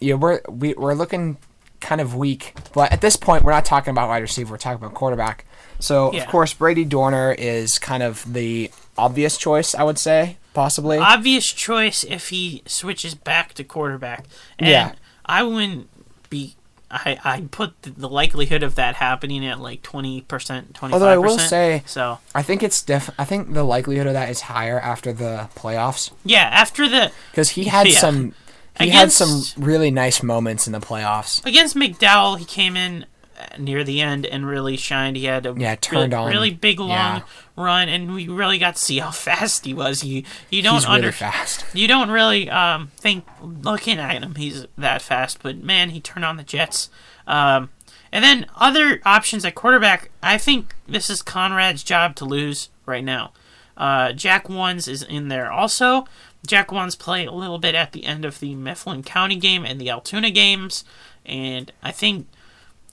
yeah, 0.00 0.14
we're 0.14 0.40
we, 0.48 0.72
we're 0.74 0.94
looking 0.94 1.36
kind 1.80 2.00
of 2.00 2.14
weak. 2.14 2.54
But 2.72 2.90
at 2.90 3.02
this 3.02 3.16
point, 3.16 3.44
we're 3.44 3.52
not 3.52 3.66
talking 3.66 3.90
about 3.90 4.08
wide 4.08 4.22
receiver; 4.22 4.52
we're 4.52 4.56
talking 4.56 4.82
about 4.82 4.94
quarterback. 4.94 5.44
So 5.78 6.10
Yeah. 6.14 6.22
of 6.22 6.28
course, 6.28 6.54
Brady 6.54 6.86
Dorner 6.86 7.32
is 7.32 7.78
kind 7.78 8.02
of 8.02 8.32
the 8.32 8.70
obvious 8.96 9.36
choice, 9.36 9.74
I 9.74 9.82
would 9.82 9.98
say, 9.98 10.38
possibly. 10.54 10.96
Obvious 10.96 11.52
choice 11.52 12.02
if 12.04 12.30
he 12.30 12.62
switches 12.64 13.14
back 13.14 13.52
to 13.54 13.64
quarterback. 13.64 14.24
And 14.58 14.70
Yeah. 14.70 14.92
I 15.26 15.42
wouldn't 15.42 15.88
be. 16.30 16.54
I 16.90 17.18
I 17.24 17.40
put 17.50 17.80
the, 17.82 18.08
likelihood 18.08 18.62
of 18.62 18.76
that 18.76 18.94
happening 18.96 19.44
at 19.46 19.58
like 19.58 19.82
twenty 19.82 20.20
percent, 20.20 20.74
twenty 20.74 20.92
five 20.92 21.02
Although 21.02 21.20
percent. 21.22 21.24
I 21.24 21.42
will 21.42 21.48
say- 21.48 21.82
so. 21.86 22.18
I 22.34 22.42
think 22.42 22.62
it's 22.62 22.82
def. 22.82 23.10
I 23.18 23.24
think 23.24 23.52
the 23.52 23.64
likelihood 23.64 24.06
of 24.06 24.12
that 24.12 24.28
is 24.28 24.42
higher 24.42 24.78
after 24.78 25.12
the 25.12 25.48
playoffs 25.56 26.12
Yeah, 26.24 26.42
after 26.52 26.88
the 26.88 27.10
because 27.32 27.50
he 27.50 27.64
had 27.64 27.88
Yeah. 27.88 27.98
some. 27.98 28.34
He 28.78 28.88
had 28.90 29.12
some 29.12 29.42
really 29.56 29.92
nice 29.92 30.20
moments 30.22 30.66
in 30.66 30.72
the 30.72 30.80
playoffs. 30.80 31.44
against 31.46 31.76
McDowell, 31.76 32.38
he 32.38 32.44
came 32.44 32.76
in 32.76 33.06
uh, 33.40 33.56
near 33.56 33.84
the 33.84 34.00
end 34.00 34.26
and 34.26 34.44
really 34.46 34.76
shined. 34.76 35.16
He 35.16 35.26
had 35.26 35.46
a 35.46 35.54
Yeah, 35.56 35.76
turned 35.76 36.12
really, 36.12 36.24
on. 36.24 36.30
really 36.30 36.50
big 36.50 36.80
long 36.80 36.88
Yeah. 36.90 37.20
Run, 37.56 37.88
and 37.88 38.12
we 38.12 38.28
really 38.28 38.58
got 38.58 38.76
to 38.76 38.84
see 38.84 38.98
how 38.98 39.10
fast 39.12 39.64
he 39.64 39.74
was. 39.74 40.04
You 40.04 40.24
you 40.50 40.62
don't 40.62 40.74
He's 40.74 40.84
really 40.84 40.96
under 40.96 41.12
fast. 41.12 41.64
you 41.74 41.88
don't 41.88 42.10
really 42.10 42.50
um, 42.50 42.90
think 42.96 43.24
looking 43.42 43.98
at 43.98 44.22
him 44.22 44.34
he's 44.34 44.66
that 44.76 45.02
fast, 45.02 45.42
but 45.42 45.58
man, 45.58 45.90
he 45.90 46.00
turned 46.00 46.24
on 46.24 46.36
the 46.36 46.42
Jets. 46.42 46.90
Um, 47.26 47.70
and 48.12 48.22
then 48.22 48.46
other 48.54 49.00
options 49.04 49.44
at 49.44 49.56
quarterback, 49.56 50.10
I 50.22 50.38
think 50.38 50.76
this 50.86 51.10
is 51.10 51.20
Conrad's 51.20 51.82
job 51.82 52.14
to 52.16 52.24
lose 52.24 52.68
right 52.86 53.02
now. 53.02 53.32
Uh, 53.76 54.12
Jack 54.12 54.48
Ones 54.48 54.86
is 54.86 55.02
in 55.02 55.28
there 55.28 55.50
also. 55.50 56.06
Jack 56.46 56.70
Ones 56.70 56.94
play 56.94 57.24
a 57.24 57.32
little 57.32 57.58
bit 57.58 57.74
at 57.74 57.92
the 57.92 58.04
end 58.04 58.24
of 58.24 58.38
the 58.38 58.54
Mifflin 58.54 59.02
County 59.02 59.36
game 59.36 59.64
and 59.64 59.80
the 59.80 59.90
Altoona 59.90 60.30
games, 60.30 60.84
and 61.26 61.72
I 61.82 61.90
think 61.90 62.28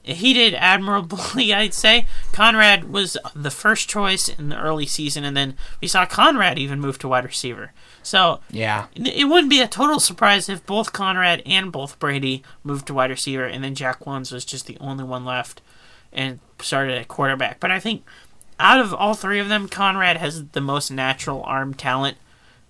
he 0.04 0.34
did 0.34 0.54
admirably, 0.56 1.54
I'd 1.54 1.74
say. 1.74 2.06
Conrad 2.32 2.86
was 2.92 3.18
the 3.36 3.52
first 3.52 3.88
choice 3.90 4.28
in 4.30 4.50
the 4.50 4.60
early 4.60 4.86
season, 4.86 5.24
and 5.24 5.36
then 5.38 5.56
we 5.82 5.88
saw 5.88 6.06
Conrad 6.06 6.58
even 6.58 6.80
move 6.80 6.98
to 7.00 7.08
wide 7.08 7.26
receiver. 7.26 7.72
So 8.04 8.40
Yeah. 8.50 8.88
it 8.96 9.28
wouldn't 9.30 9.50
be 9.52 9.62
a 9.62 9.68
total 9.68 10.00
surprise 10.00 10.50
if 10.50 10.66
both 10.66 10.92
Conrad 10.94 11.44
and 11.46 11.72
both 11.72 12.00
Brady 12.00 12.44
moved 12.64 12.88
to 12.88 12.94
wide 12.94 13.12
receiver, 13.12 13.46
and 13.46 13.64
then 13.64 13.76
Jack 13.76 14.06
Ones 14.06 14.32
was 14.32 14.44
just 14.46 14.66
the 14.66 14.78
only 14.80 15.04
one 15.04 15.24
left 15.26 15.62
and 16.12 16.40
started 16.60 16.98
at 16.98 17.08
quarterback. 17.08 17.60
But 17.60 17.72
I 17.72 17.80
think 17.80 18.04
out 18.60 18.80
of 18.80 18.94
all 18.94 19.14
three 19.14 19.40
of 19.40 19.50
them, 19.50 19.68
Conrad 19.68 20.18
has 20.18 20.46
the 20.50 20.62
most 20.62 20.92
natural 20.92 21.44
arm 21.44 21.74
talent 21.74 22.18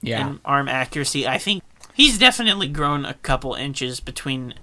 Yeah. 0.01 0.25
and 0.27 0.39
arm 0.45 0.67
accuracy. 0.67 1.27
I 1.27 1.37
think 1.37 1.63
he's 1.93 2.17
definitely 2.17 2.67
grown 2.67 3.05
a 3.05 3.13
couple 3.15 3.53
inches 3.55 3.99
between 3.99 4.53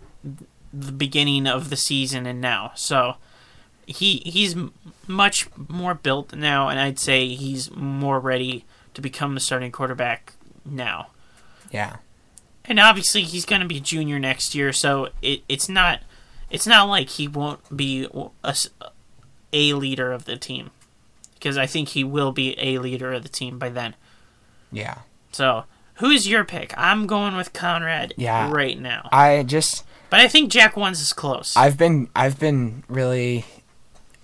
the 0.73 0.93
beginning 0.93 1.47
of 1.47 1.71
the 1.71 1.77
season 1.77 2.27
and 2.27 2.41
now. 2.41 2.73
So 2.75 3.17
he 3.87 4.19
he's 4.27 4.55
much 5.07 5.49
more 5.69 5.95
built 5.95 6.35
now, 6.35 6.69
and 6.69 6.79
I'd 6.79 6.99
say 6.99 7.29
he's 7.35 7.71
more 7.71 8.21
ready 8.21 8.65
to 8.95 9.01
become 9.01 9.35
the 9.35 9.41
starting 9.41 9.73
quarterback 9.73 10.35
now. 10.65 11.09
yeah. 11.71 11.97
And 12.65 12.79
obviously, 12.79 13.23
he's 13.23 13.47
going 13.47 13.63
to 13.63 13.67
be 13.67 13.79
a 13.79 13.81
junior 13.81 14.19
next 14.19 14.55
year, 14.55 14.75
so 14.75 15.09
it, 15.23 15.43
it's 15.49 15.71
not 15.71 16.01
it's 16.51 16.67
not 16.67 16.87
like 16.89 17.09
he 17.11 17.27
won't 17.27 17.75
be 17.75 18.07
a 19.53 19.73
leader 19.73 20.13
of 20.13 20.27
the 20.27 20.37
team, 20.37 20.71
because 21.35 21.57
I 21.57 21.65
think 21.67 21.89
he 21.91 22.05
will 22.05 22.31
be 22.33 22.55
a 22.59 22.79
leader 22.79 23.13
of 23.15 23.23
the 23.23 23.29
team 23.31 23.59
by 23.59 23.71
then. 23.71 23.95
Yeah. 24.71 24.99
So, 25.33 25.65
who's 25.95 26.29
your 26.29 26.45
pick? 26.45 26.75
I'm 26.77 27.07
going 27.07 27.37
with 27.37 27.55
Conrad 27.55 28.13
Yeah. 28.19 28.51
right 28.51 28.79
now, 28.79 29.09
I 29.13 29.43
just 29.45 29.85
but 30.11 30.21
I 30.21 30.29
think 30.29 30.51
Jack 30.51 30.77
Ones 30.77 31.01
is 31.01 31.13
close. 31.13 31.57
I've 31.57 31.77
been 31.77 32.09
I've 32.15 32.39
been 32.39 32.85
really 32.89 33.45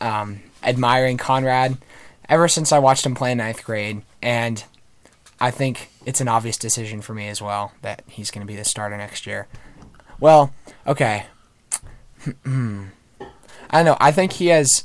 um, 0.01 0.41
admiring 0.62 1.16
Conrad 1.16 1.78
ever 2.28 2.49
since 2.49 2.72
I 2.72 2.78
watched 2.78 3.05
him 3.05 3.14
play 3.14 3.32
in 3.32 3.39
ninth 3.39 3.64
grade, 3.64 4.03
and 4.22 4.64
I 5.41 5.51
think 5.51 5.91
it's 6.07 6.20
an 6.20 6.28
obvious 6.28 6.57
decision 6.57 7.01
for 7.01 7.14
me 7.14 7.28
as 7.28 7.43
well 7.43 7.72
that 7.82 8.03
he's 8.09 8.30
going 8.30 8.47
to 8.47 8.51
be 8.51 8.57
the 8.57 8.64
starter 8.64 8.97
next 8.97 9.26
year. 9.26 9.47
Well, 10.20 10.55
okay. 10.87 11.26
I 12.26 12.32
don't 13.72 13.85
know. 13.85 13.97
I 14.01 14.12
think 14.12 14.35
he 14.35 14.49
has. 14.49 14.85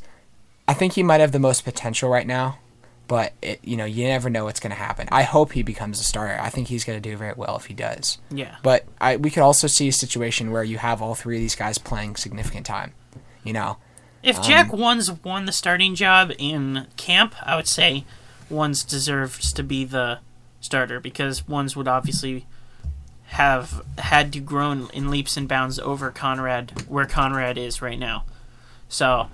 I 0.67 0.73
think 0.73 0.93
he 0.93 1.03
might 1.03 1.21
have 1.21 1.31
the 1.31 1.39
most 1.39 1.63
potential 1.63 2.09
right 2.09 2.27
now, 2.27 2.59
but 3.09 3.33
it, 3.41 3.59
you 3.63 3.75
know 3.75 3.85
you 3.85 4.07
never 4.07 4.29
know 4.29 4.45
what's 4.45 4.59
going 4.59 4.69
to 4.69 4.77
happen. 4.77 5.09
I 5.11 5.23
hope 5.23 5.51
he 5.51 5.63
becomes 5.63 5.99
a 5.99 6.03
starter. 6.03 6.39
I 6.39 6.49
think 6.49 6.67
he's 6.67 6.85
going 6.85 7.01
to 7.01 7.09
do 7.09 7.17
very 7.17 7.33
well 7.35 7.57
if 7.57 7.65
he 7.65 7.73
does. 7.73 8.19
yeah, 8.29 8.57
But 8.63 8.85
I, 9.01 9.17
we 9.17 9.31
could 9.31 9.41
also 9.41 9.65
see 9.67 9.87
a 9.87 9.91
situation 9.91 10.51
where 10.51 10.63
you 10.63 10.77
have 10.77 11.01
all 11.01 11.15
three 11.15 11.37
of 11.37 11.41
these 11.41 11.55
guys 11.55 11.79
playing 11.79 12.15
significant 12.17 12.67
time. 12.67 12.93
You 13.43 13.53
know, 13.53 13.77
if 14.21 14.37
um, 14.37 14.43
Jack 14.43 14.71
Ones 14.71 15.11
won 15.11 15.45
the 15.45 15.51
starting 15.51 15.95
job 15.95 16.31
in 16.37 16.85
camp, 16.97 17.33
I 17.41 17.55
would 17.55 17.67
say 17.67 18.05
Ones 18.47 18.83
deserves 18.83 19.51
to 19.53 19.63
be 19.63 19.85
the 19.85 20.19
starter 20.61 20.99
because 20.99 21.47
Ones 21.47 21.75
would 21.75 21.87
obviously 21.87 22.45
have 23.23 23.83
had 23.97 24.31
to 24.33 24.39
grown 24.39 24.87
in 24.93 25.09
leaps 25.09 25.35
and 25.35 25.47
bounds 25.47 25.79
over 25.79 26.11
Conrad 26.11 26.85
where 26.87 27.05
Conrad 27.05 27.57
is 27.57 27.81
right 27.81 27.97
now. 27.97 28.23
So 28.87 29.29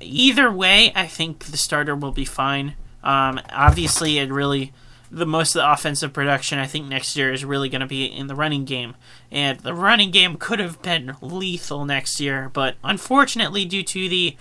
either 0.00 0.50
way, 0.50 0.92
I 0.94 1.06
think 1.06 1.46
the 1.46 1.56
starter 1.56 1.94
will 1.94 2.12
be 2.12 2.24
fine. 2.24 2.74
Um, 3.02 3.40
obviously, 3.50 4.18
it 4.18 4.30
really 4.30 4.72
the 5.10 5.26
most 5.26 5.54
of 5.54 5.60
the 5.60 5.72
offensive 5.72 6.12
production 6.12 6.58
I 6.58 6.66
think 6.66 6.88
next 6.88 7.16
year 7.16 7.32
is 7.32 7.44
really 7.44 7.68
going 7.68 7.80
to 7.80 7.86
be 7.86 8.04
in 8.04 8.26
the 8.26 8.34
running 8.34 8.64
game, 8.64 8.96
and 9.30 9.58
the 9.60 9.74
running 9.74 10.10
game 10.10 10.36
could 10.36 10.58
have 10.58 10.82
been 10.82 11.16
lethal 11.20 11.84
next 11.84 12.20
year, 12.20 12.50
but 12.52 12.76
unfortunately, 12.82 13.64
due 13.64 13.82
to 13.84 14.08
the 14.08 14.36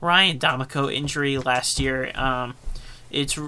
Ryan 0.00 0.38
D'Amico 0.38 0.88
injury 0.88 1.38
last 1.38 1.78
year, 1.78 2.10
um, 2.16 2.54
it's 3.10 3.38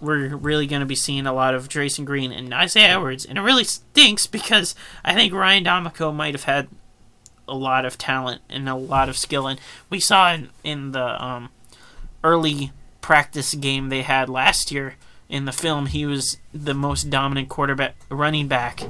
we're 0.00 0.36
really 0.36 0.66
going 0.66 0.80
to 0.80 0.86
be 0.86 0.94
seeing 0.94 1.26
a 1.26 1.32
lot 1.32 1.54
of 1.54 1.68
Drayson 1.68 2.04
Green 2.04 2.32
and 2.32 2.52
Isaiah 2.52 2.94
Edwards, 2.94 3.24
and 3.24 3.38
it 3.38 3.42
really 3.42 3.64
stinks 3.64 4.26
because 4.26 4.74
I 5.04 5.14
think 5.14 5.32
Ryan 5.32 5.64
D'Amico 5.64 6.12
might 6.12 6.34
have 6.34 6.44
had 6.44 6.68
a 7.48 7.54
lot 7.54 7.84
of 7.84 7.98
talent 7.98 8.42
and 8.48 8.68
a 8.68 8.74
lot 8.74 9.08
of 9.08 9.16
skill, 9.16 9.46
and 9.46 9.60
we 9.90 10.00
saw 10.00 10.32
in, 10.32 10.50
in 10.62 10.92
the 10.92 11.24
um, 11.24 11.50
early 12.22 12.72
practice 13.00 13.54
game 13.54 13.88
they 13.88 14.02
had 14.02 14.28
last 14.28 14.70
year 14.70 14.96
in 15.28 15.44
the 15.44 15.52
film, 15.52 15.86
he 15.86 16.06
was 16.06 16.38
the 16.54 16.74
most 16.74 17.10
dominant 17.10 17.48
quarterback 17.48 17.94
running 18.10 18.48
back 18.48 18.82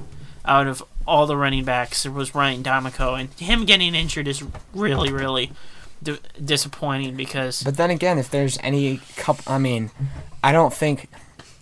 out 0.45 0.67
of 0.67 0.83
all 1.07 1.27
the 1.27 1.37
running 1.37 1.65
backs. 1.65 2.07
It 2.07 2.13
was 2.13 2.35
Ryan 2.35 2.63
D'Amico, 2.63 3.15
and 3.15 3.31
him 3.35 3.65
getting 3.65 3.95
injured 3.95 4.29
is 4.29 4.45
really, 4.73 5.13
really 5.13 5.51
di- 6.03 6.19
disappointing 6.43 7.17
because 7.17 7.63
but 7.63 7.77
then 7.77 7.91
again, 7.91 8.19
if 8.19 8.31
there's 8.31 8.57
any 8.63 9.01
couple, 9.17 9.53
I 9.53 9.59
mean, 9.59 9.91
I 10.43 10.53
don't 10.53 10.73
think. 10.73 11.09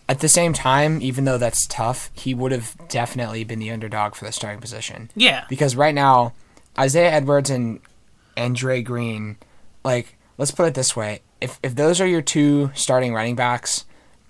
At 0.09 0.21
the 0.21 0.29
same 0.29 0.53
time, 0.53 1.03
even 1.03 1.25
though 1.25 1.37
that's 1.37 1.67
tough, 1.67 2.11
he 2.15 2.33
would 2.33 2.53
have 2.53 2.77
definitely 2.89 3.43
been 3.43 3.59
the 3.59 3.73
underdog 3.73 4.15
for 4.15 4.25
the 4.25 4.31
starting 4.31 4.61
position. 4.61 5.11
yeah, 5.17 5.47
Because 5.49 5.75
right 5.75 5.97
now, 5.97 6.33
Isaiah 6.79 7.11
Edwards 7.13 7.51
and 7.51 7.81
Andre 8.37 8.83
Green, 8.83 9.37
like, 9.85 10.17
let's 10.39 10.51
put 10.51 10.67
it 10.67 10.75
this 10.75 10.95
way: 10.95 11.23
if 11.41 11.59
if 11.63 11.75
those 11.75 12.01
are 12.01 12.07
your 12.07 12.23
two 12.23 12.71
starting 12.75 13.15
running 13.15 13.37
backs, 13.37 13.85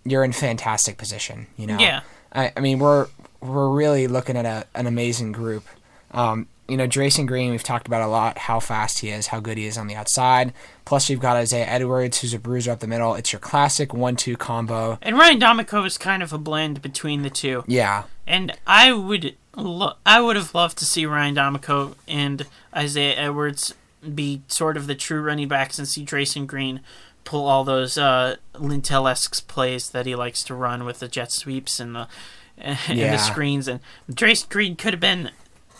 you're 0.05 0.24
in 0.24 0.32
fantastic 0.32 0.99
position. 0.99 1.47
You 1.57 1.66
know. 1.66 1.78
Yeah. 1.78 2.03
I, 2.32 2.53
I 2.57 2.61
mean, 2.61 2.78
we're 2.78 3.09
we're 3.40 3.68
really 3.68 4.07
looking 4.07 4.36
at 4.36 4.44
a, 4.44 4.66
an 4.74 4.86
amazing 4.86 5.32
group. 5.32 5.64
Um, 6.11 6.49
you 6.69 6.77
know, 6.77 6.87
Drayson 6.89 7.27
Green, 7.27 7.51
we've 7.53 7.62
talked 7.62 7.87
about 7.87 8.03
a 8.03 8.07
lot 8.09 8.39
how 8.39 8.59
fast 8.61 8.99
he 9.01 9.11
is, 9.11 9.29
how 9.29 9.41
good 9.41 9.57
he 9.59 9.67
is 9.67 9.79
on 9.79 9.87
the 9.87 9.95
outside. 9.95 10.53
Plus, 10.85 11.09
you've 11.11 11.21
got 11.21 11.37
Isaiah 11.37 11.67
Edwards, 11.67 12.21
who's 12.21 12.35
a 12.35 12.39
bruiser 12.39 12.73
up 12.73 12.81
the 12.81 12.87
middle. 12.87 13.14
It's 13.14 13.33
your 13.33 13.41
classic 13.41 13.93
one-two 13.95 14.37
combo. 14.37 14.99
and 15.03 15.17
Ryan 15.17 15.39
D'Amico 15.39 15.85
is 15.85 15.97
kind 15.99 16.23
of 16.23 16.33
a 16.33 16.39
blend 16.39 16.83
between 16.83 17.23
the 17.23 17.31
two. 17.31 17.64
Yeah, 17.67 18.05
And 18.27 18.53
I 18.67 18.93
would, 18.93 19.37
lo- 19.57 19.95
I 20.05 20.21
would 20.21 20.37
have 20.37 20.55
loved 20.55 20.79
to 20.79 20.85
see 20.85 21.07
Ryan 21.07 21.35
D'Amico 21.35 21.97
and 22.09 22.47
Isaiah 22.75 23.14
Edwards 23.17 23.75
be 24.14 24.43
sort 24.49 24.77
of 24.77 24.87
the 24.87 24.95
true 24.95 25.21
running 25.21 25.49
backs 25.49 25.79
and 25.79 25.89
see 25.89 26.05
Drayson 26.05 26.47
Green 26.47 26.81
pull 27.25 27.47
all 27.47 27.64
those 27.64 27.99
uh, 27.99 28.37
Lintel-esque 28.57 29.49
plays 29.49 29.91
that 29.91 30.07
he 30.07 30.14
likes 30.14 30.43
to 30.45 30.55
run 30.55 30.85
with 30.85 31.01
the 31.01 31.09
jet 31.09 31.33
sweeps 31.33 31.81
and 31.81 31.95
the 31.95 32.09
and 32.59 32.99
Yeah. 32.99 33.12
the 33.12 33.19
screens. 33.19 33.67
And 33.69 33.81
Drayson 34.11 34.49
Green 34.49 34.77
could 34.77 34.93
have 34.93 35.01
been 35.01 35.31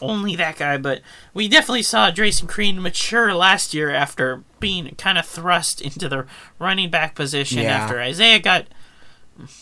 only 0.01 0.36
that 0.36 0.57
guy, 0.57 0.76
but 0.76 1.01
we 1.34 1.49
definitely 1.49 1.82
saw 1.82 2.11
Drayson 2.11 2.47
Green 2.47 2.80
mature 2.82 3.32
last 3.34 3.72
year 3.74 3.90
after 3.90 4.42
being 4.61 4.94
kind 4.97 5.18
of 5.18 5.26
thrust 5.26 5.80
into 5.80 6.09
the 6.09 6.26
running 6.59 6.90
back 6.90 7.14
position 7.14 7.59
Yeah. 7.62 7.76
after 7.78 8.01
Isaiah 8.01 8.38
got 8.38 8.66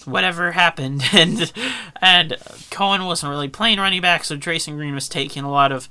whatever 0.05 0.53
happened 0.53 1.03
and 1.13 1.53
and 2.01 2.37
Cohen 2.71 3.05
wasn't 3.05 3.31
really 3.31 3.49
playing 3.49 3.79
running 3.79 4.01
back 4.03 4.23
so 4.25 4.37
Drayson 4.37 4.77
Green 4.77 4.95
was 4.95 5.09
taking 5.09 5.43
a 5.43 5.51
lot 5.51 5.73
of 5.73 5.89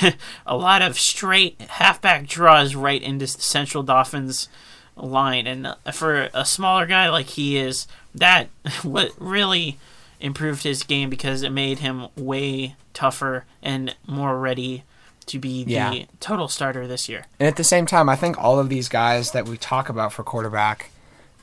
a 0.46 0.56
lot 0.56 0.80
of 0.82 0.98
straight 0.98 1.60
halfback 1.60 2.26
draws 2.26 2.74
right 2.74 3.02
into 3.02 3.26
the 3.26 3.42
Central 3.42 3.82
Dauphin's 3.82 4.48
line 4.96 5.46
and 5.46 5.74
for 5.92 6.28
a 6.34 6.44
smaller 6.44 6.86
guy 6.86 7.08
like 7.10 7.26
he 7.26 7.56
is 7.58 7.86
that 8.14 8.48
what 8.82 9.12
really 9.18 9.78
improved 10.20 10.62
his 10.64 10.82
game 10.82 11.10
because 11.10 11.42
it 11.42 11.50
made 11.50 11.78
him 11.80 12.08
way 12.16 12.74
tougher 12.94 13.44
and 13.62 13.94
more 14.06 14.38
ready 14.38 14.84
to 15.26 15.38
be 15.38 15.62
the 15.64 15.72
Yeah. 15.72 16.04
total 16.20 16.48
starter 16.48 16.86
this 16.86 17.08
year. 17.08 17.26
And 17.38 17.46
at 17.46 17.56
the 17.56 17.64
same 17.64 17.86
time, 17.86 18.08
I 18.08 18.16
think 18.16 18.38
all 18.38 18.58
of 18.58 18.68
these 18.68 18.88
guys 18.88 19.32
that 19.32 19.46
we 19.46 19.56
talk 19.58 19.88
about 19.88 20.12
for 20.12 20.22
quarterback, 20.22 20.90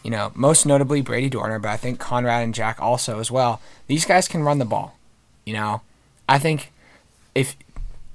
you 0.03 0.09
know, 0.11 0.31
most 0.35 0.65
notably 0.65 1.01
Brady 1.01 1.29
Dorner, 1.29 1.59
but 1.59 1.69
I 1.69 1.77
think 1.77 1.99
Conrad 1.99 2.43
and 2.43 2.53
Jack 2.53 2.81
also 2.81 3.19
as 3.19 3.29
well. 3.29 3.61
These 3.87 4.05
guys 4.05 4.27
can 4.27 4.43
run 4.43 4.57
the 4.59 4.65
ball. 4.65 4.97
You 5.45 5.53
know, 5.53 5.81
I 6.27 6.39
think 6.39 6.71
if 7.35 7.55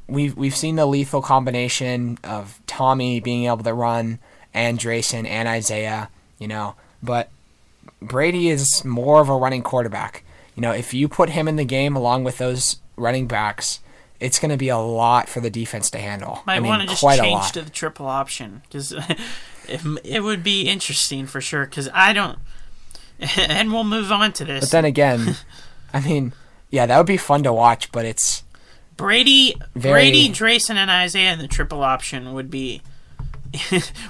we've 0.08 0.36
we've 0.36 0.56
seen 0.56 0.74
the 0.76 0.86
lethal 0.86 1.22
combination 1.22 2.18
of 2.24 2.58
Tommy 2.66 3.20
being 3.20 3.44
able 3.44 3.62
to 3.62 3.72
run 3.74 4.18
and 4.52 4.78
Drayson 4.78 5.24
and 5.28 5.48
Isaiah, 5.48 6.08
you 6.40 6.48
know, 6.48 6.74
but 7.00 7.30
Brady 8.02 8.48
is 8.50 8.84
more 8.84 9.20
of 9.20 9.28
a 9.28 9.36
running 9.36 9.62
quarterback. 9.62 10.24
You 10.54 10.62
know, 10.62 10.72
if 10.72 10.92
you 10.92 11.08
put 11.08 11.30
him 11.30 11.48
in 11.48 11.56
the 11.56 11.64
game 11.64 11.96
along 11.96 12.24
with 12.24 12.38
those 12.38 12.76
running 12.96 13.26
backs, 13.26 13.80
it's 14.20 14.38
going 14.38 14.50
to 14.50 14.56
be 14.56 14.68
a 14.68 14.78
lot 14.78 15.28
for 15.28 15.40
the 15.40 15.50
defense 15.50 15.90
to 15.90 15.98
handle. 15.98 16.42
Might 16.46 16.56
I 16.56 16.60
mean, 16.60 16.68
want 16.68 16.82
to 16.82 16.88
just 16.88 17.02
change 17.02 17.52
to 17.52 17.62
the 17.62 17.70
triple 17.70 18.06
option 18.06 18.62
because 18.64 18.92
it, 19.68 19.80
it 20.04 20.22
would 20.22 20.42
be 20.44 20.68
interesting 20.68 21.26
for 21.26 21.40
sure. 21.40 21.64
Because 21.64 21.88
I 21.94 22.12
don't, 22.12 22.38
and 23.38 23.72
we'll 23.72 23.84
move 23.84 24.12
on 24.12 24.32
to 24.34 24.44
this. 24.44 24.64
But 24.64 24.70
then 24.70 24.84
again, 24.84 25.36
I 25.94 26.00
mean, 26.00 26.34
yeah, 26.70 26.86
that 26.86 26.96
would 26.96 27.06
be 27.06 27.16
fun 27.16 27.42
to 27.44 27.52
watch, 27.52 27.90
but 27.90 28.04
it's 28.04 28.44
Brady, 28.96 29.54
Very- 29.74 30.10
Brady, 30.10 30.28
Drayson, 30.28 30.74
and 30.76 30.90
Isaiah 30.90 31.32
in 31.32 31.38
the 31.38 31.48
triple 31.48 31.82
option 31.82 32.34
would 32.34 32.50
be 32.50 32.82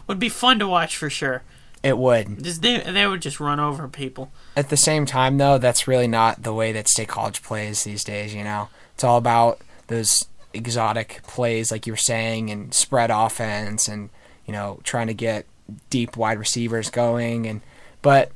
would 0.06 0.18
be 0.18 0.28
fun 0.28 0.58
to 0.58 0.68
watch 0.68 0.96
for 0.96 1.08
sure. 1.08 1.42
It 1.82 1.96
would. 1.96 2.42
Just 2.42 2.62
they 2.62 2.78
they 2.78 3.06
would 3.06 3.22
just 3.22 3.40
run 3.40 3.58
over 3.58 3.88
people. 3.88 4.30
At 4.56 4.68
the 4.68 4.76
same 4.76 5.06
time, 5.06 5.38
though, 5.38 5.58
that's 5.58 5.88
really 5.88 6.08
not 6.08 6.42
the 6.42 6.52
way 6.52 6.72
that 6.72 6.88
state 6.88 7.08
college 7.08 7.42
plays 7.42 7.84
these 7.84 8.04
days. 8.04 8.34
You 8.34 8.44
know, 8.44 8.68
it's 8.94 9.04
all 9.04 9.16
about 9.16 9.60
those 9.86 10.26
exotic 10.52 11.20
plays, 11.26 11.70
like 11.70 11.86
you 11.86 11.92
were 11.92 11.98
saying, 11.98 12.50
and 12.50 12.74
spread 12.74 13.10
offense, 13.10 13.88
and 13.88 14.10
you 14.46 14.52
know, 14.52 14.80
trying 14.84 15.06
to 15.06 15.14
get 15.14 15.46
deep 15.88 16.16
wide 16.16 16.38
receivers 16.38 16.90
going. 16.90 17.46
And 17.46 17.60
but 18.02 18.30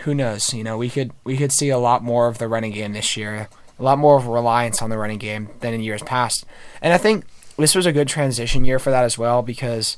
who 0.00 0.14
knows? 0.14 0.52
You 0.52 0.64
know, 0.64 0.76
we 0.76 0.90
could 0.90 1.12
we 1.24 1.36
could 1.36 1.52
see 1.52 1.70
a 1.70 1.78
lot 1.78 2.02
more 2.02 2.28
of 2.28 2.38
the 2.38 2.48
running 2.48 2.72
game 2.72 2.92
this 2.92 3.16
year, 3.16 3.48
a 3.78 3.82
lot 3.82 3.98
more 3.98 4.18
of 4.18 4.26
a 4.26 4.30
reliance 4.30 4.82
on 4.82 4.90
the 4.90 4.98
running 4.98 5.18
game 5.18 5.48
than 5.60 5.72
in 5.72 5.80
years 5.80 6.02
past. 6.02 6.44
And 6.82 6.92
I 6.92 6.98
think 6.98 7.24
this 7.56 7.74
was 7.74 7.86
a 7.86 7.92
good 7.92 8.08
transition 8.08 8.66
year 8.66 8.78
for 8.78 8.90
that 8.90 9.04
as 9.04 9.16
well 9.16 9.40
because 9.40 9.96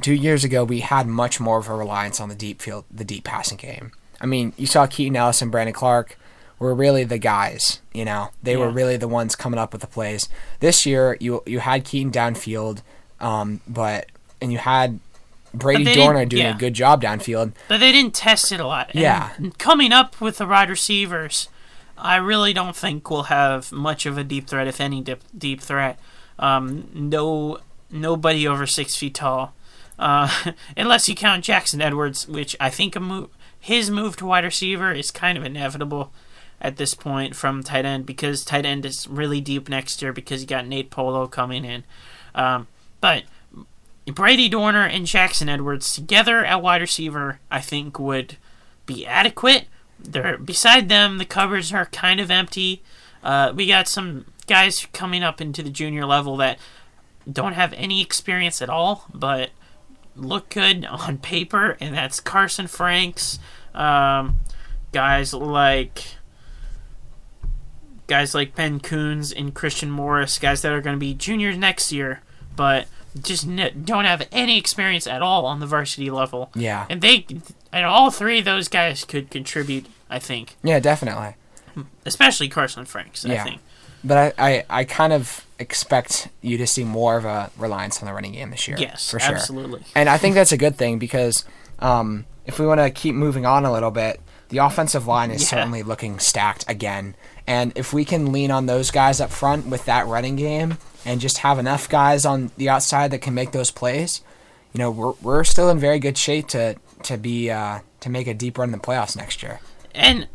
two 0.00 0.14
years 0.14 0.44
ago 0.44 0.64
we 0.64 0.80
had 0.80 1.06
much 1.06 1.40
more 1.40 1.58
of 1.58 1.68
a 1.68 1.74
reliance 1.74 2.20
on 2.20 2.28
the 2.28 2.34
deep 2.34 2.62
field, 2.62 2.84
the 2.90 3.04
deep 3.04 3.24
passing 3.24 3.58
game. 3.58 3.92
I 4.20 4.26
mean, 4.26 4.52
you 4.56 4.66
saw 4.66 4.86
Keaton 4.86 5.16
Ellis 5.16 5.42
and 5.42 5.50
Brandon 5.50 5.74
Clark 5.74 6.16
were 6.58 6.74
really 6.74 7.02
the 7.04 7.18
guys. 7.18 7.80
You 7.92 8.04
know, 8.04 8.30
they 8.42 8.56
were 8.56 8.70
really 8.70 8.96
the 8.96 9.08
ones 9.08 9.34
coming 9.34 9.58
up 9.58 9.72
with 9.72 9.80
the 9.80 9.88
plays. 9.88 10.28
This 10.60 10.86
year, 10.86 11.16
you 11.20 11.42
you 11.44 11.58
had 11.58 11.84
Keaton 11.84 12.12
downfield, 12.12 12.82
um, 13.20 13.60
but 13.66 14.06
and 14.40 14.52
you 14.52 14.58
had 14.58 15.00
Brady 15.54 15.92
Dorner 15.94 16.24
doing 16.24 16.44
yeah. 16.44 16.54
a 16.54 16.58
good 16.58 16.74
job 16.74 17.02
downfield. 17.02 17.52
But 17.68 17.78
they 17.80 17.92
didn't 17.92 18.14
test 18.14 18.52
it 18.52 18.60
a 18.60 18.66
lot. 18.66 18.90
And 18.94 19.00
Yeah. 19.00 19.30
coming 19.58 19.92
up 19.92 20.20
with 20.20 20.38
the 20.38 20.46
wide 20.46 20.70
receivers, 20.70 21.48
I 21.98 22.16
really 22.16 22.52
don't 22.52 22.76
think 22.76 23.10
we'll 23.10 23.24
have 23.24 23.70
much 23.72 24.06
of 24.06 24.16
a 24.16 24.24
deep 24.24 24.48
threat, 24.48 24.66
if 24.66 24.80
any 24.80 25.00
deep, 25.00 25.20
deep 25.36 25.60
threat. 25.60 25.98
Um, 26.38 26.88
no, 26.94 27.58
nobody 27.90 28.48
over 28.48 28.66
six 28.66 28.96
feet 28.96 29.14
tall, 29.14 29.54
uh, 30.02 30.52
unless 30.76 31.08
you 31.08 31.14
count 31.14 31.44
Jackson 31.44 31.80
Edwards, 31.80 32.26
which 32.26 32.56
I 32.58 32.68
think 32.70 33.00
move, 33.00 33.30
his 33.58 33.90
move 33.90 34.16
to 34.16 34.26
wide 34.26 34.44
receiver 34.44 34.92
is 34.92 35.10
kind 35.10 35.38
of 35.38 35.44
inevitable 35.44 36.12
at 36.60 36.76
this 36.76 36.94
point 36.94 37.36
from 37.36 37.62
tight 37.62 37.84
end 37.84 38.04
because 38.04 38.44
tight 38.44 38.66
end 38.66 38.84
is 38.84 39.06
really 39.08 39.40
deep 39.40 39.68
next 39.68 40.02
year 40.02 40.12
because 40.12 40.40
you 40.40 40.46
got 40.46 40.66
Nate 40.66 40.90
Polo 40.90 41.28
coming 41.28 41.64
in. 41.64 41.84
Um, 42.34 42.66
but 43.00 43.22
Brady 44.06 44.48
Dorner 44.48 44.86
and 44.86 45.06
Jackson 45.06 45.48
Edwards 45.48 45.94
together 45.94 46.44
at 46.44 46.62
wide 46.62 46.80
receiver, 46.80 47.38
I 47.50 47.60
think, 47.60 47.98
would 47.98 48.36
be 48.86 49.06
adequate. 49.06 49.66
They're, 50.00 50.36
beside 50.36 50.88
them, 50.88 51.18
the 51.18 51.24
cupboards 51.24 51.72
are 51.72 51.86
kind 51.86 52.18
of 52.18 52.30
empty. 52.30 52.82
Uh, 53.22 53.52
we 53.54 53.68
got 53.68 53.86
some 53.86 54.24
guys 54.48 54.86
coming 54.92 55.22
up 55.22 55.40
into 55.40 55.62
the 55.62 55.70
junior 55.70 56.04
level 56.04 56.36
that 56.38 56.58
don't 57.30 57.52
have 57.52 57.72
any 57.74 58.02
experience 58.02 58.60
at 58.60 58.68
all, 58.68 59.06
but 59.14 59.50
look 60.16 60.50
good 60.50 60.84
on 60.84 61.18
paper, 61.18 61.76
and 61.80 61.94
that's 61.94 62.20
Carson 62.20 62.66
Franks, 62.66 63.38
um, 63.74 64.36
guys 64.92 65.32
like 65.34 66.16
guys 68.06 68.34
like 68.34 68.54
Ben 68.54 68.80
Coons 68.80 69.32
and 69.32 69.54
Christian 69.54 69.90
Morris, 69.90 70.38
guys 70.38 70.62
that 70.62 70.72
are 70.72 70.80
going 70.80 70.96
to 70.96 71.00
be 71.00 71.14
juniors 71.14 71.56
next 71.56 71.92
year, 71.92 72.20
but 72.56 72.86
just 73.20 73.46
n- 73.46 73.82
don't 73.84 74.04
have 74.04 74.26
any 74.32 74.58
experience 74.58 75.06
at 75.06 75.22
all 75.22 75.46
on 75.46 75.60
the 75.60 75.66
varsity 75.66 76.10
level. 76.10 76.50
Yeah. 76.54 76.86
And 76.90 77.00
they, 77.00 77.24
and 77.72 77.86
all 77.86 78.10
three 78.10 78.40
of 78.40 78.44
those 78.44 78.68
guys 78.68 79.04
could 79.04 79.30
contribute, 79.30 79.86
I 80.10 80.18
think, 80.18 80.56
Yeah, 80.62 80.80
definitely. 80.80 81.36
especially 82.04 82.48
Carson 82.48 82.84
Franks. 82.84 83.24
I 83.24 83.38
think. 83.38 83.60
But 84.04 84.34
I, 84.38 84.50
I, 84.50 84.64
I 84.68 84.84
kind 84.84 85.12
of 85.12 85.46
expect 85.62 86.28
you 86.42 86.58
to 86.58 86.66
see 86.66 86.84
more 86.84 87.16
of 87.16 87.24
a 87.24 87.50
reliance 87.56 88.00
on 88.02 88.06
the 88.06 88.12
running 88.12 88.32
game 88.32 88.50
this 88.50 88.68
year. 88.68 88.76
Yes, 88.78 89.10
for 89.10 89.18
sure. 89.18 89.34
absolutely. 89.34 89.82
And 89.94 90.08
I 90.08 90.18
think 90.18 90.34
that's 90.34 90.52
a 90.52 90.56
good 90.56 90.76
thing 90.76 90.98
because 90.98 91.44
um, 91.78 92.26
if 92.46 92.58
we 92.58 92.66
want 92.66 92.80
to 92.80 92.90
keep 92.90 93.14
moving 93.14 93.46
on 93.46 93.64
a 93.64 93.72
little 93.72 93.90
bit, 93.90 94.20
the 94.50 94.58
offensive 94.58 95.06
line 95.06 95.30
is 95.30 95.42
Yeah. 95.42 95.48
certainly 95.48 95.82
looking 95.82 96.18
stacked 96.18 96.64
again. 96.68 97.14
And 97.46 97.72
if 97.74 97.92
we 97.92 98.04
can 98.04 98.30
lean 98.32 98.50
on 98.50 98.66
those 98.66 98.90
guys 98.90 99.20
up 99.20 99.30
front 99.30 99.66
with 99.66 99.86
that 99.86 100.06
running 100.06 100.36
game 100.36 100.76
and 101.04 101.20
just 101.20 101.38
have 101.38 101.58
enough 101.58 101.88
guys 101.88 102.24
on 102.24 102.50
the 102.56 102.68
outside 102.68 103.10
that 103.10 103.20
can 103.22 103.34
make 103.34 103.52
those 103.52 103.70
plays, 103.70 104.20
you 104.72 104.78
know, 104.78 104.90
we're, 104.90 105.12
we're 105.22 105.44
still 105.44 105.68
in 105.70 105.78
very 105.78 105.98
good 105.98 106.16
shape 106.18 106.48
to 106.48 106.76
to 107.04 107.16
be 107.16 107.50
uh, 107.50 107.80
to 108.00 108.08
make 108.10 108.26
a 108.28 108.34
deep 108.34 108.58
run 108.58 108.68
in 108.68 108.72
the 108.72 108.78
playoffs 108.78 109.16
next 109.16 109.42
year. 109.42 109.58
And 109.94 110.28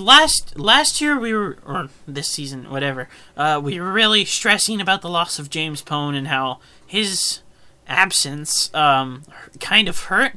last 0.00 0.58
last 0.58 1.00
year 1.00 1.18
we 1.18 1.32
were, 1.32 1.58
or 1.64 1.88
this 2.06 2.28
season, 2.28 2.70
whatever, 2.70 3.08
uh, 3.36 3.60
we 3.62 3.80
were 3.80 3.92
really 3.92 4.24
stressing 4.24 4.80
about 4.80 5.02
the 5.02 5.08
loss 5.08 5.38
of 5.38 5.50
James 5.50 5.82
Pone 5.82 6.14
and 6.14 6.28
how 6.28 6.58
his 6.86 7.40
absence 7.86 8.72
um, 8.74 9.22
kind 9.60 9.88
of 9.88 9.98
hurt 10.04 10.36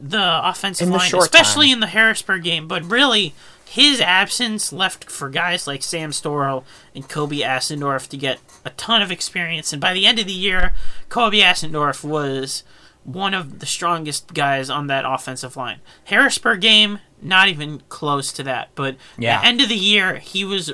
the 0.00 0.40
offensive 0.48 0.88
In 0.88 0.94
line, 0.94 1.14
especially 1.14 1.68
time. 1.68 1.74
in 1.74 1.80
the 1.80 1.86
Harrisburg 1.88 2.42
game. 2.42 2.68
But 2.68 2.84
really, 2.84 3.34
his 3.64 4.00
absence 4.00 4.72
left 4.72 5.10
for 5.10 5.28
guys 5.28 5.66
like 5.66 5.82
Sam 5.82 6.10
Storrell 6.10 6.64
and 6.94 7.08
Kobe 7.08 7.38
Assendorf 7.38 8.08
to 8.08 8.16
get 8.16 8.40
a 8.64 8.70
ton 8.70 9.02
of 9.02 9.10
experience. 9.10 9.72
And 9.72 9.80
by 9.80 9.94
the 9.94 10.06
end 10.06 10.18
of 10.18 10.26
the 10.26 10.32
year, 10.32 10.72
Kobe 11.08 11.40
Assendorf 11.40 12.02
was 12.02 12.64
one 13.04 13.34
of 13.34 13.60
the 13.60 13.66
strongest 13.66 14.34
guys 14.34 14.68
on 14.68 14.86
that 14.88 15.04
offensive 15.06 15.56
line. 15.56 15.80
Harrisburg 16.04 16.60
game, 16.60 16.98
not 17.22 17.48
even 17.48 17.82
close 17.88 18.32
to 18.34 18.42
that. 18.44 18.70
But 18.74 18.96
Yeah. 19.18 19.40
the 19.40 19.46
end 19.46 19.60
of 19.60 19.68
the 19.68 19.74
year, 19.76 20.16
he 20.16 20.44
was 20.44 20.72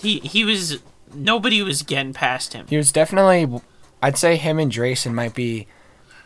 he 0.00 0.20
he 0.20 0.44
was 0.44 0.78
nobody 1.14 1.62
was 1.62 1.82
getting 1.82 2.12
past 2.12 2.52
him. 2.52 2.66
He 2.68 2.76
was 2.76 2.92
definitely, 2.92 3.60
I'd 4.02 4.16
say 4.16 4.36
him 4.36 4.58
and 4.58 4.70
Drayson 4.70 5.12
might 5.12 5.34
be 5.34 5.66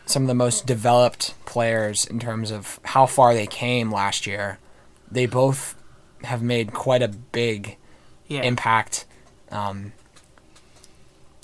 some 0.05 0.21
of 0.23 0.27
the 0.27 0.35
most 0.35 0.65
developed 0.67 1.33
players 1.45 2.05
in 2.05 2.19
terms 2.19 2.51
of 2.51 2.79
how 2.83 3.05
far 3.07 3.33
they 3.33 3.47
came 3.47 3.91
last 3.91 4.27
year. 4.27 4.59
They 5.11 5.25
both 5.25 5.75
have 6.23 6.41
made 6.43 6.73
quite 6.73 7.01
a 7.01 7.07
big 7.07 7.77
Yeah. 8.27 8.41
impact 8.43 9.05
um, 9.51 9.93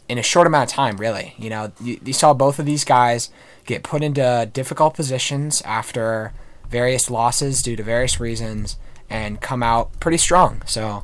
in 0.07 0.17
a 0.17 0.23
short 0.23 0.45
amount 0.47 0.69
of 0.69 0.75
time, 0.75 0.97
really. 0.97 1.33
You 1.37 1.49
know, 1.49 1.71
you, 1.81 1.99
you 2.03 2.13
saw 2.13 2.33
both 2.33 2.59
of 2.59 2.65
these 2.65 2.83
guys 2.83 3.29
get 3.65 3.83
put 3.83 4.03
into 4.03 4.49
difficult 4.53 4.93
positions 4.95 5.61
after 5.63 6.33
various 6.71 7.09
losses 7.11 7.61
due 7.61 7.75
to 7.75 7.83
various 7.83 8.19
reasons 8.19 8.77
and 9.09 9.41
come 9.41 9.61
out 9.61 9.99
pretty 9.99 10.17
strong. 10.17 10.63
So 10.65 11.03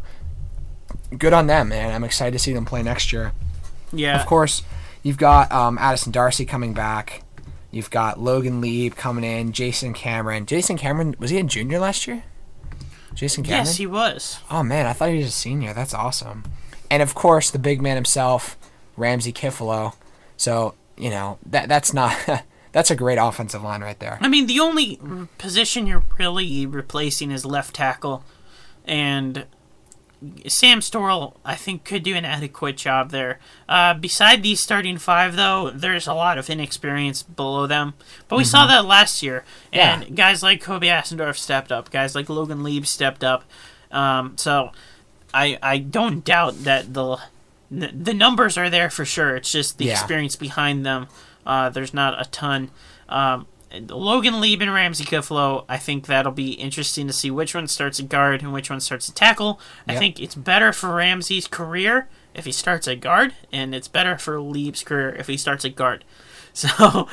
good 1.17 1.33
on 1.33 1.47
them, 1.47 1.71
and 1.71 1.93
I'm 1.93 2.03
excited 2.03 2.31
to 2.31 2.39
see 2.39 2.53
them 2.53 2.65
play 2.65 2.81
next 2.81 3.11
year. 3.13 3.33
yeah. 3.91 4.19
Of 4.19 4.25
course, 4.25 4.63
you've 5.03 5.17
got 5.17 5.51
um, 5.51 5.77
Addison 5.77 6.11
Darcy 6.11 6.45
coming 6.45 6.73
back. 6.73 7.23
You've 7.69 7.89
got 7.89 8.19
Logan 8.19 8.61
Lieb 8.61 8.95
coming 8.95 9.23
in. 9.25 9.51
Jason 9.51 9.93
Cameron. 9.93 10.45
Jason 10.45 10.77
Cameron 10.77 11.15
was 11.19 11.29
he 11.31 11.37
a 11.37 11.43
junior 11.43 11.79
last 11.79 12.07
year? 12.07 12.23
Jason 13.13 13.43
Cameron. 13.43 13.65
Yes, 13.65 13.75
he 13.75 13.85
was. 13.85 14.39
Oh 14.49 14.63
man, 14.63 14.85
I 14.85 14.93
thought 14.93 15.09
he 15.09 15.17
was 15.17 15.27
a 15.27 15.31
senior. 15.31 15.73
That's 15.73 15.93
awesome. 15.93 16.43
And 16.89 17.03
of 17.03 17.13
course, 17.13 17.51
the 17.51 17.59
big 17.59 17.81
man 17.81 17.95
himself, 17.95 18.57
Ramsey 18.95 19.33
Kifalo. 19.33 19.93
So 20.37 20.75
you 20.97 21.09
know 21.09 21.39
that 21.45 21.67
that's 21.67 21.93
not 21.93 22.15
that's 22.77 22.91
a 22.91 22.95
great 22.95 23.17
offensive 23.17 23.63
line 23.63 23.81
right 23.81 23.97
there. 23.99 24.19
I 24.21 24.27
mean, 24.27 24.45
the 24.45 24.59
only 24.59 24.99
position 25.39 25.87
you're 25.87 26.03
really 26.19 26.65
replacing 26.67 27.31
is 27.31 27.43
left 27.43 27.73
tackle, 27.75 28.23
and 28.85 29.45
Sam 30.47 30.79
Storrell, 30.79 31.35
I 31.45 31.55
think, 31.55 31.83
could 31.83 32.01
do 32.03 32.15
an 32.15 32.25
adequate 32.25 32.77
job 32.77 33.11
there. 33.11 33.39
Uh, 33.69 33.93
beside 33.93 34.41
these 34.43 34.61
starting 34.61 34.97
five, 34.97 35.35
though, 35.35 35.69
there's 35.69 36.07
a 36.07 36.13
lot 36.13 36.37
of 36.37 36.49
inexperience 36.49 37.21
below 37.23 37.67
them. 37.67 37.93
But 38.27 38.37
we 38.37 38.43
saw 38.43 38.65
that 38.67 38.85
last 38.85 39.21
year, 39.23 39.43
and 39.73 40.03
Mm-hmm. 40.03 40.11
Yeah. 40.13 40.15
guys 40.15 40.41
like 40.43 40.61
Kobe 40.61 40.87
Assendorf 40.87 41.37
stepped 41.37 41.71
up, 41.71 41.91
guys 41.91 42.15
like 42.15 42.29
Logan 42.29 42.63
Lieb 42.63 42.85
stepped 42.87 43.23
up. 43.23 43.43
Um, 43.91 44.37
so 44.37 44.71
I 45.33 45.57
I 45.61 45.77
don't 45.79 46.23
doubt 46.25 46.63
that 46.63 46.93
the 46.93 47.17
the 47.69 48.13
numbers 48.13 48.57
are 48.57 48.69
there 48.69 48.89
for 48.89 49.05
sure. 49.05 49.35
It's 49.35 49.51
just 49.51 49.77
the 49.77 49.85
Yeah. 49.85 49.93
experience 49.93 50.35
behind 50.35 50.85
them. 50.85 51.07
Uh, 51.47 51.69
there's 51.69 51.93
not 51.95 52.19
a 52.21 52.29
ton. 52.29 52.69
Um, 53.09 53.47
Logan 53.89 54.39
Lieb 54.39 54.61
and 54.61 54.71
Ramsey 54.73 55.03
Kiflo, 55.03 55.65
I 55.67 55.77
think 55.77 56.05
that'll 56.05 56.31
be 56.31 56.51
interesting 56.51 57.07
to 57.07 57.13
see 57.13 57.31
which 57.31 57.55
one 57.55 57.67
starts 57.67 57.99
at 57.99 58.07
guard 58.09 58.41
and 58.43 58.53
which 58.53 58.69
one 58.69 58.79
starts 58.79 59.09
at 59.09 59.15
tackle. 59.15 59.59
I 59.87 59.93
Yep. 59.93 59.99
think 59.99 60.19
it's 60.19 60.35
better 60.35 60.71
for 60.71 60.93
Ramsey's 60.93 61.47
career 61.47 62.07
if 62.33 62.45
he 62.45 62.51
starts 62.51 62.87
at 62.87 63.01
guard, 63.01 63.33
and 63.51 63.73
it's 63.73 63.87
better 63.87 64.17
for 64.17 64.39
Lieb's 64.39 64.83
career 64.83 65.09
if 65.17 65.27
he 65.27 65.37
starts 65.37 65.65
at 65.65 65.75
guard. 65.75 66.03
So 66.53 67.07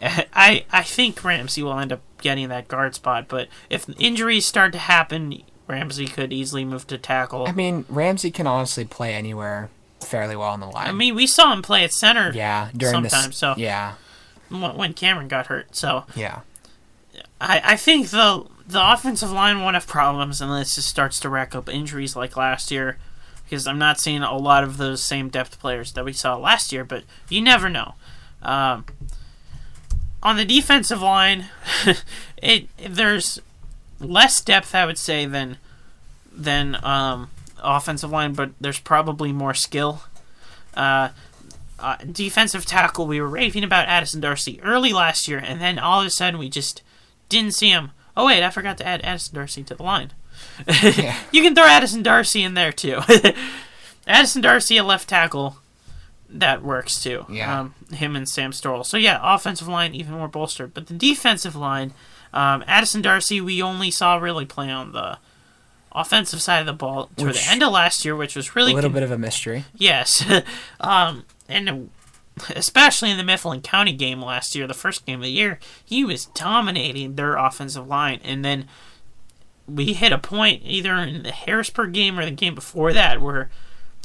I 0.00 0.64
I 0.70 0.82
think 0.82 1.24
Ramsey 1.24 1.62
will 1.62 1.78
end 1.78 1.92
up 1.92 2.00
getting 2.20 2.48
that 2.48 2.68
guard 2.68 2.94
spot, 2.94 3.26
but 3.28 3.48
if 3.70 3.86
injuries 3.98 4.46
start 4.46 4.72
to 4.72 4.78
happen, 4.78 5.42
Ramsey 5.66 6.06
could 6.06 6.32
easily 6.32 6.64
move 6.64 6.86
to 6.88 6.98
tackle. 6.98 7.46
I 7.48 7.52
mean, 7.52 7.84
Ramsey 7.88 8.30
can 8.30 8.46
honestly 8.46 8.84
play 8.84 9.14
anywhere 9.14 9.70
fairly 10.04 10.36
well 10.36 10.50
on 10.50 10.60
the 10.60 10.66
line. 10.66 10.88
I 10.88 10.92
mean, 10.92 11.14
we 11.14 11.26
saw 11.26 11.52
him 11.52 11.62
play 11.62 11.84
at 11.84 11.92
center 11.92 12.32
yeah, 12.32 12.70
during 12.76 12.92
sometimes, 12.92 13.26
this. 13.26 13.36
so 13.36 13.54
Yeah, 13.56 13.94
when 14.50 14.92
Cameron 14.94 15.28
got 15.28 15.46
hurt. 15.46 15.74
So 15.74 16.04
yeah. 16.14 16.40
I, 17.40 17.60
I 17.64 17.76
think 17.76 18.10
the 18.10 18.46
the 18.66 18.92
offensive 18.92 19.30
line 19.30 19.60
won't 19.60 19.74
have 19.74 19.86
problems 19.86 20.40
unless 20.40 20.78
it 20.78 20.82
starts 20.82 21.20
to 21.20 21.28
rack 21.28 21.54
up 21.54 21.68
injuries 21.68 22.16
like 22.16 22.36
last 22.36 22.70
year. 22.70 22.96
Because 23.44 23.66
I'm 23.66 23.78
not 23.78 24.00
seeing 24.00 24.22
a 24.22 24.36
lot 24.36 24.64
of 24.64 24.78
those 24.78 25.02
same 25.02 25.28
depth 25.28 25.60
players 25.60 25.92
that 25.92 26.04
we 26.04 26.14
saw 26.14 26.36
last 26.36 26.72
year, 26.72 26.82
but 26.82 27.04
you 27.28 27.42
never 27.42 27.68
know. 27.68 27.94
Um, 28.42 28.86
on 30.22 30.38
the 30.38 30.46
defensive 30.46 31.02
line, 31.02 31.46
it 32.42 32.68
there's 32.78 33.40
less 34.00 34.40
depth, 34.40 34.74
I 34.74 34.86
would 34.86 34.98
say, 34.98 35.26
than 35.26 35.58
than 36.32 36.78
um, 36.82 37.30
offensive 37.64 38.10
line, 38.10 38.34
but 38.34 38.50
there's 38.60 38.80
probably 38.80 39.32
more 39.32 39.54
skill. 39.54 40.02
Uh, 40.74 41.10
uh, 41.78 41.96
defensive 42.10 42.64
tackle, 42.64 43.06
we 43.06 43.20
were 43.20 43.28
raving 43.28 43.64
about 43.64 43.88
Addison 43.88 44.20
Darcy 44.20 44.60
early 44.62 44.92
last 44.92 45.28
year, 45.28 45.38
and 45.38 45.60
then 45.60 45.78
all 45.78 46.00
of 46.00 46.06
a 46.06 46.10
sudden 46.10 46.38
we 46.38 46.48
just 46.48 46.82
didn't 47.28 47.54
see 47.54 47.70
him. 47.70 47.90
Oh 48.16 48.26
wait, 48.26 48.42
I 48.42 48.50
forgot 48.50 48.78
to 48.78 48.86
add 48.86 49.02
Addison 49.02 49.34
Darcy 49.34 49.62
to 49.64 49.74
the 49.74 49.82
line. 49.82 50.12
you 51.32 51.42
can 51.42 51.54
throw 51.54 51.66
Addison 51.66 52.02
Darcy 52.02 52.42
in 52.42 52.54
there 52.54 52.72
too. 52.72 53.00
Addison 54.06 54.42
Darcy, 54.42 54.76
a 54.76 54.84
left 54.84 55.08
tackle, 55.08 55.58
that 56.28 56.62
works 56.62 57.02
too. 57.02 57.26
Yeah. 57.28 57.60
Um, 57.60 57.74
him 57.92 58.16
and 58.16 58.28
Sam 58.28 58.52
Storrell. 58.52 58.84
So 58.84 58.96
yeah, 58.96 59.20
offensive 59.22 59.68
line 59.68 59.94
even 59.94 60.14
more 60.14 60.28
bolstered, 60.28 60.74
but 60.74 60.86
the 60.86 60.94
defensive 60.94 61.56
line, 61.56 61.92
um, 62.32 62.64
Addison 62.66 63.02
Darcy, 63.02 63.40
we 63.40 63.62
only 63.62 63.90
saw 63.90 64.16
really 64.16 64.44
play 64.44 64.70
on 64.70 64.92
the 64.92 65.18
offensive 65.94 66.42
side 66.42 66.60
of 66.60 66.66
the 66.66 66.72
ball 66.72 67.10
toward 67.16 67.32
Which- 67.32 67.44
the 67.44 67.52
end 67.52 67.62
of 67.62 67.72
last 67.72 68.04
year, 68.04 68.16
which 68.16 68.36
was 68.36 68.56
really 68.56 68.72
A 68.72 68.74
little 68.74 68.90
bit 68.90 69.02
of 69.02 69.10
a 69.10 69.18
mystery. 69.18 69.64
Yes. 69.76 70.24
um, 70.80 71.24
and 71.48 71.90
especially 72.54 73.10
in 73.10 73.16
the 73.16 73.24
Mifflin 73.24 73.60
County 73.60 73.92
game 73.92 74.20
last 74.20 74.54
year, 74.54 74.66
the 74.66 74.74
first 74.74 75.06
game 75.06 75.20
of 75.20 75.24
the 75.24 75.30
year, 75.30 75.58
he 75.84 76.04
was 76.04 76.26
dominating 76.26 77.14
their 77.14 77.36
offensive 77.36 77.86
line. 77.86 78.20
And 78.24 78.44
then 78.44 78.66
we 79.66 79.92
hit 79.92 80.12
a 80.12 80.18
point 80.18 80.62
either 80.64 80.94
in 80.96 81.22
the 81.22 81.32
Harrisburg 81.32 81.92
game 81.92 82.18
or 82.18 82.24
the 82.24 82.30
game 82.30 82.54
before 82.54 82.92
that 82.92 83.20
where 83.20 83.50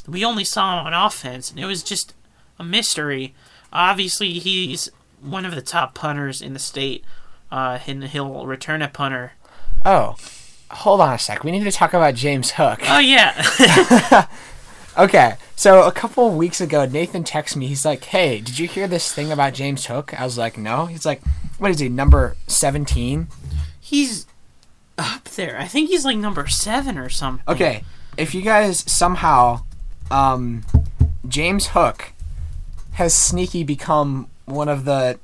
we 0.06 0.24
only 0.24 0.44
saw 0.44 0.80
him 0.80 0.86
on 0.86 0.94
offense, 0.94 1.50
and 1.50 1.60
it 1.60 1.66
was 1.66 1.82
just 1.82 2.14
a 2.58 2.64
mystery. 2.64 3.34
Obviously, 3.72 4.38
he's 4.38 4.88
one 5.20 5.44
of 5.44 5.54
the 5.54 5.62
top 5.62 5.94
punters 5.94 6.40
in 6.40 6.54
the 6.54 6.58
state, 6.58 7.04
uh, 7.52 7.78
and 7.86 8.04
he'll 8.04 8.46
return 8.46 8.80
a 8.82 8.88
punter. 8.88 9.32
Oh, 9.84 10.16
hold 10.70 11.00
on 11.00 11.12
a 11.12 11.18
sec. 11.18 11.44
We 11.44 11.50
need 11.50 11.64
to 11.64 11.72
talk 11.72 11.94
about 11.94 12.14
James 12.14 12.52
Hook. 12.52 12.80
Oh, 12.88 12.98
yeah. 12.98 14.26
Okay, 14.98 15.36
so 15.54 15.86
a 15.86 15.92
couple 15.92 16.26
of 16.26 16.34
weeks 16.34 16.60
ago, 16.60 16.84
Nathan 16.84 17.22
texts 17.22 17.56
me. 17.56 17.68
He's 17.68 17.84
like, 17.84 18.04
"Hey, 18.04 18.40
did 18.40 18.58
you 18.58 18.66
hear 18.66 18.88
this 18.88 19.12
thing 19.12 19.30
about 19.30 19.54
James 19.54 19.86
Hook?" 19.86 20.12
I 20.20 20.24
was 20.24 20.36
like, 20.36 20.58
"No." 20.58 20.86
He's 20.86 21.06
like, 21.06 21.22
"What 21.58 21.70
is 21.70 21.78
he? 21.78 21.88
Number 21.88 22.36
17?" 22.48 23.28
he's 23.80 24.26
up 24.98 25.24
there. 25.24 25.58
I 25.58 25.66
think 25.66 25.88
he's 25.88 26.04
like 26.04 26.16
number 26.16 26.46
seven 26.46 26.98
or 26.98 27.08
something. 27.08 27.42
Okay, 27.48 27.84
if 28.16 28.34
you 28.34 28.42
guys 28.42 28.84
somehow, 28.90 29.62
um, 30.10 30.64
James 31.26 31.68
Hook 31.68 32.12
has 32.92 33.14
sneaky 33.14 33.64
become 33.64 34.28
one 34.44 34.68
of 34.68 34.84
the. 34.84 35.18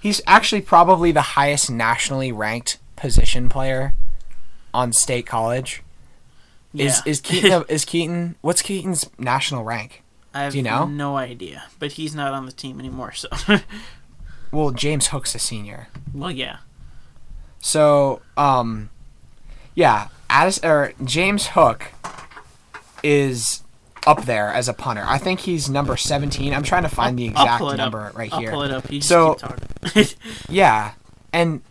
He's 0.00 0.20
actually 0.26 0.62
probably 0.62 1.12
the 1.12 1.22
highest 1.22 1.70
nationally 1.70 2.32
ranked 2.32 2.78
position 2.96 3.48
player 3.48 3.94
on 4.74 4.92
state 4.92 5.26
college. 5.26 5.82
Is 6.74 7.02
Yeah. 7.04 7.10
is 7.10 7.20
Keaton 7.22 7.64
is 7.68 7.84
Keaton? 7.84 8.36
What's 8.40 8.62
Keaton's 8.62 9.08
national 9.18 9.64
rank? 9.64 10.02
I 10.34 10.42
have 10.44 10.52
Do 10.52 10.58
you 10.58 10.64
know? 10.64 10.86
no 10.86 11.16
idea, 11.18 11.64
but 11.78 11.92
he's 11.92 12.14
not 12.14 12.32
on 12.32 12.46
the 12.46 12.52
team 12.52 12.80
anymore. 12.80 13.12
So, 13.12 13.28
Well, 14.50 14.70
James 14.70 15.08
Hook's 15.08 15.34
a 15.34 15.38
senior. 15.38 15.88
well, 16.14 16.30
yeah, 16.30 16.58
So, 17.60 18.22
um, 18.36 18.88
yeah, 19.74 20.08
Addis, 20.30 20.58
or 20.64 20.92
James 21.04 21.48
Hook 21.48 21.86
is 23.02 23.62
up 24.06 24.24
there 24.24 24.48
as 24.48 24.68
a 24.68 24.72
punter. 24.72 25.04
I 25.06 25.18
think 25.18 25.40
he's 25.40 25.68
number 25.70 25.96
17. 25.96 26.52
I'm 26.52 26.62
trying 26.62 26.82
to 26.82 26.88
find 26.88 27.18
the 27.18 27.26
exact 27.26 27.62
number 27.76 28.06
up. 28.06 28.16
right 28.16 28.32
I'll 28.32 28.40
here. 28.40 28.50
pull 28.50 28.62
it 28.62 28.70
up. 28.70 28.90
You 28.90 29.00
just 29.00 29.08
So-. 29.08 29.36
Yeah, 30.48 30.92
and 31.32 31.62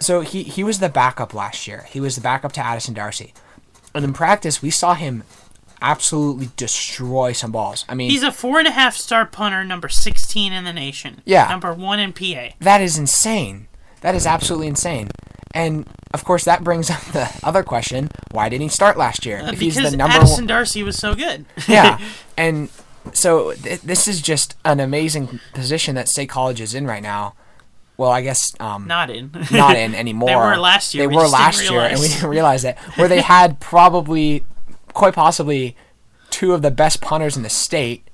so 0.00 0.20
he 0.20 0.42
he 0.42 0.62
was 0.64 0.78
the 0.78 0.88
backup 0.88 1.34
last 1.34 1.66
year. 1.66 1.86
He 1.90 2.00
was 2.00 2.14
the 2.14 2.20
backup 2.20 2.52
to 2.52 2.64
Addison 2.64 2.94
Darcy, 2.94 3.32
and 3.94 4.04
in 4.04 4.12
practice 4.12 4.62
we 4.62 4.70
saw 4.70 4.94
him 4.94 5.24
absolutely 5.80 6.50
destroy 6.56 7.32
some 7.32 7.52
balls. 7.52 7.84
I 7.88 7.94
mean, 7.94 8.10
he's 8.10 8.22
a 8.22 8.32
four 8.32 8.58
and 8.58 8.66
a 8.68 8.72
half 8.72 8.96
star 8.96 9.26
punter, 9.26 9.64
number 9.64 9.88
sixteen 9.88 10.52
in 10.52 10.64
the 10.64 10.72
nation. 10.72 11.22
Yeah. 11.24 11.48
number 11.48 11.72
one 11.72 12.00
in 12.00 12.12
PA. 12.12 12.54
that 12.60 12.80
is 12.80 12.98
insane. 12.98 13.68
That 14.00 14.14
is 14.14 14.26
absolutely 14.26 14.68
insane. 14.68 15.08
And 15.54 15.88
of 16.14 16.24
course, 16.24 16.44
that 16.44 16.62
brings 16.62 16.90
up 16.94 17.00
the 17.12 17.30
other 17.42 17.62
question: 17.62 18.08
Why 18.32 18.48
didn't 18.48 18.62
he 18.62 18.68
start 18.68 18.96
last 18.96 19.26
year? 19.26 19.38
Uh, 19.40 19.52
if 19.52 19.60
he's 19.60 19.76
because 19.76 19.90
the 19.92 19.96
number 19.96 20.16
Addison 20.16 20.42
one, 20.42 20.46
Darcy 20.46 20.82
was 20.82 20.96
so 20.96 21.14
good. 21.14 21.46
yeah, 21.68 21.98
and 22.36 22.68
so 23.12 23.54
th- 23.54 23.80
this 23.82 24.06
is 24.06 24.20
just 24.20 24.56
an 24.64 24.80
amazing 24.80 25.40
position 25.54 25.94
that 25.94 26.08
State 26.08 26.28
College 26.28 26.60
is 26.60 26.74
in 26.74 26.86
right 26.86 27.02
now. 27.02 27.34
Well, 27.98 28.12
I 28.12 28.22
guess 28.22 28.54
um, 28.60 28.86
not 28.86 29.10
in. 29.10 29.32
not 29.50 29.76
in 29.76 29.94
anymore. 29.94 30.28
They 30.28 30.36
were 30.36 30.56
last 30.56 30.94
year, 30.94 31.02
They 31.02 31.08
we 31.08 31.16
were 31.16 31.28
last 31.28 31.68
year, 31.68 31.80
and 31.80 32.00
we 32.00 32.08
didn't 32.08 32.30
realize 32.30 32.64
it. 32.64 32.78
Where 32.94 33.08
they 33.08 33.20
had 33.20 33.60
probably, 33.60 34.44
quite 34.94 35.14
possibly, 35.14 35.76
two 36.30 36.54
of 36.54 36.62
the 36.62 36.70
best 36.70 37.00
punters 37.00 37.36
in 37.36 37.42
the 37.42 37.50
state, 37.50 38.08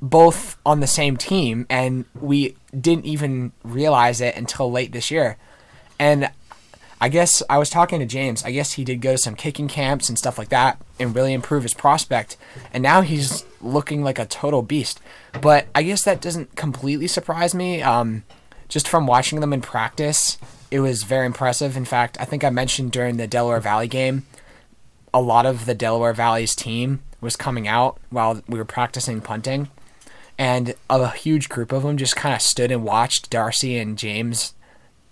both 0.00 0.56
on 0.64 0.78
the 0.78 0.86
same 0.86 1.16
team, 1.16 1.66
and 1.68 2.04
we 2.18 2.56
didn't 2.78 3.04
even 3.04 3.50
realize 3.64 4.20
it 4.20 4.36
until 4.36 4.70
late 4.70 4.92
this 4.92 5.10
year. 5.10 5.36
And 5.98 6.30
I 7.00 7.08
guess 7.08 7.42
I 7.50 7.58
was 7.58 7.70
talking 7.70 7.98
to 7.98 8.06
James. 8.06 8.44
I 8.44 8.52
guess 8.52 8.74
he 8.74 8.84
did 8.84 9.00
go 9.00 9.12
to 9.12 9.18
some 9.18 9.34
kicking 9.34 9.66
camps 9.66 10.08
and 10.08 10.16
stuff 10.16 10.38
like 10.38 10.50
that, 10.50 10.80
and 11.00 11.16
really 11.16 11.32
improve 11.32 11.64
his 11.64 11.74
prospect. 11.74 12.36
And 12.72 12.84
now 12.84 13.00
he's 13.00 13.44
looking 13.60 14.04
like 14.04 14.20
a 14.20 14.26
total 14.26 14.62
beast. 14.62 15.00
But 15.40 15.66
I 15.74 15.82
guess 15.82 16.04
that 16.04 16.20
doesn't 16.20 16.54
completely 16.54 17.08
surprise 17.08 17.56
me. 17.56 17.82
Um, 17.82 18.22
just 18.68 18.88
from 18.88 19.06
watching 19.06 19.40
them 19.40 19.52
in 19.52 19.60
practice, 19.60 20.38
it 20.70 20.80
was 20.80 21.02
very 21.02 21.26
impressive. 21.26 21.76
In 21.76 21.84
fact, 21.84 22.16
I 22.20 22.24
think 22.24 22.44
I 22.44 22.50
mentioned 22.50 22.92
during 22.92 23.16
the 23.16 23.26
Delaware 23.26 23.60
Valley 23.60 23.88
game, 23.88 24.26
a 25.12 25.20
lot 25.20 25.46
of 25.46 25.66
the 25.66 25.74
Delaware 25.74 26.12
Valley's 26.12 26.54
team 26.54 27.00
was 27.20 27.36
coming 27.36 27.66
out 27.66 27.98
while 28.10 28.42
we 28.46 28.58
were 28.58 28.64
practicing 28.64 29.20
punting. 29.20 29.68
And 30.36 30.74
a 30.88 31.10
huge 31.10 31.48
group 31.48 31.72
of 31.72 31.82
them 31.82 31.96
just 31.96 32.14
kind 32.14 32.34
of 32.34 32.42
stood 32.42 32.70
and 32.70 32.84
watched 32.84 33.30
Darcy 33.30 33.76
and 33.76 33.98
James 33.98 34.54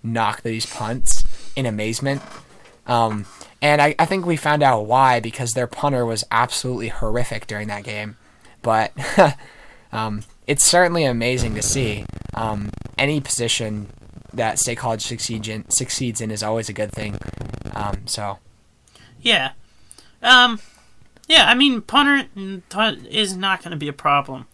knock 0.01 0.41
these 0.41 0.65
punts 0.65 1.23
in 1.55 1.65
amazement. 1.65 2.21
Um, 2.85 3.25
and 3.61 3.81
I, 3.81 3.95
I 3.99 4.05
think 4.05 4.25
we 4.25 4.37
found 4.37 4.63
out 4.63 4.85
why 4.85 5.19
because 5.19 5.53
their 5.53 5.67
punter 5.67 6.05
was 6.05 6.23
absolutely 6.31 6.87
horrific 6.89 7.47
during 7.47 7.67
that 7.67 7.83
game. 7.83 8.15
But 8.61 8.93
um, 9.91 10.23
it's 10.47 10.63
certainly 10.63 11.03
amazing 11.03 11.53
to 11.55 11.61
see. 11.61 12.05
Um, 12.33 12.71
any 12.97 13.19
position 13.19 13.87
that 14.33 14.59
State 14.59 14.77
College 14.77 15.01
succeeds 15.05 15.47
in, 15.47 15.69
succeeds 15.69 16.21
in 16.21 16.31
is 16.31 16.41
always 16.41 16.69
a 16.69 16.73
good 16.73 16.91
thing. 16.91 17.17
Um, 17.75 18.07
so 18.07 18.39
Yeah. 19.21 19.51
Um, 20.23 20.59
yeah, 21.27 21.49
I 21.49 21.53
mean, 21.53 21.81
punter 21.81 22.29
mm, 22.35 23.05
is 23.07 23.35
not 23.35 23.61
going 23.61 23.71
to 23.71 23.77
be 23.77 23.87
a 23.87 23.93
problem. 23.93 24.47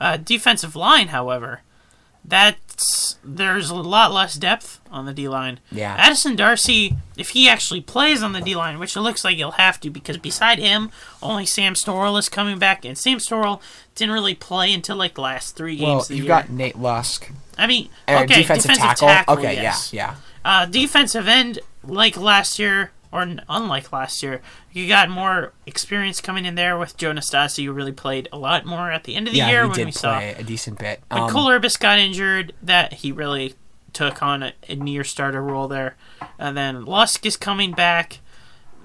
Uh, 0.00 0.16
defensive 0.16 0.74
line, 0.74 1.08
however, 1.08 1.62
that's 2.24 3.18
there's 3.22 3.70
a 3.70 3.74
lot 3.74 4.12
less 4.12 4.34
depth 4.34 4.80
on 4.90 5.06
the 5.06 5.12
D 5.12 5.28
line. 5.28 5.60
Yeah. 5.70 5.94
Addison 5.98 6.36
Darcy, 6.36 6.96
if 7.16 7.30
he 7.30 7.48
actually 7.48 7.80
plays 7.80 8.22
on 8.22 8.32
the 8.32 8.40
D 8.40 8.54
line, 8.56 8.78
which 8.78 8.96
it 8.96 9.00
looks 9.00 9.24
like 9.24 9.36
he'll 9.36 9.52
have 9.52 9.78
to, 9.80 9.90
because 9.90 10.18
beside 10.18 10.58
him, 10.58 10.90
only 11.22 11.46
Sam 11.46 11.74
Storrell 11.74 12.18
is 12.18 12.28
coming 12.28 12.58
back, 12.58 12.84
and 12.84 12.96
Sam 12.96 13.18
Storrell 13.18 13.60
didn't 13.94 14.14
really 14.14 14.34
play 14.34 14.72
until 14.72 14.96
like 14.96 15.14
the 15.14 15.20
last 15.20 15.56
three 15.56 15.76
games 15.76 16.08
well, 16.08 16.16
you've 16.16 16.26
year. 16.26 16.28
got 16.28 16.50
Nate 16.50 16.78
Lusk, 16.78 17.30
I 17.56 17.66
mean, 17.66 17.88
okay, 18.08 18.42
defensive, 18.42 18.72
tackle. 18.72 19.34
Okay, 19.38 19.54
yes. 19.54 19.92
yeah, 19.92 20.16
Uh, 20.44 20.66
defensive 20.66 21.28
end, 21.28 21.60
like 21.84 22.16
last 22.16 22.58
year, 22.58 22.90
or 23.14 23.22
unlike 23.48 23.92
last 23.92 24.22
year, 24.24 24.42
you 24.72 24.88
got 24.88 25.08
more 25.08 25.52
experience 25.66 26.20
coming 26.20 26.44
in 26.44 26.56
there 26.56 26.76
with 26.76 26.96
Joe 26.96 27.12
Nastasi, 27.12 27.64
who 27.64 27.72
really 27.72 27.92
played 27.92 28.28
a 28.32 28.36
lot 28.38 28.66
more 28.66 28.90
at 28.90 29.04
the 29.04 29.14
end 29.14 29.28
of 29.28 29.32
the 29.32 29.38
yeah. 29.38 29.50
year 29.50 29.62
he 29.62 29.68
when 29.68 29.76
did 29.78 29.86
we 29.86 29.92
saw. 29.92 30.18
play 30.18 30.34
a 30.36 30.42
decent 30.42 30.78
bit. 30.80 31.00
When 31.10 31.22
Um, 31.22 31.30
Cole 31.30 31.46
Urbis 31.48 31.78
got 31.78 31.98
injured, 32.00 32.52
that 32.60 32.92
he 32.94 33.12
really 33.12 33.54
took 33.92 34.20
on 34.22 34.42
a, 34.42 34.52
a 34.68 34.74
near 34.74 35.04
starter 35.04 35.40
role 35.40 35.68
there. 35.68 35.94
And 36.40 36.56
then 36.56 36.84
Lusk 36.84 37.24
is 37.24 37.36
coming 37.36 37.70
back, 37.72 38.18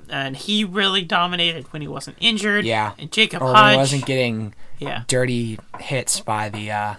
and 0.10 0.38
he 0.38 0.64
really 0.64 1.02
dominated 1.02 1.66
when 1.74 1.82
he 1.82 1.88
wasn't 1.88 2.18
injured. 2.20 2.66
Yeah. 2.66 2.94
And 3.00 3.12
Jacob 3.12 3.42
or 3.42 3.52
Hodge. 3.54 3.78
wasn't 3.78 4.06
getting 4.06 4.54
yeah. 4.78 5.04
dirty 5.08 5.58
hits 5.80 6.20
by 6.22 6.50
the 6.50 6.70
uh, 6.72 6.96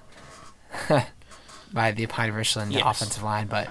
by 1.73 1.93
the 1.93 2.07
Pine 2.07 2.33
Richland 2.33 2.73
Yes. 2.73 2.83
offensive 2.85 3.23
line, 3.23 3.47
but 3.47 3.69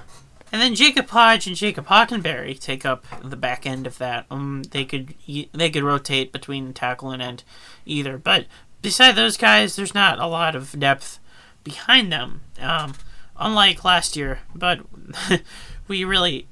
And 0.52 0.62
then 0.62 0.74
Jacob 0.76 1.08
Hodge 1.10 1.46
and 1.48 1.56
Jacob 1.56 1.88
Hockenberry 1.88 2.60
take 2.60 2.86
up 2.86 3.06
the 3.24 3.36
back 3.38 3.66
end 3.66 3.86
of 3.86 3.98
that. 4.00 4.26
Um, 4.32 4.64
they 4.72 4.84
could 4.86 5.14
they 5.54 5.70
could 5.70 5.84
rotate 5.84 6.32
between 6.32 6.74
tackle 6.74 7.12
and 7.12 7.22
end, 7.22 7.44
either. 7.86 8.18
But 8.18 8.46
beside 8.82 9.16
those 9.16 9.38
guys, 9.38 9.76
there's 9.76 9.94
not 9.94 10.20
a 10.20 10.26
lot 10.28 10.56
of 10.56 10.80
depth 10.80 11.20
behind 11.64 12.12
them. 12.12 12.42
Um, 12.60 12.96
unlike 13.38 13.84
last 13.86 14.16
year, 14.18 14.40
but 14.56 14.80
we 15.88 16.04
really 16.04 16.48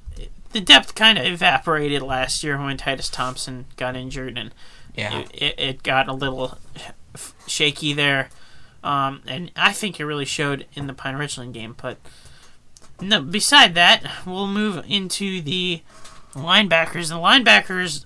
the 0.52 0.60
depth 0.60 0.94
kind 0.94 1.18
of 1.18 1.26
evaporated 1.26 2.00
last 2.00 2.42
year 2.42 2.56
when 2.56 2.76
Titus 2.76 3.08
Thompson 3.10 3.66
got 3.76 3.96
injured 3.96 4.38
and 4.38 4.54
Yeah. 4.94 5.18
it, 5.20 5.30
it, 5.34 5.54
it 5.60 5.82
got 5.82 6.08
a 6.08 6.12
little 6.14 6.56
shaky 7.46 7.92
there. 7.92 8.30
Um, 8.82 9.22
and 9.26 9.50
I 9.56 9.72
think 9.72 9.98
it 9.98 10.06
really 10.06 10.24
showed 10.24 10.66
in 10.74 10.86
the 10.86 10.94
Pine 10.94 11.16
Richland 11.16 11.52
game. 11.52 11.74
But 11.80 11.98
no, 13.00 13.22
beside 13.22 13.74
that, 13.74 14.02
we'll 14.26 14.46
move 14.46 14.84
into 14.88 15.40
the 15.40 15.82
linebackers. 16.32 17.08
The 17.08 17.14
linebackers, 17.14 18.04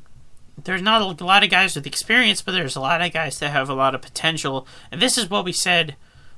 there's 0.63 0.83
not 0.83 1.21
a 1.21 1.25
lot 1.25 1.43
of 1.43 1.51
guys 1.51 1.75
with 1.75 1.87
experience, 1.87 2.43
but 2.43 2.53
there's 2.53 2.77
a 2.77 2.81
lot 2.81 3.01
of 3.01 3.13
guys 3.13 3.39
that 3.39 3.51
have 3.51 3.69
a 3.69 3.75
lot 3.75 3.95
of 3.95 4.03
potential. 4.03 4.67
And 4.91 5.01
this 5.01 5.17
is 5.17 5.31
what 5.31 5.45
we 5.45 5.53
said 5.53 5.97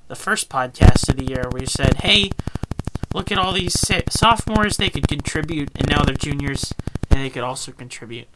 the 0.08 0.14
first 0.14 0.48
podcast 0.48 1.08
of 1.08 1.16
the 1.16 1.24
year. 1.24 1.48
We 1.50 1.66
said, 1.66 2.02
hey, 2.02 2.30
look 3.12 3.32
at 3.32 3.38
all 3.38 3.52
these 3.52 3.74
sophomores, 4.10 4.76
they 4.76 4.90
could 4.90 5.08
contribute, 5.08 5.70
and 5.74 5.88
now 5.88 6.04
they're 6.04 6.14
juniors, 6.14 6.74
and 7.10 7.20
they 7.20 7.30
could 7.30 7.42
also 7.42 7.72
contribute. 7.72 8.28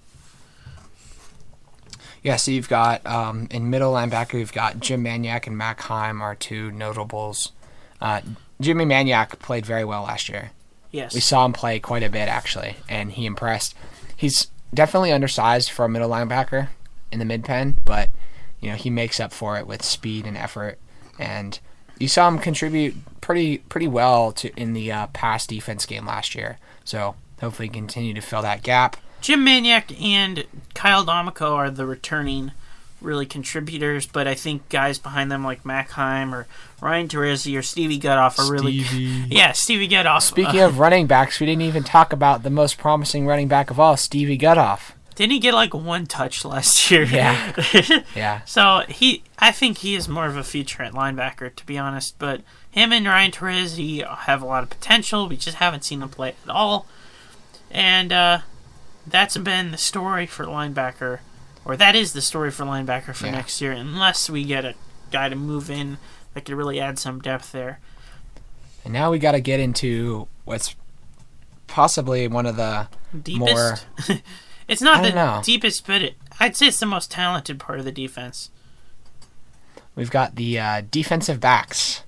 Yeah, 2.23 2.37
so 2.37 2.51
you've 2.51 2.69
got 2.69 3.07
um, 3.07 3.47
in 3.51 3.71
middle 3.71 3.93
linebacker, 3.93 4.39
you've 4.39 4.53
got 4.53 4.81
Jim 4.81 5.03
Maniac 5.03 5.47
and 5.47 5.57
Mac 5.57 5.81
Heim 5.83 6.21
are 6.21 6.35
two 6.35 6.73
notables. 6.73 7.53
Uh, 8.01 8.23
Jimmy 8.61 8.85
Maniac 8.85 9.39
played 9.39 9.65
very 9.65 9.85
well 9.85 10.03
last 10.03 10.29
year. 10.29 10.51
Yes. 10.91 11.15
We 11.15 11.21
saw 11.21 11.45
him 11.45 11.53
play 11.53 11.79
quite 11.79 12.03
a 12.03 12.11
bit 12.11 12.29
actually, 12.29 12.77
and 12.89 13.13
he 13.13 13.27
impressed. 13.27 13.75
He's 14.17 14.49
definitely 14.73 15.13
undersized 15.13 15.71
for 15.71 15.85
a 15.85 15.89
middle 15.89 16.11
linebacker 16.11 16.69
in 17.13 17.19
the 17.19 17.25
Mid-Penn, 17.25 17.79
but 17.85 18.11
you 18.61 18.71
know 18.71 18.77
he 18.77 18.91
makes 18.91 19.21
up 19.21 19.33
for 19.33 19.57
it 19.59 19.67
with 19.67 19.83
speed 19.85 20.27
and 20.27 20.37
effort. 20.37 20.79
And 21.19 21.59
you 21.99 22.09
saw 22.09 22.29
him 22.29 22.39
contribute 22.39 22.95
pretty 23.21 23.59
pretty 23.59 23.89
well 23.89 24.33
to 24.33 24.53
in 24.61 24.73
the 24.73 24.91
uh, 24.91 25.07
pass 25.09 25.47
defense 25.47 25.87
game 25.87 26.07
last 26.07 26.35
year. 26.35 26.59
So 26.85 27.17
hopefully 27.41 27.69
continue 27.69 28.15
to 28.15 28.21
fill 28.21 28.43
that 28.43 28.63
gap. 28.63 28.97
Jim 29.21 29.43
Maniac 29.43 30.01
and 30.01 30.47
Kyle 30.75 31.05
D'Amico 31.05 31.55
are 31.55 31.71
the 31.71 31.87
returning 31.87 32.53
really 33.01 33.27
contributors, 33.27 34.07
but 34.07 34.27
I 34.27 34.35
think 34.35 34.69
guys 34.69 34.99
behind 34.99 35.31
them 35.31 35.45
like 35.45 35.65
Mac 35.65 35.91
Heim 35.91 36.35
or 36.35 36.47
Ryan 36.81 37.09
Terezi 37.09 37.59
or 37.59 37.63
Stevie 37.63 38.01
Gutoff 38.01 38.39
are 38.39 38.51
really 38.51 38.73
yeah 39.29 39.53
Stevie 39.53 39.89
Gutoff. 39.89 40.23
Speaking 40.23 40.61
uh, 40.61 40.67
of 40.67 40.79
running 40.79 41.07
backs, 41.07 41.41
we 41.41 41.47
didn't 41.47 41.63
even 41.63 41.85
talk 41.85 42.13
about 42.13 42.43
the 42.43 42.51
most 42.51 42.79
promising 42.79 43.27
running 43.27 43.49
back 43.49 43.71
of 43.71 43.79
all, 43.79 43.97
Stevie 43.97 44.39
Gutoff. 44.39 44.93
didn't 45.15 45.33
he 45.33 45.39
get 45.39 45.55
like 45.55 45.75
one 45.75 46.07
touch 46.07 46.45
last 46.45 46.91
year? 46.91 47.05
Yeah. 47.05 47.53
Yeah. 48.15 48.41
So 48.47 48.83
he, 48.89 49.23
I 49.39 49.53
think 49.53 49.79
he 49.79 49.95
is 49.95 50.09
more 50.09 50.27
of 50.27 50.37
a 50.37 50.43
future 50.45 50.83
at 50.83 50.93
linebacker, 50.93 51.55
to 51.55 51.67
be 51.67 51.79
honest. 51.79 52.19
But 52.19 52.41
him 52.71 52.93
and 52.93 53.07
Ryan 53.07 53.31
Terezi 53.31 54.05
have 54.07 54.43
a 54.43 54.47
lot 54.47 54.63
of 54.63 54.71
potential. 54.71 55.29
We 55.29 55.37
just 55.37 55.59
haven't 55.59 55.85
seen 55.85 56.01
them 56.01 56.09
play 56.09 56.35
at 56.45 56.51
all, 56.51 56.87
and 57.71 58.13
uh, 58.13 58.39
that's 59.07 59.37
been 59.37 59.71
the 59.71 59.79
story 59.79 60.27
for 60.27 60.45
linebacker, 60.47 61.21
or 61.69 61.77
that 61.77 61.95
is 61.95 62.13
the 62.15 62.21
story 62.23 62.51
for 62.51 62.65
linebacker 62.65 63.15
for 63.15 63.27
Yeah. 63.27 63.33
next 63.33 63.61
year, 63.61 63.71
unless 63.71 64.29
we 64.29 64.43
get 64.43 64.65
a 64.65 64.75
guy 65.13 65.29
to 65.29 65.37
move 65.37 65.71
in 65.71 65.99
that 66.35 66.45
could 66.45 66.55
really 66.57 66.81
add 66.81 66.99
some 66.99 67.21
depth 67.21 67.53
there. 67.53 67.79
And 68.85 68.93
now 68.93 69.11
we 69.11 69.19
got 69.19 69.33
to 69.33 69.41
get 69.41 69.61
into 69.61 70.27
what's 70.45 70.75
possibly 71.67 72.27
one 72.27 72.47
of 72.47 72.57
the 72.57 72.89
Deepest. 73.23 73.87
it's 74.69 74.83
not 74.83 75.03
the 75.03 75.11
know. 75.13 75.41
deepest, 75.45 75.87
but 75.87 76.03
it, 76.03 76.15
I'd 76.41 76.57
say 76.57 76.69
it's 76.69 76.81
the 76.81 76.87
most 76.87 77.11
talented 77.11 77.59
part 77.59 77.79
of 77.79 77.85
the 77.85 77.93
defense. 77.93 78.51
We've 79.95 80.11
got 80.11 80.37
the 80.37 80.59
uh, 80.59 80.83
defensive 80.91 81.41
backs. 81.41 82.03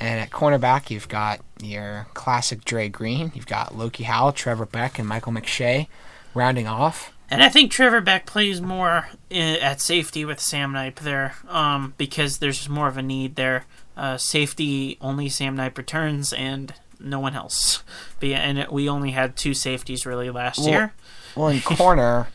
And 0.00 0.18
at 0.18 0.30
cornerback, 0.30 0.90
you've 0.90 1.08
got 1.08 1.40
your 1.62 2.08
classic 2.12 2.64
Dre 2.64 2.88
Green. 2.88 3.30
You've 3.36 3.46
got 3.46 3.76
Loki 3.78 4.02
Howell, 4.04 4.32
Trevor 4.32 4.66
Beck, 4.66 4.98
and 4.98 5.06
Michael 5.06 5.32
McShay 5.32 5.86
rounding 6.34 6.66
off. 6.66 7.12
And 7.32 7.42
I 7.42 7.48
think 7.48 7.72
Trevor 7.72 8.00
Beck 8.00 8.26
plays 8.26 8.60
more 8.60 9.08
at 9.30 9.80
safety 9.80 10.24
with 10.24 10.38
Sam 10.40 10.72
Knipe 10.72 11.00
there, 11.00 11.34
um, 11.48 11.94
because 11.96 12.38
there's 12.38 12.68
more 12.68 12.88
of 12.88 12.96
a 12.98 13.02
need 13.02 13.36
there. 13.36 13.64
Uh, 13.96 14.16
safety 14.18 14.98
only 15.00 15.28
Sam 15.28 15.56
Knipe 15.56 15.76
returns, 15.78 16.32
and 16.32 16.74
no 17.00 17.18
one 17.20 17.34
else. 17.34 17.82
But 18.20 18.28
yeah, 18.30 18.38
and 18.38 18.66
we 18.70 18.88
only 18.88 19.10
had 19.12 19.36
two 19.36 19.54
safeties 19.54 20.04
really 20.06 20.30
last 20.30 20.58
Well, 20.58 20.68
year. 20.68 20.92
Well, 21.34 21.48
in 21.48 21.60
corner, 21.62 22.28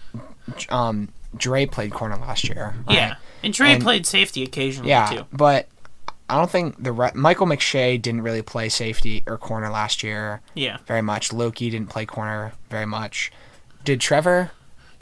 um, 0.70 1.10
Dre 1.36 1.66
played 1.66 1.92
corner 1.94 2.18
last 2.18 2.44
year. 2.50 2.76
right? 2.88 2.96
Yeah, 2.96 3.16
and 3.44 3.54
Trey 3.54 3.74
And- 3.74 3.84
played 3.84 4.06
safety 4.06 4.44
occasionally 4.44 4.90
Yeah, 4.90 5.06
too. 5.08 5.26
but 5.32 5.68
I 6.30 6.36
don't 6.38 6.50
think 6.50 6.82
the 6.84 6.92
re- 6.92 7.12
Michael 7.14 7.48
McShay 7.48 8.02
didn't 8.02 8.22
really 8.22 8.42
play 8.42 8.68
safety 8.70 9.24
or 9.28 9.38
corner 9.38 9.70
last 9.70 10.04
year 10.04 10.42
Yeah, 10.56 10.78
very 10.88 11.02
much. 11.02 11.32
Loki 11.32 11.70
didn't 11.70 11.90
play 11.90 12.06
corner 12.06 12.54
very 12.70 12.86
much. 12.86 13.32
Did 13.84 14.02
Trevor? 14.02 14.52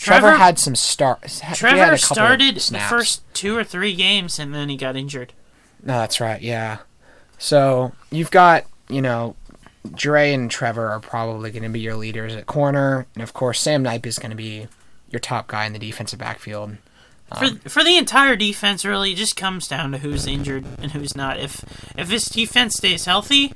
Trevor, 0.05 0.27
Trevor- 0.27 0.37
had 0.37 0.59
some 0.59 0.75
start. 0.75 1.25
he 1.25 1.45
had 1.45 1.53
a 1.53 1.57
Trevor 1.57 1.97
started 1.97 2.55
the 2.55 2.79
first 2.79 3.21
two 3.33 3.57
or 3.57 3.63
three 3.63 3.95
games, 3.95 4.39
and 4.39 4.53
then 4.53 4.69
he 4.69 4.77
got 4.77 4.95
injured. 4.95 5.33
No, 5.83 5.99
that's 5.99 6.19
right. 6.19 6.41
Yeah. 6.41 6.79
So 7.37 7.91
you've 8.11 8.31
got 8.31 8.65
you 8.89 9.01
know, 9.01 9.35
Dre 9.93 10.33
and 10.33 10.49
Trevor 10.49 10.89
are 10.89 10.99
probably 10.99 11.51
going 11.51 11.63
to 11.63 11.69
be 11.69 11.79
your 11.79 11.95
leaders 11.95 12.35
at 12.35 12.45
corner, 12.45 13.07
and 13.15 13.23
of 13.23 13.33
course 13.33 13.59
Sam 13.59 13.83
Knipe 13.83 14.05
is 14.05 14.19
going 14.19 14.31
to 14.31 14.37
be 14.37 14.67
your 15.09 15.19
top 15.19 15.47
guy 15.47 15.65
in 15.65 15.73
the 15.73 15.79
defensive 15.79 16.19
backfield. 16.19 16.77
Um, 17.31 17.59
for 17.59 17.69
for 17.69 17.83
the 17.83 17.97
entire 17.97 18.35
defense, 18.35 18.85
really, 18.85 19.13
it 19.13 19.17
just 19.17 19.35
comes 19.35 19.67
down 19.67 19.91
to 19.91 19.97
who's 19.99 20.27
injured 20.27 20.65
and 20.79 20.91
who's 20.91 21.15
not. 21.15 21.39
If 21.39 21.63
if 21.97 22.07
this 22.07 22.25
defense 22.25 22.75
stays 22.75 23.05
healthy, 23.05 23.53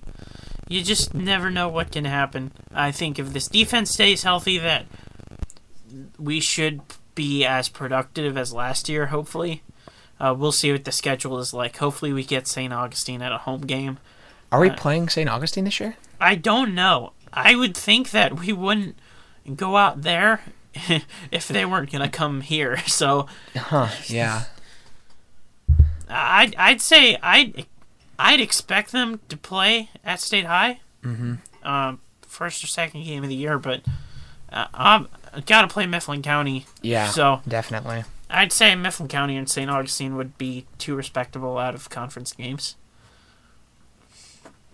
you 0.68 0.84
just 0.84 1.14
never 1.14 1.50
know 1.50 1.68
what 1.68 1.92
can 1.92 2.06
happen. 2.06 2.52
I 2.74 2.92
think 2.92 3.20
if 3.20 3.34
this 3.34 3.48
defense 3.48 3.92
stays 3.92 4.24
healthy, 4.24 4.58
that 4.58 4.86
we 6.18 6.40
should 6.40 6.82
be 7.16 7.46
as 7.46 7.70
productive 7.70 8.38
as 8.38 8.54
last 8.54 8.88
year. 8.90 9.08
Hopefully, 9.08 9.64
uh, 10.20 10.36
we'll 10.38 10.52
see 10.52 10.72
what 10.72 10.86
the 10.86 10.92
schedule 10.92 11.40
is 11.40 11.54
like. 11.54 11.78
Hopefully, 11.78 12.14
we 12.14 12.24
get 12.24 12.48
St. 12.48 12.72
Augustine 12.74 13.22
at 13.22 13.32
a 13.32 13.40
home 13.40 13.62
game. 13.62 13.98
Are 14.52 14.60
we 14.60 14.70
Uh, 14.70 14.76
playing 14.76 15.10
St. 15.10 15.30
Augustine 15.30 15.66
this 15.66 15.80
year? 15.80 15.96
I 16.20 16.36
don't 16.36 16.74
know. 16.74 17.14
I 17.32 17.56
would 17.56 17.76
think 17.78 18.12
that 18.12 18.40
we 18.40 18.52
wouldn't 18.52 18.98
go 19.56 19.78
out 19.78 20.02
there 20.02 20.42
if 21.32 21.48
they 21.48 21.66
weren't 21.66 21.92
gonna 21.92 22.10
come 22.10 22.42
here. 22.42 22.78
So 22.88 23.28
Huh. 23.56 23.90
Yeah. 24.08 24.46
I'd 26.10 26.56
I'd 26.56 26.82
say 26.82 27.18
I'd 27.22 27.66
I'd 28.18 28.40
expect 28.42 28.92
them 28.92 29.20
to 29.30 29.38
play 29.38 29.90
at 30.04 30.20
State 30.20 30.46
High, 30.46 30.80
mm-hmm. 31.04 31.36
um, 31.68 32.02
first 32.28 32.64
or 32.64 32.68
second 32.68 33.04
game 33.04 33.24
of 33.24 33.30
the 33.30 33.36
year, 33.36 33.60
but 33.60 33.82
uh, 34.52 34.66
got 35.46 35.62
to 35.62 35.68
play 35.68 35.86
Mifflin 35.86 36.22
County. 36.22 36.66
Yeah. 36.82 37.08
So 37.08 37.42
definitely. 37.48 38.04
I'd 38.30 38.52
say 38.52 38.76
Mifflin 38.76 39.08
County 39.08 39.36
and 39.36 39.50
St. 39.50 39.70
Augustine 39.70 40.16
would 40.16 40.38
be 40.38 40.66
two 40.78 40.96
respectable 40.96 41.58
out 41.58 41.74
of 41.74 41.90
conference 41.90 42.32
games, 42.34 42.76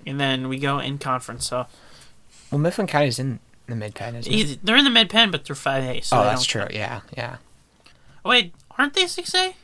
and 0.06 0.20
then 0.20 0.49
we 0.49 0.60
go 0.60 0.80
in 0.80 0.97
conference. 0.97 1.47
So 1.47 1.68
Well, 2.51 2.60
Mifflin 2.60 2.88
County's 2.88 3.18
in 3.18 3.39
the 3.68 3.76
Mid-Penn, 3.76 4.16
isn't 4.16 4.34
it? 4.34 4.60
they're 4.64 4.76
in 4.76 4.84
the 4.84 4.91
Mid-Penn, 4.91 5.32
but 5.32 5.45
they're 5.45 5.56
five 5.56 5.84
A. 5.84 6.01
So 6.01 6.20
oh, 6.20 6.24
that's 6.24 6.45
true. 6.45 6.68
Yeah. 6.70 7.01
Yeah. 7.16 7.38
Wait, 8.24 8.53
aren't 8.78 8.93
they 8.93 9.08
six 9.08 9.34
A? 9.34 9.56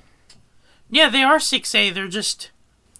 Yeah, 0.90 1.10
they 1.10 1.24
are 1.24 1.40
six 1.40 1.74
A. 1.76 1.90
They're 1.90 2.08
just 2.08 2.52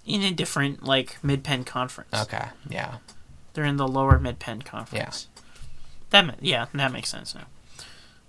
in 0.06 0.22
a 0.22 0.32
different 0.32 0.84
like 0.84 1.24
Mid-Penn 1.24 1.64
conference. 1.64 2.14
Okay. 2.14 2.48
Yeah. 2.70 2.98
They're 3.54 3.66
in 3.66 3.78
the 3.78 3.88
lower 3.88 4.20
Mid-Penn 4.20 4.62
conference. 4.62 5.28
Yeah. 5.28 5.42
That 6.24 6.36
yeah, 6.44 6.66
that 6.74 6.92
makes 6.92 7.10
sense 7.10 7.34
now. 7.34 7.46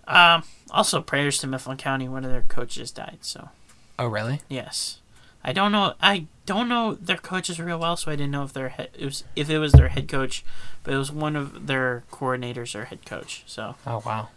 Um, 0.07 0.43
also, 0.71 1.01
prayers 1.01 1.39
to 1.39 1.47
Mifflin 1.47 1.77
County. 1.77 2.09
One 2.09 2.25
of 2.25 2.31
their 2.31 2.43
coaches 2.43 2.91
died. 2.91 3.19
So 3.23 3.51
Oh, 3.99 4.07
really? 4.07 4.41
yes, 4.49 4.99
I 5.45 5.53
don't 5.53 5.71
know. 5.73 5.95
I 6.01 6.27
don't 6.47 6.69
know 6.69 6.95
their 6.95 7.17
coaches 7.17 7.61
real 7.61 7.79
well, 7.79 7.97
so 7.97 8.11
I 8.11 8.17
didn't 8.17 8.33
know 8.33 8.43
if 8.45 8.53
their 8.53 8.71
head 8.71 8.89
it 8.99 9.05
was 9.05 9.25
if 9.37 9.49
it 9.49 9.59
was 9.59 9.73
their 9.73 9.89
head 9.89 10.09
coach, 10.09 10.45
but 10.83 10.93
it 10.95 10.97
was 10.97 11.13
one 11.13 11.37
of 11.37 11.67
their 11.67 12.03
coordinators 12.11 12.75
or 12.75 12.87
head 12.87 13.05
coach. 13.07 13.45
So 13.47 13.77
Oh, 13.87 14.03
wow. 14.05 14.29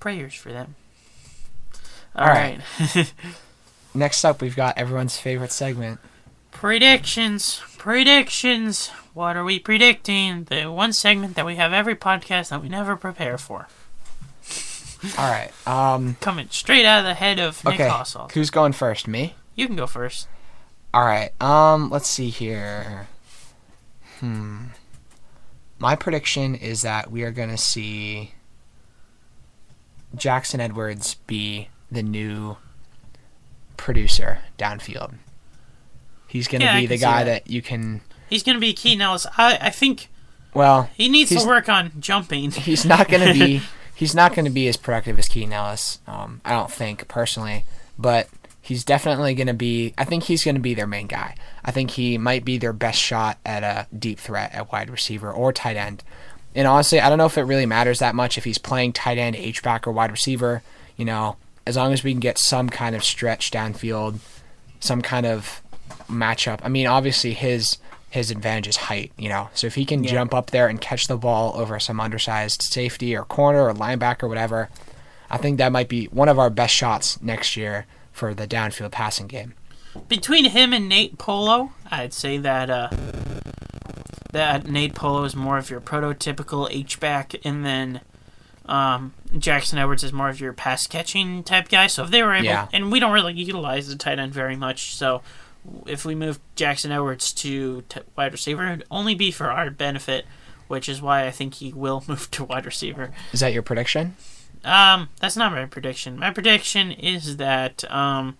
prayers 0.00 0.34
for 0.34 0.52
them. 0.52 0.74
All 2.14 2.26
right. 2.26 2.60
right. 2.94 3.12
Next 3.94 4.24
up, 4.24 4.40
we've 4.42 4.56
got 4.56 4.76
everyone's 4.78 5.18
favorite 5.18 5.52
segment. 5.52 6.00
Predictions. 6.50 7.60
Predictions. 7.78 8.88
What 9.14 9.36
are 9.36 9.44
we 9.44 9.58
predicting? 9.58 10.44
The 10.44 10.64
one 10.66 10.92
segment 10.92 11.34
that 11.36 11.46
we 11.46 11.56
have 11.56 11.72
every 11.72 11.94
podcast 11.94 12.48
that 12.48 12.62
we 12.62 12.68
never 12.68 12.96
prepare 12.96 13.36
for. 13.38 13.68
All 15.18 15.30
right. 15.30 15.50
Um. 15.66 16.16
Coming 16.20 16.48
straight 16.50 16.84
out 16.86 17.00
of 17.00 17.04
the 17.04 17.14
head 17.14 17.38
of 17.38 17.64
Nick 17.64 17.80
Okay. 17.80 18.02
Who's 18.34 18.50
going 18.50 18.72
first? 18.72 19.06
Me. 19.06 19.34
You 19.54 19.66
can 19.66 19.76
go 19.76 19.86
first. 19.86 20.28
All 20.94 21.04
right. 21.04 21.30
Um. 21.40 21.90
Let's 21.90 22.08
see 22.08 22.30
here. 22.30 23.08
Hmm. 24.20 24.66
My 25.78 25.94
prediction 25.94 26.54
is 26.54 26.82
that 26.82 27.10
we 27.10 27.22
are 27.22 27.30
going 27.30 27.50
to 27.50 27.58
see 27.58 28.32
Jackson 30.14 30.60
Edwards 30.60 31.14
be 31.26 31.68
the 31.90 32.02
new 32.02 32.56
producer 33.76 34.38
downfield. 34.58 35.14
He's 36.26 36.48
going 36.48 36.60
to 36.60 36.66
Yeah, 36.66 36.80
be 36.80 36.86
the 36.86 36.96
guy 36.98 37.24
that. 37.24 37.44
that. 37.44 37.50
you 37.50 37.60
can. 37.62 38.00
He's 38.28 38.42
going 38.42 38.56
to 38.56 38.60
be 38.60 38.72
Keaton 38.72 39.02
Ellis. 39.02 39.26
I, 39.36 39.58
I 39.60 39.70
think 39.70 40.08
Well, 40.54 40.88
He 40.96 41.08
needs 41.08 41.30
to 41.30 41.46
work 41.46 41.68
on 41.68 41.92
jumping. 42.00 42.50
he's 42.50 42.84
not 42.84 43.08
going 43.08 43.26
to 43.26 43.32
be 43.34 43.60
he's 43.96 44.14
not 44.14 44.34
going 44.34 44.44
to 44.44 44.50
be 44.50 44.68
as 44.68 44.76
productive 44.76 45.18
as 45.18 45.26
Keaton 45.26 45.54
Ellis. 45.54 45.98
Um, 46.06 46.42
I 46.44 46.52
don't 46.52 46.70
think 46.70 47.08
personally, 47.08 47.64
but 47.98 48.28
he's 48.60 48.84
definitely 48.84 49.34
going 49.34 49.46
to 49.46 49.54
be. 49.54 49.94
I 49.96 50.04
think 50.04 50.24
he's 50.24 50.44
going 50.44 50.54
to 50.54 50.60
be 50.60 50.74
their 50.74 50.86
main 50.86 51.06
guy. 51.06 51.34
I 51.64 51.70
think 51.70 51.92
he 51.92 52.18
might 52.18 52.44
be 52.44 52.58
their 52.58 52.74
best 52.74 53.00
shot 53.00 53.38
at 53.44 53.64
a 53.64 53.86
deep 53.98 54.20
threat 54.20 54.54
at 54.54 54.70
wide 54.70 54.90
receiver 54.90 55.32
or 55.32 55.50
tight 55.50 55.76
end. 55.76 56.04
And 56.54 56.68
honestly, 56.68 57.00
I 57.00 57.08
don't 57.08 57.18
know 57.18 57.26
if 57.26 57.38
it 57.38 57.42
really 57.42 57.66
matters 57.66 57.98
that 57.98 58.14
much 58.14 58.36
if 58.36 58.44
he's 58.44 58.58
playing 58.58 58.92
tight 58.92 59.16
end, 59.16 59.34
H 59.34 59.62
back, 59.62 59.86
or 59.86 59.92
wide 59.92 60.12
receiver. 60.12 60.62
You 60.98 61.06
know, 61.06 61.36
as 61.66 61.76
long 61.76 61.94
as 61.94 62.04
we 62.04 62.12
can 62.12 62.20
get 62.20 62.38
some 62.38 62.68
kind 62.68 62.94
of 62.94 63.02
stretch 63.02 63.50
downfield, 63.50 64.18
some 64.78 65.00
kind 65.00 65.24
of 65.24 65.62
matchup. 66.06 66.60
I 66.62 66.68
mean, 66.68 66.86
obviously 66.86 67.32
his 67.32 67.78
his 68.16 68.30
advantage 68.30 68.66
is 68.66 68.76
height, 68.76 69.12
you 69.16 69.28
know. 69.28 69.48
So 69.54 69.66
if 69.66 69.74
he 69.76 69.84
can 69.84 70.02
jump 70.04 70.34
up 70.34 70.50
there 70.50 70.66
and 70.68 70.80
catch 70.80 71.06
the 71.06 71.16
ball 71.16 71.52
over 71.54 71.78
some 71.78 72.00
undersized 72.00 72.62
safety 72.62 73.14
or 73.14 73.24
corner 73.24 73.68
or 73.68 73.74
linebacker 73.74 74.24
or 74.24 74.28
whatever, 74.28 74.68
I 75.30 75.36
think 75.36 75.58
that 75.58 75.70
might 75.70 75.88
be 75.88 76.06
one 76.06 76.28
of 76.28 76.38
our 76.38 76.50
best 76.50 76.74
shots 76.74 77.20
next 77.22 77.56
year 77.56 77.86
for 78.12 78.32
the 78.34 78.46
downfield 78.46 78.92
passing 78.92 79.26
game. 79.26 79.54
Between 80.08 80.46
him 80.46 80.72
and 80.72 80.88
Nate 80.88 81.18
Polo, 81.18 81.72
I'd 81.90 82.12
say 82.14 82.38
that 82.38 82.68
uh, 82.70 82.88
that 84.32 84.66
Nate 84.66 84.94
Polo 84.94 85.24
is 85.24 85.34
more 85.36 85.58
of 85.58 85.70
your 85.70 85.80
prototypical 85.80 86.68
H 86.70 87.00
back, 87.00 87.34
and 87.44 87.64
then 87.64 88.00
um, 88.66 89.14
Jackson 89.38 89.78
Edwards 89.78 90.04
is 90.04 90.12
more 90.12 90.28
of 90.28 90.40
your 90.40 90.52
pass 90.52 90.86
catching 90.86 91.42
type 91.42 91.68
guy. 91.68 91.86
So 91.86 92.04
if 92.04 92.10
they 92.10 92.22
were 92.22 92.34
able, 92.34 92.44
Yeah. 92.46 92.68
and 92.72 92.90
we 92.92 92.98
don't 93.00 93.12
really 93.12 93.34
utilize 93.34 93.88
the 93.88 93.96
tight 93.96 94.18
end 94.18 94.32
very 94.34 94.56
much, 94.56 94.94
so 94.94 95.22
if 95.86 96.04
we 96.04 96.14
move 96.14 96.38
Jackson 96.54 96.92
Edwards 96.92 97.32
to 97.34 97.82
t- 97.88 98.00
wide 98.16 98.32
receiver, 98.32 98.66
it'd 98.66 98.84
only 98.90 99.14
be 99.14 99.30
for 99.30 99.50
our 99.50 99.70
benefit, 99.70 100.26
which 100.68 100.88
is 100.88 101.00
why 101.00 101.26
I 101.26 101.30
think 101.30 101.54
he 101.54 101.72
will 101.72 102.04
move 102.08 102.30
to 102.32 102.44
wide 102.44 102.66
receiver. 102.66 103.12
Is 103.32 103.40
that 103.40 103.52
your 103.52 103.62
prediction? 103.62 104.16
Um, 104.64 105.10
that's 105.20 105.36
not 105.36 105.52
my 105.52 105.64
prediction. 105.66 106.18
My 106.18 106.30
prediction 106.30 106.90
is 106.90 107.36
that 107.36 107.88
um, 107.90 108.36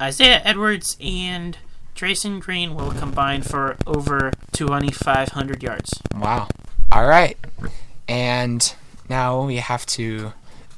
Isaiah 0.00 0.40
Edwards 0.44 0.96
and 1.00 1.58
Drayson 1.96 2.40
Green 2.40 2.74
will 2.74 2.92
combine 2.92 3.42
for 3.42 3.76
over 3.86 4.32
2,500 4.52 5.62
yards. 5.62 6.00
Wow. 6.14 6.48
All 6.90 7.06
right. 7.06 7.36
And 8.08 8.74
now 9.08 9.44
we 9.44 9.56
have 9.56 9.86
to 9.86 10.32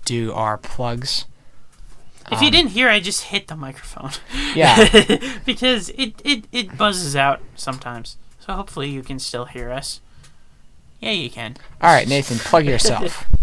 do 0.04 0.32
our 0.32 0.58
plugs. 0.58 1.24
If 2.32 2.40
you 2.42 2.50
didn't 2.50 2.70
hear, 2.70 2.88
I 2.88 3.00
just 3.00 3.24
hit 3.24 3.48
the 3.48 3.56
microphone 3.56 4.10
Yeah. 4.54 4.88
because 5.44 5.90
it, 5.90 6.20
it, 6.24 6.44
it 6.52 6.76
buzzes 6.78 7.14
out 7.14 7.40
sometimes. 7.54 8.16
So 8.40 8.52
hopefully 8.54 8.88
you 8.90 9.02
can 9.02 9.18
still 9.18 9.44
hear 9.46 9.70
us. 9.70 10.00
Yeah, 11.00 11.10
you 11.12 11.28
can. 11.30 11.56
All 11.82 11.92
right, 11.92 12.08
Nathan, 12.08 12.38
plug 12.38 12.64
yourself. 12.66 13.26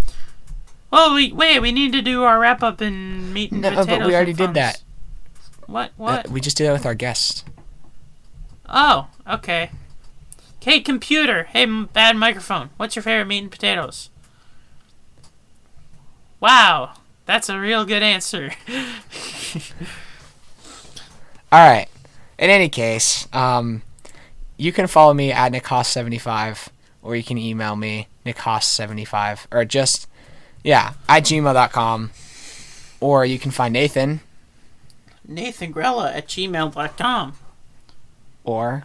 Oh, 0.94 1.16
we, 1.16 1.32
wait, 1.32 1.62
we 1.62 1.72
need 1.72 1.94
to 1.94 2.02
do 2.02 2.24
our 2.26 2.38
wrap 2.38 2.62
up 2.62 2.82
and 2.82 3.34
meat 3.34 3.54
and 3.54 3.62
No, 3.62 3.70
potatoes. 3.70 3.88
but 4.00 4.06
we 4.08 4.14
already 4.14 4.34
did 4.34 4.54
that. 4.56 4.82
What? 5.66 5.92
Uh, 5.92 5.92
What? 5.96 6.28
we 6.30 6.42
just 6.42 6.58
did 6.58 6.68
that 6.68 6.74
with 6.74 6.86
our 6.86 6.96
guests. 6.96 7.46
Oh, 8.68 9.08
okay. 9.26 9.72
Hey, 10.60 10.82
computer. 10.82 11.44
Hey, 11.46 11.64
m- 11.64 11.88
bad 11.94 12.18
microphone. 12.18 12.72
What's 12.76 12.98
your 12.98 13.04
favorite 13.04 13.28
meat 13.28 13.38
and 13.44 13.50
potatoes? 13.50 14.10
Wow, 16.42 16.92
that's 17.26 17.50
a 17.50 17.60
real 17.60 17.86
good 17.86 18.04
answer. 18.04 18.52
All 21.52 21.70
right. 21.70 21.88
In 22.38 22.50
any 22.50 22.70
case, 22.70 23.28
um, 23.34 23.84
you 24.58 24.72
can 24.72 24.88
follow 24.88 25.14
me 25.14 25.32
at 25.32 25.52
nickhoss75 25.52 26.70
or 27.02 27.16
you 27.16 27.24
can 27.24 27.38
email 27.38 27.76
me 27.76 28.08
nickhoss75 28.26 29.48
or 29.52 29.66
just, 29.66 30.08
yeah, 30.64 30.94
at 31.08 31.24
gmail.com. 31.24 32.12
Or 33.00 33.26
you 33.26 33.40
can 33.40 33.52
find 33.52 33.74
Nathan 33.74 34.22
Nathan 35.28 35.74
Grella 35.74 36.14
at 36.14 36.28
gmail.com 36.28 37.34
or 38.44 38.84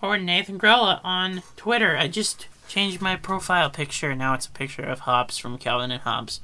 or 0.00 0.16
Nathan 0.16 0.58
Grella 0.58 1.00
on 1.02 1.42
Twitter. 1.56 1.96
I 1.96 2.08
just 2.08 2.46
changed 2.68 3.00
my 3.00 3.16
profile 3.16 3.68
picture. 3.70 4.14
Now 4.14 4.34
it's 4.34 4.46
a 4.46 4.50
picture 4.50 4.82
of 4.82 5.00
Hobbes 5.00 5.38
from 5.38 5.58
Calvin 5.58 5.90
and 5.90 6.02
Hobbes. 6.02 6.40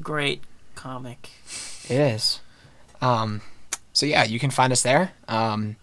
Great 0.00 0.42
comic. 0.74 1.30
it 1.88 1.90
is. 1.98 2.40
Um, 3.00 3.40
so 3.92 4.06
yeah, 4.06 4.24
you 4.24 4.38
can 4.38 4.50
find 4.50 4.72
us 4.72 4.82
there. 4.82 5.12
Um, 5.28 5.76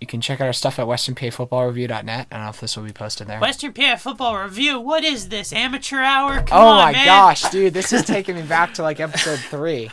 you 0.00 0.06
can 0.06 0.20
check 0.20 0.40
out 0.40 0.46
our 0.46 0.52
stuff 0.52 0.78
at 0.78 0.86
westernpafootballreview.net. 0.86 2.28
I 2.30 2.34
don't 2.36 2.44
know 2.44 2.50
if 2.50 2.60
this 2.60 2.76
will 2.76 2.84
be 2.84 2.92
posted 2.92 3.26
there. 3.26 3.40
Western 3.40 3.72
PA 3.72 3.96
Football 3.96 4.38
Review. 4.44 4.78
What 4.78 5.02
is 5.02 5.28
this? 5.28 5.52
Amateur 5.52 5.98
hour? 6.00 6.36
Come 6.42 6.46
Oh 6.58 6.68
on, 6.68 6.76
my 6.76 6.92
man. 6.92 7.04
gosh, 7.06 7.42
dude, 7.50 7.74
this 7.74 7.92
is 7.92 8.02
taking 8.06 8.36
me 8.36 8.42
back 8.42 8.74
to 8.74 8.82
like 8.82 9.00
episode 9.00 9.40
three. 9.40 9.90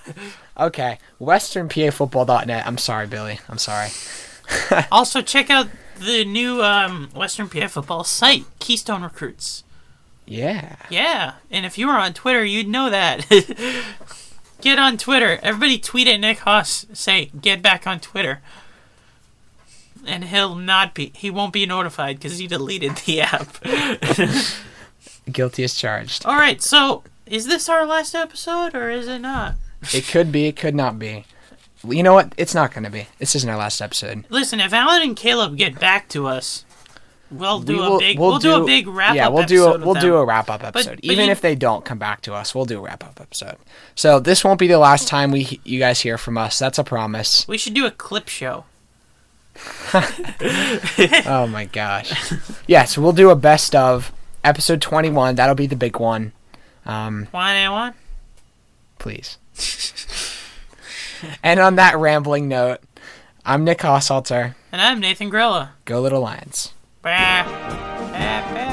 Okay, 0.60 1.00
westernpafootball.net. 1.20 2.68
I'm 2.68 2.78
sorry, 2.78 3.08
Billy. 3.08 3.40
I'm 3.50 3.58
sorry. 3.58 3.90
Also, 4.92 5.24
check 5.24 5.50
out 5.50 5.68
the 5.98 6.24
new 6.24 6.62
um, 6.62 7.10
Western 7.16 7.50
PA 7.50 7.68
football 7.68 8.04
site, 8.04 8.46
Keystone 8.60 9.02
Recruits. 9.02 9.64
Yeah. 10.28 10.76
Yeah, 10.92 11.34
and 11.50 11.66
if 11.66 11.80
you 11.80 11.88
were 11.88 11.94
on 11.94 12.14
Twitter, 12.14 12.46
you'd 12.46 12.68
know 12.68 12.92
that. 12.92 13.26
get 14.66 14.80
on 14.80 14.98
Twitter. 14.98 15.40
Everybody 15.44 15.78
tweet 15.78 16.08
at 16.08 16.20
Nick 16.20 16.40
Haas. 16.40 16.88
Say, 16.92 17.30
get 17.40 17.62
back 17.62 17.88
on 17.88 18.00
Twitter. 18.00 18.42
And 20.06 20.26
he'll 20.26 20.56
not 20.56 20.94
be, 20.94 21.12
he 21.16 21.30
won't 21.30 21.54
be 21.54 21.66
notified 21.66 22.18
because 22.18 22.40
he 22.40 22.48
deleted 22.48 22.98
the 23.06 23.22
app. 23.22 23.58
Guilty 25.32 25.64
as 25.64 25.76
charged. 25.76 26.26
All 26.26 26.36
right, 26.36 26.62
so 26.62 27.04
is 27.26 27.46
this 27.46 27.70
our 27.70 27.86
last 27.86 28.14
episode 28.14 28.76
or 28.76 28.90
is 28.90 29.08
it 29.08 29.20
not? 29.20 29.56
It 29.94 30.08
could 30.08 30.32
be, 30.32 30.48
it 30.48 30.56
could 30.56 30.76
not 30.76 31.00
be. 31.00 31.26
You 31.88 32.02
know 32.02 32.14
what? 32.14 32.34
It's 32.38 32.56
not 32.56 32.74
going 32.74 32.84
to 32.84 32.90
be. 32.90 33.08
This 33.20 33.36
isn't 33.36 33.50
our 33.50 33.58
last 33.58 33.82
episode. 33.82 34.26
Listen, 34.30 34.60
if 34.60 34.74
Alan 34.74 35.04
and 35.04 35.16
Caleb 35.16 35.58
get 35.58 35.80
back 35.80 36.10
to 36.10 36.26
us, 36.28 36.65
we'll 37.38 37.60
do 37.62 37.80
We 37.80 37.96
a 37.96 38.00
big, 38.00 38.20
we'll, 38.20 38.40
do, 38.40 38.64
a 38.64 38.66
big 38.66 38.88
wrap 38.88 39.16
Yeah, 39.16 39.28
up. 39.28 39.34
we'll 39.34 39.44
do 39.46 39.64
a, 39.66 39.70
episode 39.70 39.80
with 39.80 39.86
we'll 39.88 40.02
do 40.02 40.16
a 40.18 40.26
wrap 40.26 40.50
up 40.50 40.64
episode. 40.64 40.96
but 40.96 41.00
Even 41.04 41.26
you- 41.26 41.32
if 41.32 41.42
they 41.42 41.56
don't 41.56 41.84
come 41.86 41.98
back 41.98 42.22
to 42.22 42.34
us, 42.34 42.54
we'll 42.56 42.66
do 42.66 42.80
a 42.80 42.82
wrap 42.82 43.04
up 43.04 43.20
episode. 43.22 43.58
So 43.96 44.20
this 44.20 44.44
won't 44.44 44.60
be 44.60 44.68
the 44.68 44.78
last 44.80 45.08
time 45.08 45.32
we 45.32 45.60
you 45.64 45.80
guys 45.80 46.02
hear 46.02 46.18
from 46.18 46.38
us. 46.38 46.58
That's 46.60 46.78
a 46.80 46.84
promise. 46.84 47.48
We 47.48 47.58
should 47.58 47.74
do 47.74 47.86
a 47.86 47.92
clip 47.92 48.28
show. 48.28 48.66
Oh 51.28 51.48
my 51.48 51.66
gosh. 51.66 52.34
yes, 52.68 52.98
we'll 52.98 53.12
do 53.14 53.30
a 53.30 53.36
best 53.36 53.74
of 53.76 54.12
episode 54.44 54.82
21. 54.82 55.36
That'll 55.36 55.56
be 55.56 55.68
the 55.68 55.76
big 55.76 55.98
one. 56.00 56.34
Um, 56.86 57.28
One 57.32 57.56
and 57.56 57.72
one. 57.74 57.94
please. 59.00 59.38
and 61.44 61.60
on 61.60 61.76
that 61.78 61.98
rambling 61.98 62.48
note, 62.48 62.80
I'm 63.46 63.64
Nick 63.64 63.80
Hossalter. 63.80 64.56
And 64.72 64.82
I'm 64.82 65.00
Nathan 65.00 65.32
Grilla. 65.32 65.70
Go 65.86 66.00
Little 66.02 66.22
Lions. 66.22 66.74
Pé. 67.06 67.12
É, 67.12 68.42
pé, 68.52 68.54
pé. 68.56 68.65